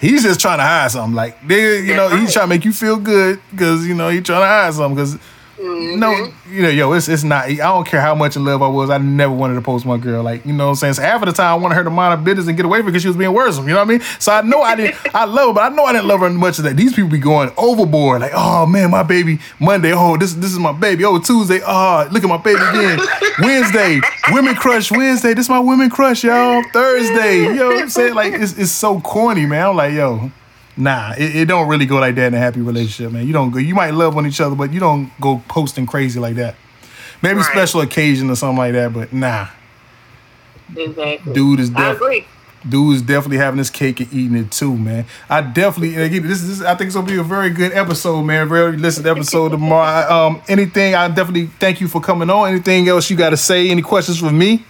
He's 0.00 0.22
just 0.22 0.40
trying 0.40 0.56
to 0.56 0.62
hide 0.64 0.90
something. 0.90 1.14
Like, 1.14 1.46
they, 1.46 1.80
you 1.82 1.94
know, 1.94 2.08
he's 2.08 2.32
trying 2.32 2.44
to 2.44 2.48
make 2.48 2.64
you 2.64 2.72
feel 2.72 2.96
good 2.96 3.38
because 3.50 3.86
you 3.86 3.92
know 3.94 4.08
he's 4.08 4.22
trying 4.22 4.40
to 4.40 4.46
hide 4.46 4.72
something. 4.72 4.94
Because 4.94 5.18
Mm-hmm. 5.60 6.00
no, 6.00 6.32
you 6.50 6.62
know, 6.62 6.70
yo, 6.70 6.92
it's 6.94 7.06
it's 7.06 7.22
not. 7.22 7.44
I 7.44 7.54
don't 7.56 7.86
care 7.86 8.00
how 8.00 8.14
much 8.14 8.34
in 8.34 8.44
love 8.44 8.62
I 8.62 8.66
was. 8.68 8.88
I 8.88 8.96
never 8.96 9.32
wanted 9.34 9.54
to 9.56 9.60
post 9.60 9.84
my 9.84 9.98
girl. 9.98 10.22
Like, 10.22 10.46
you 10.46 10.54
know, 10.54 10.64
what 10.64 10.70
I'm 10.70 10.76
saying. 10.76 10.94
So 10.94 11.02
half 11.02 11.20
of 11.20 11.26
the 11.26 11.34
time, 11.34 11.52
I 11.52 11.54
wanted 11.54 11.74
her 11.74 11.84
to 11.84 11.90
mind 11.90 12.18
her 12.18 12.24
business 12.24 12.48
and 12.48 12.56
get 12.56 12.64
away 12.64 12.78
from 12.78 12.88
it 12.88 12.92
because 12.92 13.02
she 13.02 13.08
was 13.08 13.16
being 13.18 13.34
worrisome. 13.34 13.68
You 13.68 13.74
know 13.74 13.80
what 13.80 13.88
I 13.88 13.98
mean? 13.98 14.00
So 14.18 14.32
I 14.32 14.40
know 14.40 14.62
I 14.62 14.74
didn't. 14.74 14.96
I 15.14 15.26
love 15.26 15.48
her, 15.48 15.54
but 15.54 15.70
I 15.70 15.74
know 15.74 15.84
I 15.84 15.92
didn't 15.92 16.08
love 16.08 16.20
her 16.20 16.30
much 16.30 16.56
of 16.58 16.64
that. 16.64 16.78
These 16.78 16.94
people 16.94 17.10
be 17.10 17.18
going 17.18 17.50
overboard. 17.58 18.22
Like, 18.22 18.32
oh 18.34 18.64
man, 18.64 18.90
my 18.90 19.02
baby. 19.02 19.38
Monday, 19.58 19.92
oh 19.94 20.16
this 20.16 20.32
this 20.32 20.50
is 20.50 20.58
my 20.58 20.72
baby. 20.72 21.04
Oh 21.04 21.18
Tuesday, 21.18 21.60
oh 21.62 22.08
look 22.10 22.24
at 22.24 22.28
my 22.28 22.38
baby 22.38 22.60
again. 22.62 22.98
Wednesday, 23.40 24.00
women 24.30 24.54
crush 24.54 24.90
Wednesday. 24.90 25.34
This 25.34 25.44
is 25.44 25.50
my 25.50 25.60
women 25.60 25.90
crush, 25.90 26.24
y'all. 26.24 26.62
Thursday, 26.72 27.42
you 27.42 27.54
know 27.54 27.68
what 27.68 27.82
I'm 27.82 27.90
saying? 27.90 28.14
Like, 28.14 28.32
it's 28.32 28.56
it's 28.56 28.72
so 28.72 28.98
corny, 29.00 29.44
man. 29.44 29.66
I'm 29.68 29.76
like, 29.76 29.92
yo. 29.92 30.30
Nah, 30.80 31.12
it, 31.16 31.36
it 31.36 31.44
don't 31.46 31.68
really 31.68 31.86
go 31.86 31.96
like 31.98 32.14
that 32.16 32.28
in 32.28 32.34
a 32.34 32.38
happy 32.38 32.60
relationship, 32.62 33.12
man. 33.12 33.26
You 33.26 33.32
don't 33.32 33.50
go. 33.50 33.58
You 33.58 33.74
might 33.74 33.92
love 33.92 34.16
on 34.16 34.26
each 34.26 34.40
other, 34.40 34.56
but 34.56 34.72
you 34.72 34.80
don't 34.80 35.10
go 35.20 35.42
posting 35.46 35.86
crazy 35.86 36.18
like 36.18 36.36
that. 36.36 36.56
Maybe 37.22 37.36
Right. 37.40 37.52
special 37.52 37.82
occasion 37.82 38.30
or 38.30 38.34
something 38.34 38.56
like 38.58 38.72
that, 38.72 38.92
but 38.92 39.12
nah. 39.12 39.48
exactly. 40.76 41.32
Dude 41.32 41.60
is 41.60 41.70
I 41.74 41.88
def- 41.92 41.96
agree. 41.96 42.26
dude 42.68 42.96
is 42.96 43.02
definitely 43.02 43.36
having 43.38 43.58
his 43.58 43.70
cake 43.70 44.00
and 44.00 44.12
eating 44.12 44.36
it 44.36 44.50
too, 44.50 44.76
man. 44.76 45.04
I 45.28 45.42
definitely 45.42 45.94
and 45.96 46.04
again, 46.04 46.26
this 46.26 46.42
is 46.42 46.62
I 46.62 46.74
think 46.76 46.86
it's 46.88 46.94
gonna 46.96 47.06
be 47.06 47.18
a 47.18 47.22
very 47.22 47.50
good 47.50 47.72
episode, 47.72 48.22
man. 48.22 48.48
Very 48.48 48.76
listened 48.76 49.06
episode 49.06 49.48
tomorrow. 49.50 50.10
Um, 50.10 50.42
anything 50.48 50.94
I 50.94 51.08
definitely 51.08 51.46
thank 51.58 51.80
you 51.80 51.88
for 51.88 52.00
coming 52.00 52.30
on. 52.30 52.48
Anything 52.48 52.88
else 52.88 53.10
you 53.10 53.16
got 53.16 53.30
to 53.30 53.36
say? 53.36 53.68
Any 53.70 53.82
questions 53.82 54.18
for 54.18 54.30
me? 54.30 54.64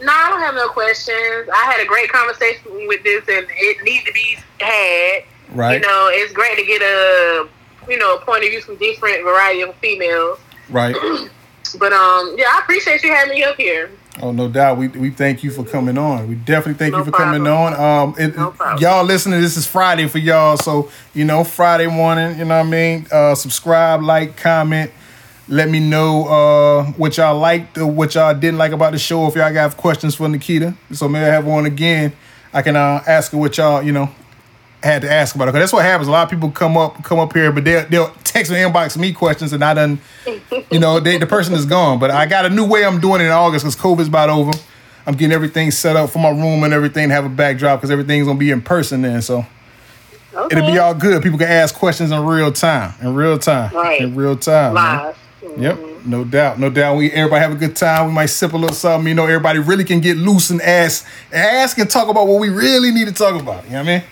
No, 0.00 0.12
I 0.12 0.30
don't 0.30 0.40
have 0.40 0.54
no 0.54 0.68
questions. 0.68 1.48
I 1.52 1.64
had 1.70 1.80
a 1.80 1.86
great 1.86 2.10
conversation 2.10 2.86
with 2.86 3.02
this, 3.02 3.24
and 3.28 3.46
it 3.50 3.84
needs 3.84 4.04
to 4.04 4.12
be 4.12 4.38
had. 4.60 5.24
Right. 5.50 5.80
You 5.80 5.86
know, 5.86 6.08
it's 6.12 6.32
great 6.32 6.56
to 6.56 6.64
get 6.64 6.82
a 6.82 7.48
you 7.88 7.98
know 7.98 8.18
point 8.18 8.44
of 8.44 8.50
view 8.50 8.60
from 8.60 8.76
different 8.76 9.24
variety 9.24 9.62
of 9.62 9.74
females. 9.76 10.38
Right. 10.70 10.96
But 11.78 11.92
um, 11.92 12.34
yeah, 12.38 12.46
I 12.54 12.60
appreciate 12.62 13.02
you 13.02 13.12
having 13.12 13.34
me 13.34 13.44
up 13.44 13.56
here. 13.56 13.90
Oh, 14.20 14.32
no 14.32 14.48
doubt. 14.48 14.78
We 14.78 14.88
we 14.88 15.10
thank 15.10 15.44
you 15.44 15.50
for 15.50 15.64
coming 15.64 15.96
on. 15.96 16.28
We 16.28 16.34
definitely 16.34 16.74
thank 16.74 16.92
No 16.92 16.98
you 16.98 17.04
for 17.04 17.10
coming 17.10 17.46
on. 17.46 17.74
Um, 17.74 18.14
it, 18.18 18.36
No 18.36 18.54
y'all 18.78 19.04
listening. 19.04 19.40
This 19.40 19.56
is 19.56 19.66
Friday 19.66 20.08
for 20.08 20.18
y'all, 20.18 20.56
so 20.56 20.90
you 21.14 21.24
know 21.24 21.44
Friday 21.44 21.86
morning. 21.86 22.38
You 22.38 22.44
know 22.44 22.56
what 22.56 22.66
I 22.66 22.70
mean. 22.70 23.06
Uh, 23.12 23.34
subscribe, 23.34 24.02
like, 24.02 24.36
comment. 24.36 24.90
Let 25.48 25.70
me 25.70 25.80
know 25.80 26.26
uh, 26.28 26.84
what 26.92 27.16
y'all 27.16 27.38
liked 27.38 27.78
or 27.78 27.86
what 27.86 28.14
y'all 28.14 28.34
didn't 28.34 28.58
like 28.58 28.72
about 28.72 28.92
the 28.92 28.98
show. 28.98 29.26
If 29.28 29.34
y'all 29.34 29.52
got 29.52 29.76
questions 29.76 30.14
for 30.14 30.26
Nakeda, 30.28 30.74
so 30.92 31.08
maybe 31.08 31.24
I 31.24 31.28
have 31.28 31.46
one 31.46 31.64
again. 31.64 32.12
I 32.52 32.60
can 32.62 32.76
uh, 32.76 33.02
ask 33.06 33.32
her 33.32 33.38
what 33.38 33.56
y'all 33.56 33.82
you 33.82 33.92
know 33.92 34.10
had 34.82 35.02
to 35.02 35.10
ask 35.10 35.34
about 35.34 35.48
it. 35.48 35.52
Cause 35.52 35.60
that's 35.60 35.72
what 35.72 35.84
happens. 35.84 36.06
A 36.06 36.10
lot 36.10 36.24
of 36.24 36.30
people 36.30 36.50
come 36.50 36.76
up 36.76 37.02
come 37.02 37.18
up 37.18 37.32
here, 37.32 37.50
but 37.50 37.64
they'll 37.64 37.86
they'll 37.88 38.10
text 38.24 38.52
and 38.52 38.72
inbox 38.74 38.96
me 38.98 39.12
questions, 39.14 39.54
and 39.54 39.64
I 39.64 39.72
done, 39.72 40.00
you 40.70 40.78
know, 40.78 41.00
they, 41.00 41.16
the 41.16 41.26
person 41.26 41.54
is 41.54 41.64
gone. 41.64 41.98
But 41.98 42.10
I 42.10 42.26
got 42.26 42.44
a 42.44 42.50
new 42.50 42.66
way 42.66 42.84
I'm 42.84 43.00
doing 43.00 43.22
it 43.22 43.24
in 43.24 43.30
August 43.30 43.64
because 43.64 43.76
COVID's 43.76 44.08
about 44.08 44.28
over. 44.28 44.52
I'm 45.06 45.14
getting 45.14 45.32
everything 45.32 45.70
set 45.70 45.96
up 45.96 46.10
for 46.10 46.18
my 46.18 46.28
room 46.28 46.62
and 46.62 46.74
everything 46.74 47.08
to 47.08 47.14
have 47.14 47.24
a 47.24 47.30
backdrop 47.30 47.80
because 47.80 47.90
everything's 47.90 48.26
gonna 48.26 48.38
be 48.38 48.50
in 48.50 48.60
person 48.60 49.00
then. 49.00 49.22
So 49.22 49.46
Okay. 50.36 50.58
it'll 50.58 50.70
be 50.70 50.78
all 50.78 50.92
good. 50.94 51.22
People 51.22 51.38
can 51.38 51.48
ask 51.48 51.74
questions 51.74 52.10
in 52.10 52.22
real 52.24 52.52
time. 52.52 52.92
In 53.00 53.14
real 53.14 53.38
time. 53.38 53.74
Right. 53.74 54.02
In 54.02 54.14
real 54.14 54.36
time. 54.36 54.74
man. 54.74 55.14
Live. 55.42 55.58
Yep, 55.60 55.78
no 56.06 56.24
doubt, 56.24 56.58
no 56.58 56.70
doubt. 56.70 56.96
We 56.96 57.10
everybody 57.12 57.40
have 57.42 57.52
a 57.52 57.56
good 57.56 57.76
time. 57.76 58.08
We 58.08 58.12
might 58.12 58.26
sip 58.26 58.52
a 58.52 58.56
little 58.56 58.74
something. 58.74 59.08
You 59.08 59.14
know, 59.14 59.24
everybody 59.24 59.58
really 59.58 59.84
can 59.84 60.00
get 60.00 60.16
loose 60.16 60.50
and 60.50 60.60
ask, 60.62 61.06
ask 61.32 61.78
and 61.78 61.88
talk 61.90 62.08
about 62.08 62.26
what 62.26 62.40
we 62.40 62.48
really 62.48 62.90
need 62.90 63.06
to 63.08 63.12
talk 63.14 63.40
about. 63.40 63.64
You 63.64 63.70
know 63.82 63.84
what 63.84 63.88
I 63.88 63.98
mean? 63.98 64.02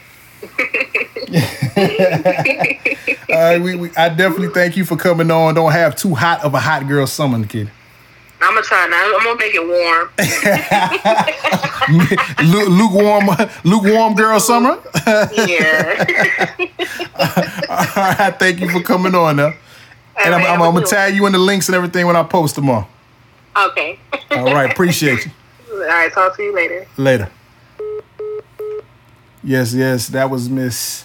Right, 3.28 3.60
we, 3.60 3.74
we, 3.76 3.90
I 3.96 4.08
definitely 4.08 4.48
thank 4.48 4.76
you 4.76 4.84
for 4.84 4.96
coming 4.96 5.30
on. 5.30 5.54
Don't 5.54 5.72
have 5.72 5.94
too 5.96 6.14
hot 6.14 6.42
of 6.42 6.54
a 6.54 6.60
hot 6.60 6.86
girl 6.88 7.06
summer, 7.06 7.44
kid. 7.44 7.70
I'm 8.40 8.54
gonna 8.54 8.62
try 8.62 8.86
now. 8.86 9.14
I'm 9.16 9.24
gonna 9.24 9.38
make 9.38 9.54
it 9.54 9.66
warm. 9.66 10.10
Lu- 12.52 12.68
lukewarm, 12.68 13.28
lukewarm 13.64 14.14
girl 14.14 14.38
summer. 14.40 14.78
yeah. 15.06 16.54
All 17.96 18.14
right, 18.14 18.34
thank 18.38 18.60
you 18.60 18.70
for 18.70 18.80
coming 18.80 19.14
on. 19.14 19.36
Now. 19.36 19.52
And 20.24 20.34
I'm, 20.34 20.40
I'm, 20.40 20.46
I'ma 20.54 20.68
I'm 20.68 20.74
gonna 20.74 20.86
tag 20.86 21.14
you 21.14 21.26
in 21.26 21.32
the 21.32 21.38
links 21.38 21.68
and 21.68 21.74
everything 21.74 22.06
when 22.06 22.16
I 22.16 22.22
post 22.22 22.54
tomorrow. 22.54 22.86
Okay. 23.56 23.98
All 24.30 24.44
right, 24.44 24.70
appreciate 24.70 25.24
you. 25.24 25.30
All 25.72 25.78
right. 25.80 26.12
Talk 26.12 26.36
to 26.36 26.42
you 26.42 26.54
later. 26.54 26.86
Later. 26.96 27.30
Yes, 29.42 29.72
yes, 29.72 30.08
that 30.08 30.28
was 30.28 30.48
Miss 30.48 31.04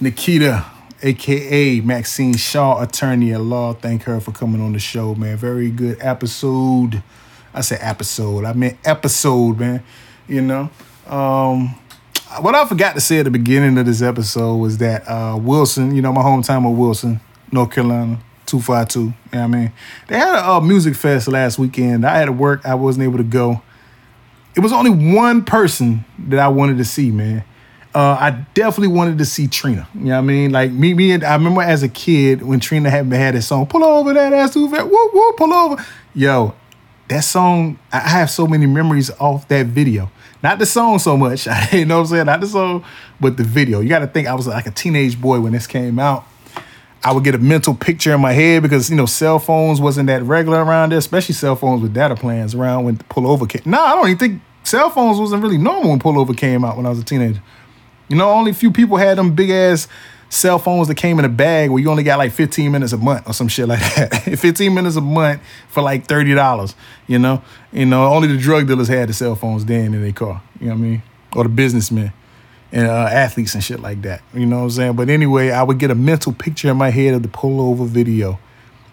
Nakeda, 0.00 0.64
aka 1.02 1.80
Maxine 1.80 2.36
Shaw, 2.36 2.82
attorney 2.82 3.32
at 3.32 3.40
law. 3.40 3.72
Thank 3.72 4.02
her 4.02 4.20
for 4.20 4.32
coming 4.32 4.60
on 4.60 4.72
the 4.74 4.78
show, 4.78 5.14
man. 5.14 5.36
Very 5.36 5.70
good 5.70 5.96
episode. 6.00 7.02
I 7.54 7.62
said 7.62 7.78
episode. 7.80 8.44
I 8.44 8.52
meant 8.52 8.76
episode, 8.84 9.58
man. 9.58 9.82
You 10.28 10.42
know. 10.42 10.70
Um 11.06 11.74
what 12.40 12.54
I 12.54 12.66
forgot 12.66 12.94
to 12.94 13.00
say 13.00 13.20
at 13.20 13.24
the 13.24 13.30
beginning 13.30 13.78
of 13.78 13.86
this 13.86 14.02
episode 14.02 14.56
was 14.56 14.78
that 14.78 15.08
uh 15.08 15.38
Wilson, 15.40 15.94
you 15.96 16.02
know, 16.02 16.12
my 16.12 16.22
hometown 16.22 16.70
of 16.70 16.76
Wilson, 16.76 17.20
North 17.52 17.70
Carolina, 17.70 18.18
252. 18.46 19.00
You 19.00 19.06
know 19.06 19.14
what 19.30 19.38
I 19.38 19.46
mean? 19.46 19.72
They 20.08 20.18
had 20.18 20.34
a 20.34 20.50
uh, 20.52 20.60
music 20.60 20.94
fest 20.94 21.28
last 21.28 21.58
weekend. 21.58 22.06
I 22.06 22.18
had 22.18 22.26
to 22.26 22.32
work, 22.32 22.64
I 22.64 22.74
wasn't 22.74 23.04
able 23.04 23.18
to 23.18 23.24
go 23.24 23.62
it 24.56 24.60
was 24.60 24.72
only 24.72 24.90
one 24.90 25.44
person 25.44 26.04
that 26.18 26.40
I 26.40 26.48
wanted 26.48 26.78
to 26.78 26.84
see, 26.84 27.10
man. 27.10 27.44
Uh, 27.94 28.16
I 28.18 28.30
definitely 28.54 28.94
wanted 28.94 29.18
to 29.18 29.24
see 29.24 29.46
Trina. 29.48 29.86
You 29.94 30.06
know 30.06 30.10
what 30.12 30.18
I 30.18 30.20
mean? 30.22 30.50
Like 30.50 30.72
me, 30.72 30.94
me 30.94 31.12
and 31.12 31.22
I 31.22 31.34
remember 31.34 31.62
as 31.62 31.82
a 31.82 31.88
kid 31.88 32.42
when 32.42 32.58
Trina 32.58 32.90
had 32.90 33.10
had 33.12 33.34
that 33.34 33.42
song, 33.42 33.66
"Pull 33.66 33.84
over 33.84 34.12
that 34.14 34.32
ass 34.32 34.54
too 34.54 34.68
fat," 34.70 34.90
whoop 34.90 35.14
whoop, 35.14 35.36
pull 35.36 35.52
over. 35.52 35.84
Yo, 36.14 36.54
that 37.08 37.20
song, 37.20 37.78
I 37.92 38.00
have 38.00 38.30
so 38.30 38.46
many 38.46 38.66
memories 38.66 39.10
off 39.18 39.46
that 39.48 39.66
video. 39.66 40.10
Not 40.42 40.58
the 40.58 40.66
song 40.66 40.98
so 40.98 41.16
much, 41.16 41.48
I 41.48 41.68
you 41.72 41.84
know 41.84 41.96
what 41.96 42.00
I'm 42.02 42.06
saying? 42.08 42.26
Not 42.26 42.40
the 42.40 42.46
song, 42.46 42.84
but 43.20 43.36
the 43.36 43.44
video. 43.44 43.80
You 43.80 43.88
got 43.88 44.00
to 44.00 44.06
think 44.06 44.26
I 44.26 44.34
was 44.34 44.46
like 44.46 44.66
a 44.66 44.70
teenage 44.70 45.20
boy 45.20 45.40
when 45.40 45.52
this 45.52 45.66
came 45.66 45.98
out. 45.98 46.26
I 47.06 47.12
would 47.12 47.22
get 47.22 47.36
a 47.36 47.38
mental 47.38 47.72
picture 47.72 48.12
in 48.12 48.20
my 48.20 48.32
head 48.32 48.64
because 48.64 48.90
you 48.90 48.96
know 48.96 49.06
cell 49.06 49.38
phones 49.38 49.80
wasn't 49.80 50.08
that 50.08 50.24
regular 50.24 50.64
around 50.64 50.90
there, 50.90 50.98
especially 50.98 51.36
cell 51.36 51.54
phones 51.54 51.80
with 51.80 51.94
data 51.94 52.16
plans 52.16 52.52
around 52.52 52.84
when 52.84 52.96
pullover 52.96 53.48
came. 53.48 53.62
No, 53.64 53.80
I 53.80 53.94
don't 53.94 54.08
even 54.08 54.18
think 54.18 54.42
cell 54.64 54.90
phones 54.90 55.20
wasn't 55.20 55.40
really 55.40 55.56
normal 55.56 55.90
when 55.90 56.00
pullover 56.00 56.36
came 56.36 56.64
out 56.64 56.76
when 56.76 56.84
I 56.84 56.88
was 56.88 56.98
a 56.98 57.04
teenager. 57.04 57.40
You 58.08 58.16
know, 58.16 58.28
only 58.30 58.50
a 58.50 58.54
few 58.54 58.72
people 58.72 58.96
had 58.96 59.18
them 59.18 59.36
big 59.36 59.50
ass 59.50 59.86
cell 60.30 60.58
phones 60.58 60.88
that 60.88 60.96
came 60.96 61.20
in 61.20 61.24
a 61.24 61.28
bag 61.28 61.70
where 61.70 61.80
you 61.80 61.88
only 61.88 62.02
got 62.02 62.18
like 62.18 62.32
15 62.32 62.72
minutes 62.72 62.92
a 62.92 62.96
month 62.96 63.28
or 63.28 63.32
some 63.32 63.46
shit 63.46 63.68
like 63.68 63.78
that. 63.94 64.12
15 64.38 64.74
minutes 64.74 64.96
a 64.96 65.00
month 65.00 65.40
for 65.68 65.84
like 65.84 66.08
$30, 66.08 66.74
you 67.06 67.20
know? 67.20 67.40
You 67.70 67.86
know, 67.86 68.12
only 68.12 68.26
the 68.26 68.36
drug 68.36 68.66
dealers 68.66 68.88
had 68.88 69.08
the 69.08 69.12
cell 69.12 69.36
phones 69.36 69.64
then 69.64 69.94
in 69.94 70.02
their 70.02 70.10
car, 70.10 70.42
you 70.58 70.66
know 70.66 70.72
what 70.72 70.78
I 70.78 70.82
mean? 70.82 71.02
Or 71.36 71.44
the 71.44 71.50
businessmen 71.50 72.12
and 72.72 72.86
uh, 72.86 73.08
athletes 73.10 73.54
and 73.54 73.62
shit 73.62 73.80
like 73.80 74.02
that. 74.02 74.22
You 74.34 74.46
know 74.46 74.58
what 74.58 74.64
I'm 74.64 74.70
saying? 74.70 74.96
But 74.96 75.08
anyway, 75.08 75.50
I 75.50 75.62
would 75.62 75.78
get 75.78 75.90
a 75.90 75.94
mental 75.94 76.32
picture 76.32 76.70
in 76.70 76.76
my 76.76 76.90
head 76.90 77.14
of 77.14 77.22
the 77.22 77.28
pullover 77.28 77.86
video. 77.86 78.38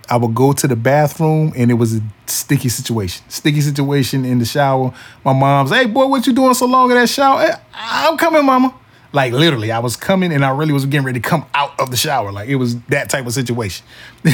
I 0.09 0.17
would 0.17 0.35
go 0.35 0.53
to 0.53 0.67
the 0.67 0.75
bathroom 0.75 1.53
and 1.55 1.71
it 1.71 1.75
was 1.75 1.95
a 1.95 2.01
sticky 2.27 2.69
situation. 2.69 3.23
Sticky 3.29 3.61
situation 3.61 4.25
in 4.25 4.39
the 4.39 4.45
shower. 4.45 4.93
My 5.23 5.33
mom's, 5.33 5.71
hey 5.71 5.85
boy, 5.85 6.07
what 6.07 6.27
you 6.27 6.33
doing 6.33 6.53
so 6.53 6.65
long 6.65 6.91
in 6.91 6.97
that 6.97 7.09
shower? 7.09 7.41
"Eh, 7.41 7.55
I'm 7.73 8.17
coming, 8.17 8.45
mama. 8.45 8.73
Like 9.13 9.31
literally, 9.31 9.71
I 9.71 9.77
was 9.77 9.95
coming 9.95 10.33
and 10.33 10.43
I 10.43 10.49
really 10.49 10.73
was 10.73 10.85
getting 10.87 11.05
ready 11.05 11.19
to 11.19 11.29
come 11.29 11.45
out 11.53 11.79
of 11.79 11.91
the 11.91 11.97
shower. 11.97 12.31
Like 12.31 12.49
it 12.49 12.55
was 12.55 12.79
that 12.85 13.09
type 13.09 13.27
of 13.27 13.33
situation. 13.33 13.85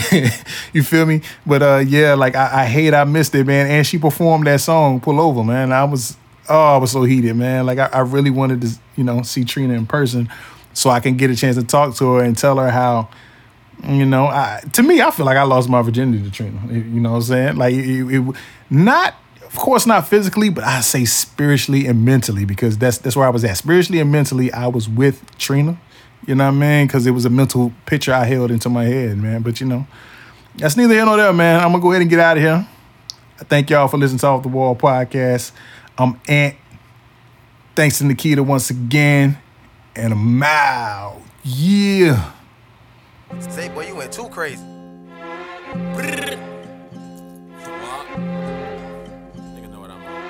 you 0.73 0.83
feel 0.83 1.05
me? 1.05 1.21
But 1.45 1.61
uh 1.61 1.83
yeah, 1.85 2.13
like 2.13 2.35
I, 2.35 2.63
I 2.63 2.65
hate 2.65 2.93
I 2.93 3.03
missed 3.03 3.35
it, 3.35 3.45
man. 3.45 3.67
And 3.67 3.85
she 3.85 3.97
performed 3.97 4.47
that 4.47 4.61
song, 4.61 5.01
Pull 5.01 5.19
Over, 5.19 5.43
man. 5.43 5.73
I 5.73 5.83
was 5.83 6.15
oh, 6.47 6.75
I 6.75 6.77
was 6.77 6.91
so 6.91 7.03
heated, 7.03 7.35
man. 7.35 7.65
Like 7.65 7.79
I, 7.79 7.87
I 7.87 7.99
really 7.99 8.29
wanted 8.29 8.61
to, 8.61 8.69
you 8.95 9.03
know, 9.03 9.21
see 9.23 9.43
Trina 9.43 9.73
in 9.73 9.85
person 9.85 10.29
so 10.73 10.89
I 10.89 10.99
can 10.99 11.17
get 11.17 11.29
a 11.29 11.35
chance 11.35 11.55
to 11.57 11.63
talk 11.63 11.95
to 11.95 12.13
her 12.13 12.23
and 12.23 12.37
tell 12.37 12.57
her 12.57 12.69
how 12.69 13.09
you 13.87 14.05
know, 14.05 14.25
I, 14.25 14.61
to 14.73 14.83
me, 14.83 15.01
I 15.01 15.11
feel 15.11 15.25
like 15.25 15.37
I 15.37 15.43
lost 15.43 15.69
my 15.69 15.81
virginity 15.81 16.23
to 16.23 16.31
Trina. 16.31 16.59
You 16.69 16.99
know 16.99 17.11
what 17.11 17.17
I'm 17.17 17.21
saying? 17.23 17.55
Like, 17.55 17.73
it, 17.73 18.13
it, 18.13 18.35
not, 18.69 19.15
of 19.45 19.55
course, 19.55 19.85
not 19.85 20.07
physically, 20.07 20.49
but 20.49 20.63
I 20.63 20.81
say 20.81 21.05
spiritually 21.05 21.85
and 21.85 22.03
mentally 22.03 22.45
because 22.45 22.77
that's 22.77 22.97
that's 22.97 23.15
where 23.15 23.25
I 23.25 23.29
was 23.29 23.43
at. 23.45 23.57
Spiritually 23.57 23.99
and 23.99 24.11
mentally, 24.11 24.51
I 24.51 24.67
was 24.67 24.89
with 24.89 25.25
Trina. 25.37 25.79
You 26.27 26.35
know 26.35 26.45
what 26.45 26.55
I 26.55 26.57
mean? 26.57 26.87
Because 26.87 27.07
it 27.07 27.11
was 27.11 27.25
a 27.25 27.29
mental 27.29 27.71
picture 27.85 28.13
I 28.13 28.25
held 28.25 28.51
into 28.51 28.69
my 28.69 28.83
head, 28.83 29.17
man. 29.17 29.41
But 29.41 29.61
you 29.61 29.67
know, 29.67 29.87
that's 30.55 30.75
neither 30.75 30.93
here 30.93 31.05
nor 31.05 31.17
there, 31.17 31.33
man. 31.33 31.61
I'm 31.61 31.71
gonna 31.71 31.81
go 31.81 31.91
ahead 31.91 32.01
and 32.01 32.09
get 32.09 32.19
out 32.19 32.37
of 32.37 32.43
here. 32.43 32.67
I 33.39 33.43
thank 33.45 33.69
y'all 33.69 33.87
for 33.87 33.97
listening 33.97 34.19
to 34.19 34.27
Off 34.27 34.43
the 34.43 34.49
Wall 34.49 34.75
podcast. 34.75 35.53
I'm 35.99 36.19
Ant. 36.29 36.55
Thanks 37.75 37.97
to 37.97 38.05
Nakeda 38.05 38.39
once 38.39 38.69
again, 38.69 39.37
and 39.97 40.13
I'm 40.13 40.41
out. 40.41 41.21
Yeah. 41.43 42.31
Say, 43.39 43.67
boy, 43.67 43.87
you 43.87 43.95
went 43.95 44.13
too 44.13 44.29
crazy. 44.29 44.63
Nigga 45.73 46.37
know 49.69 49.81
what 49.81 49.91
I'm 49.91 50.01
on. 50.05 50.23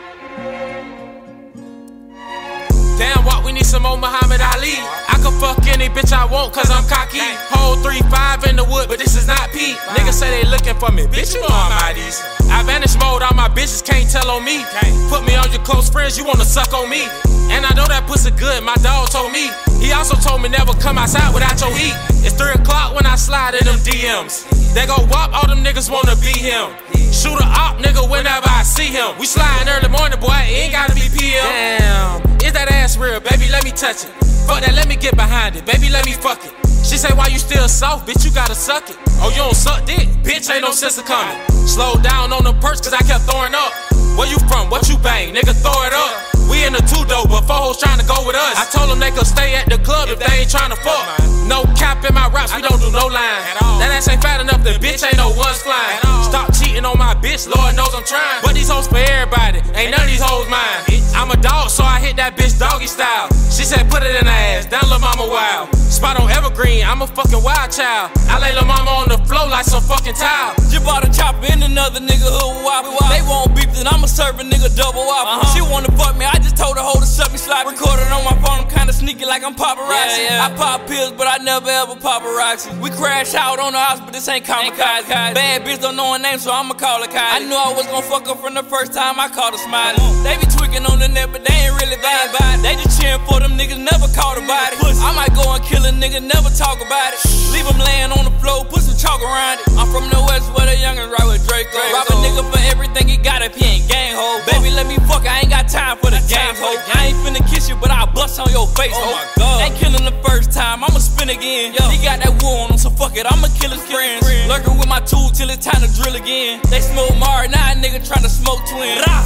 Damn, 2.97 3.23
what 3.23 3.37
we 3.37 3.38
need 3.59 3.67
some 3.67 3.83
more 3.83 3.99
Muhammad 3.99 4.39
Ali. 4.39 4.79
I 5.11 5.19
can 5.19 5.35
fuck 5.35 5.59
any 5.67 5.91
bitch 5.91 6.15
I 6.15 6.23
want, 6.23 6.55
cause 6.55 6.71
I'm 6.71 6.87
cocky. 6.87 7.19
Hold 7.51 7.83
3-5 7.83 8.47
in 8.47 8.55
the 8.55 8.63
wood, 8.63 8.87
but 8.87 8.99
this 8.99 9.19
is 9.19 9.27
not 9.27 9.51
Pete. 9.51 9.75
Niggas 9.99 10.15
say 10.15 10.31
they 10.31 10.47
looking 10.47 10.79
for 10.79 10.91
me, 10.95 11.03
bitch, 11.11 11.35
you 11.35 11.41
know 11.43 11.51
I'm 11.51 11.95
these. 11.95 12.23
I 12.47 12.63
vanish 12.63 12.95
mode, 12.95 13.21
all 13.21 13.35
my 13.35 13.51
bitches 13.51 13.83
can't 13.83 14.07
tell 14.07 14.31
on 14.31 14.45
me. 14.47 14.63
Put 15.11 15.27
me 15.27 15.35
on 15.35 15.51
your 15.51 15.61
close 15.67 15.89
friends, 15.91 16.17
you 16.17 16.23
wanna 16.23 16.47
suck 16.47 16.71
on 16.73 16.89
me. 16.89 17.03
And 17.51 17.65
I 17.65 17.75
know 17.75 17.87
that 17.91 18.07
pussy 18.07 18.31
good, 18.31 18.63
my 18.63 18.75
dog 18.79 19.09
told 19.09 19.33
me. 19.35 19.51
He 19.83 19.91
also 19.91 20.15
told 20.15 20.41
me 20.41 20.47
never 20.47 20.71
come 20.79 20.97
outside 20.97 21.33
without 21.33 21.59
your 21.59 21.75
heat. 21.75 21.95
It's 22.23 22.35
3 22.39 22.63
o'clock 22.63 22.95
when 22.95 23.05
I 23.05 23.15
slide 23.15 23.59
in 23.59 23.65
them 23.67 23.79
DMs. 23.83 24.47
They 24.73 24.87
go 24.87 24.95
wop, 25.11 25.35
all 25.35 25.47
them 25.51 25.65
niggas 25.65 25.91
wanna 25.91 26.15
be 26.23 26.31
him. 26.31 26.71
Shoot 27.11 27.41
a 27.41 27.47
op 27.59 27.83
nigga 27.83 28.07
whenever 28.07 28.47
I 28.47 28.63
see 28.63 28.87
him. 28.87 29.17
We 29.19 29.25
sliding 29.25 29.67
early 29.67 29.89
morning, 29.89 30.19
boy, 30.19 30.39
it 30.47 30.69
ain't 30.69 30.71
gotta 30.71 30.95
be 30.95 31.09
PM. 31.11 31.43
Damn, 31.43 32.28
is 32.49 32.53
that 32.53 32.71
ass 32.71 32.97
real? 32.97 33.19
Baby, 33.19 33.47
let 33.51 33.63
me 33.63 33.69
touch 33.69 34.03
it. 34.03 34.11
Fuck 34.49 34.65
that, 34.65 34.73
let 34.73 34.87
me 34.89 34.95
get 34.95 35.15
behind 35.15 35.55
it. 35.55 35.65
Baby, 35.65 35.89
let 35.89 36.05
me 36.05 36.13
fuck 36.13 36.41
it. 36.43 36.53
She 36.83 36.97
say, 36.97 37.13
why 37.13 37.27
you 37.27 37.37
still 37.37 37.67
soft, 37.69 38.07
bitch? 38.07 38.25
You 38.25 38.31
gotta 38.31 38.55
suck 38.55 38.89
it. 38.89 38.97
Oh, 39.21 39.29
you 39.29 39.37
don't 39.37 39.55
suck 39.55 39.85
dick? 39.85 40.09
Bitch, 40.25 40.49
ain't 40.49 40.63
no 40.63 40.71
sense 40.71 40.97
of 40.97 41.05
coming. 41.05 41.37
Slow 41.67 41.95
down 42.01 42.33
on 42.33 42.43
the 42.43 42.53
purse, 42.53 42.81
cause 42.81 42.93
I 42.93 43.03
kept 43.05 43.29
throwing 43.29 43.53
up. 43.53 43.71
Where 44.17 44.27
you 44.27 44.39
from? 44.49 44.69
What 44.69 44.89
you 44.89 44.97
bang? 44.97 45.33
Nigga, 45.35 45.53
throw 45.61 45.77
it 45.85 45.93
up. 45.93 46.28
We 46.49 46.65
in 46.65 46.73
the 46.73 46.83
two 46.83 47.05
though, 47.05 47.29
but 47.29 47.45
four 47.45 47.69
hoes 47.69 47.77
trying 47.77 48.01
to 48.01 48.07
go 48.09 48.25
with 48.25 48.35
us. 48.35 48.57
I 48.57 48.65
told 48.73 48.89
them 48.89 48.99
they 48.99 49.11
could 49.11 49.27
stay 49.27 49.55
at 49.55 49.69
the 49.69 49.77
club 49.79 50.09
if 50.09 50.19
they 50.19 50.41
ain't 50.41 50.49
trying 50.49 50.73
to 50.73 50.79
fuck. 50.81 51.05
No 51.47 51.63
cap 51.77 52.03
in 52.05 52.13
my 52.13 52.29
raps, 52.29 52.53
we 52.53 52.61
don't 52.61 52.81
do 52.81 52.91
no 52.91 53.07
line. 53.07 53.41
That 53.79 53.89
ass 53.95 54.09
ain't 54.09 54.21
fat 54.21 54.41
enough, 54.41 54.61
the 54.63 54.77
bitch 54.77 55.01
ain't 55.05 55.17
no 55.17 55.29
one's 55.33 55.61
flying. 55.61 56.01
Stop 56.25 56.53
cheating 56.53 56.85
on 56.85 56.97
my 56.97 57.15
bitch, 57.15 57.47
Lord 57.47 57.73
knows 57.75 57.93
I'm 57.95 58.03
trying. 58.03 58.41
But 58.43 58.53
these 58.53 58.69
hoes 58.69 58.87
for 58.87 58.97
everybody, 58.97 59.61
ain't 59.73 59.93
none 59.93 60.03
of 60.03 60.09
these 60.09 60.21
hoes 60.21 60.49
mine. 60.49 60.99
I'm 61.15 61.31
a 61.31 61.37
dog, 61.37 61.69
so 61.69 61.83
I 61.83 61.99
hit 61.99 62.15
that 62.17 62.37
bitch 62.37 62.57
doggy 62.59 62.87
style. 62.87 63.29
She 63.49 63.65
said, 63.65 63.89
put 63.89 64.03
it 64.03 64.13
in 64.15 64.25
her 64.25 64.41
ass, 64.55 64.65
down 64.65 64.87
little 64.87 65.01
mama 65.01 65.25
wild. 65.27 65.73
Spot 65.75 66.15
on 66.21 66.31
Evergreen, 66.31 66.85
I'm 66.85 67.01
a 67.01 67.07
fucking 67.07 67.43
wild 67.43 67.71
child. 67.75 68.13
I 68.31 68.39
lay 68.39 68.53
the 68.55 68.63
mama 68.63 69.03
on 69.03 69.09
the 69.09 69.19
floor 69.27 69.49
like 69.49 69.65
some 69.65 69.83
fucking 69.83 70.15
tile. 70.15 70.55
Just 70.71 70.85
bought 70.85 71.03
a 71.03 71.11
chopper 71.11 71.51
in 71.51 71.63
another 71.63 71.99
nigga 71.99 72.29
hood 72.29 72.63
wop. 72.63 72.87
They 73.11 73.19
won't 73.27 73.51
beef, 73.51 73.67
then 73.75 73.87
I'ma 73.87 74.07
serve 74.07 74.39
a 74.39 74.45
nigga 74.47 74.71
double 74.79 75.03
wop. 75.03 75.27
Uh-huh. 75.27 75.51
She 75.51 75.59
wanna 75.59 75.91
fuck 75.99 76.15
me, 76.15 76.23
I 76.23 76.38
just 76.39 76.57
told 76.57 76.77
her 76.77 76.83
hold 76.83 77.01
the 77.01 77.05
suck 77.05 77.31
me 77.31 77.37
slap. 77.37 77.67
Recorded 77.67 78.07
on 78.11 78.23
my 78.23 78.35
phone, 78.43 78.65
I'm 78.65 78.69
kinda 78.69 78.93
sneaky 78.93 79.25
like 79.25 79.43
I'm 79.43 79.55
paparazzi. 79.55 80.25
Yeah, 80.25 80.47
yeah. 80.47 80.47
I 80.47 80.55
pop 80.55 80.87
pills, 80.87 81.13
but 81.13 81.27
I 81.27 81.37
never 81.37 81.69
ever 81.69 81.95
paparazzi. 81.95 82.79
We 82.79 82.89
crash 82.89 83.33
out 83.35 83.59
on 83.59 83.73
the 83.73 83.79
house, 83.79 83.99
but 83.99 84.13
this 84.13 84.27
ain't 84.27 84.45
kamikaze. 84.45 85.07
Bad 85.09 85.63
bitch 85.65 85.81
don't 85.81 85.95
know 85.95 86.13
her 86.13 86.19
name, 86.19 86.39
so 86.39 86.51
I'ma 86.51 86.73
call 86.73 87.01
her 87.01 87.07
Kylie. 87.07 87.35
I 87.35 87.39
knew 87.39 87.55
I 87.55 87.73
was 87.73 87.85
gonna 87.87 88.05
fuck 88.05 88.27
her 88.27 88.35
from 88.35 88.53
the 88.53 88.63
first 88.63 88.93
time 88.93 89.19
I 89.19 89.29
called 89.29 89.53
her 89.53 89.61
smiley. 89.61 89.99
They 90.23 90.37
be 90.37 90.47
tweaking 90.47 90.85
on 90.85 90.99
the 90.99 91.07
net, 91.07 91.29
but 91.31 91.45
they 91.45 91.53
ain't 91.53 91.75
really 91.81 91.97
bad 92.01 92.29
about. 92.29 92.61
They 92.63 92.75
just 92.75 92.99
cheering 92.99 93.23
for 93.25 93.39
them 93.39 93.57
niggas, 93.57 93.79
never 93.79 94.07
caught 94.13 94.37
about 94.37 94.73
it. 94.73 94.79
I 94.99 95.15
might 95.15 95.33
go 95.35 95.43
and 95.53 95.63
kill 95.63 95.85
a 95.85 95.91
nigga, 95.91 96.21
never 96.21 96.49
talk 96.49 96.79
about 96.83 97.13
it. 97.13 97.19
Leave 97.51 97.65
him 97.65 97.79
laying 97.79 98.11
on 98.11 98.25
the 98.25 98.35
floor, 98.39 98.65
put 98.65 98.83
some 98.83 98.97
chalk 98.97 99.21
around 99.21 99.59
it. 99.59 99.67
I'm 99.79 99.87
from 99.91 100.09
the 100.09 100.19
west 100.27 100.51
where 100.53 100.67
the 100.67 100.75
youngins 100.75 101.11
ride 101.11 101.27
with 101.27 101.47
Draco. 101.47 101.79
Rob 101.93 102.07
a 102.09 102.15
nigga 102.19 102.43
for 102.51 102.59
everything 102.71 103.07
he 103.07 103.17
got 103.17 103.41
if 103.41 103.55
he 103.55 103.65
ain't 103.65 103.87
gang 103.87 104.15
ho. 104.15 104.41
Baby, 104.45 104.71
let 104.75 104.87
me 104.87 104.97
fuck, 105.07 105.25
I 105.25 105.39
ain't 105.39 105.49
got 105.49 105.67
time 105.67 105.97
for 105.97 106.11
the 106.11 106.21
game 106.29 106.55
ho. 106.61 106.77
I 106.93 107.09
ain't 107.09 107.19
finna 107.25 107.43
kiss 107.49 107.67
you, 107.67 107.75
but 107.75 107.89
I'll 107.89 108.11
bust 108.13 108.39
on 108.39 108.49
your 108.53 108.67
face 108.77 108.93
oh 108.93 109.01
ho. 109.01 109.09
Oh 109.09 109.17
my 109.17 109.25
God. 109.37 109.57
Ain't 109.65 109.75
killing 109.81 110.05
the 110.05 110.15
first 110.21 110.51
time, 110.51 110.83
I'ma 110.83 111.01
spin 111.01 111.29
again. 111.29 111.73
Yo. 111.73 111.89
He 111.89 111.97
got 112.05 112.21
that 112.21 112.41
war 112.41 112.63
on 112.63 112.71
him, 112.71 112.77
so 112.77 112.89
fuck 112.89 113.17
it, 113.17 113.25
I'ma 113.25 113.49
kill 113.57 113.71
his 113.71 113.83
friends. 113.89 114.23
Lurking 114.47 114.77
with 114.77 114.87
my 114.87 115.01
tool 115.01 115.29
till 115.33 115.49
it's 115.49 115.65
time 115.65 115.81
to 115.81 115.89
drill 115.97 116.15
again. 116.15 116.61
They 116.69 116.81
smoke 116.81 117.17
Mar, 117.17 117.47
now 117.47 117.73
a 117.73 117.75
nigga 117.75 117.99
tryna 118.05 118.29
smoke 118.29 118.61
twin. 118.69 119.01
Rah. 119.01 119.25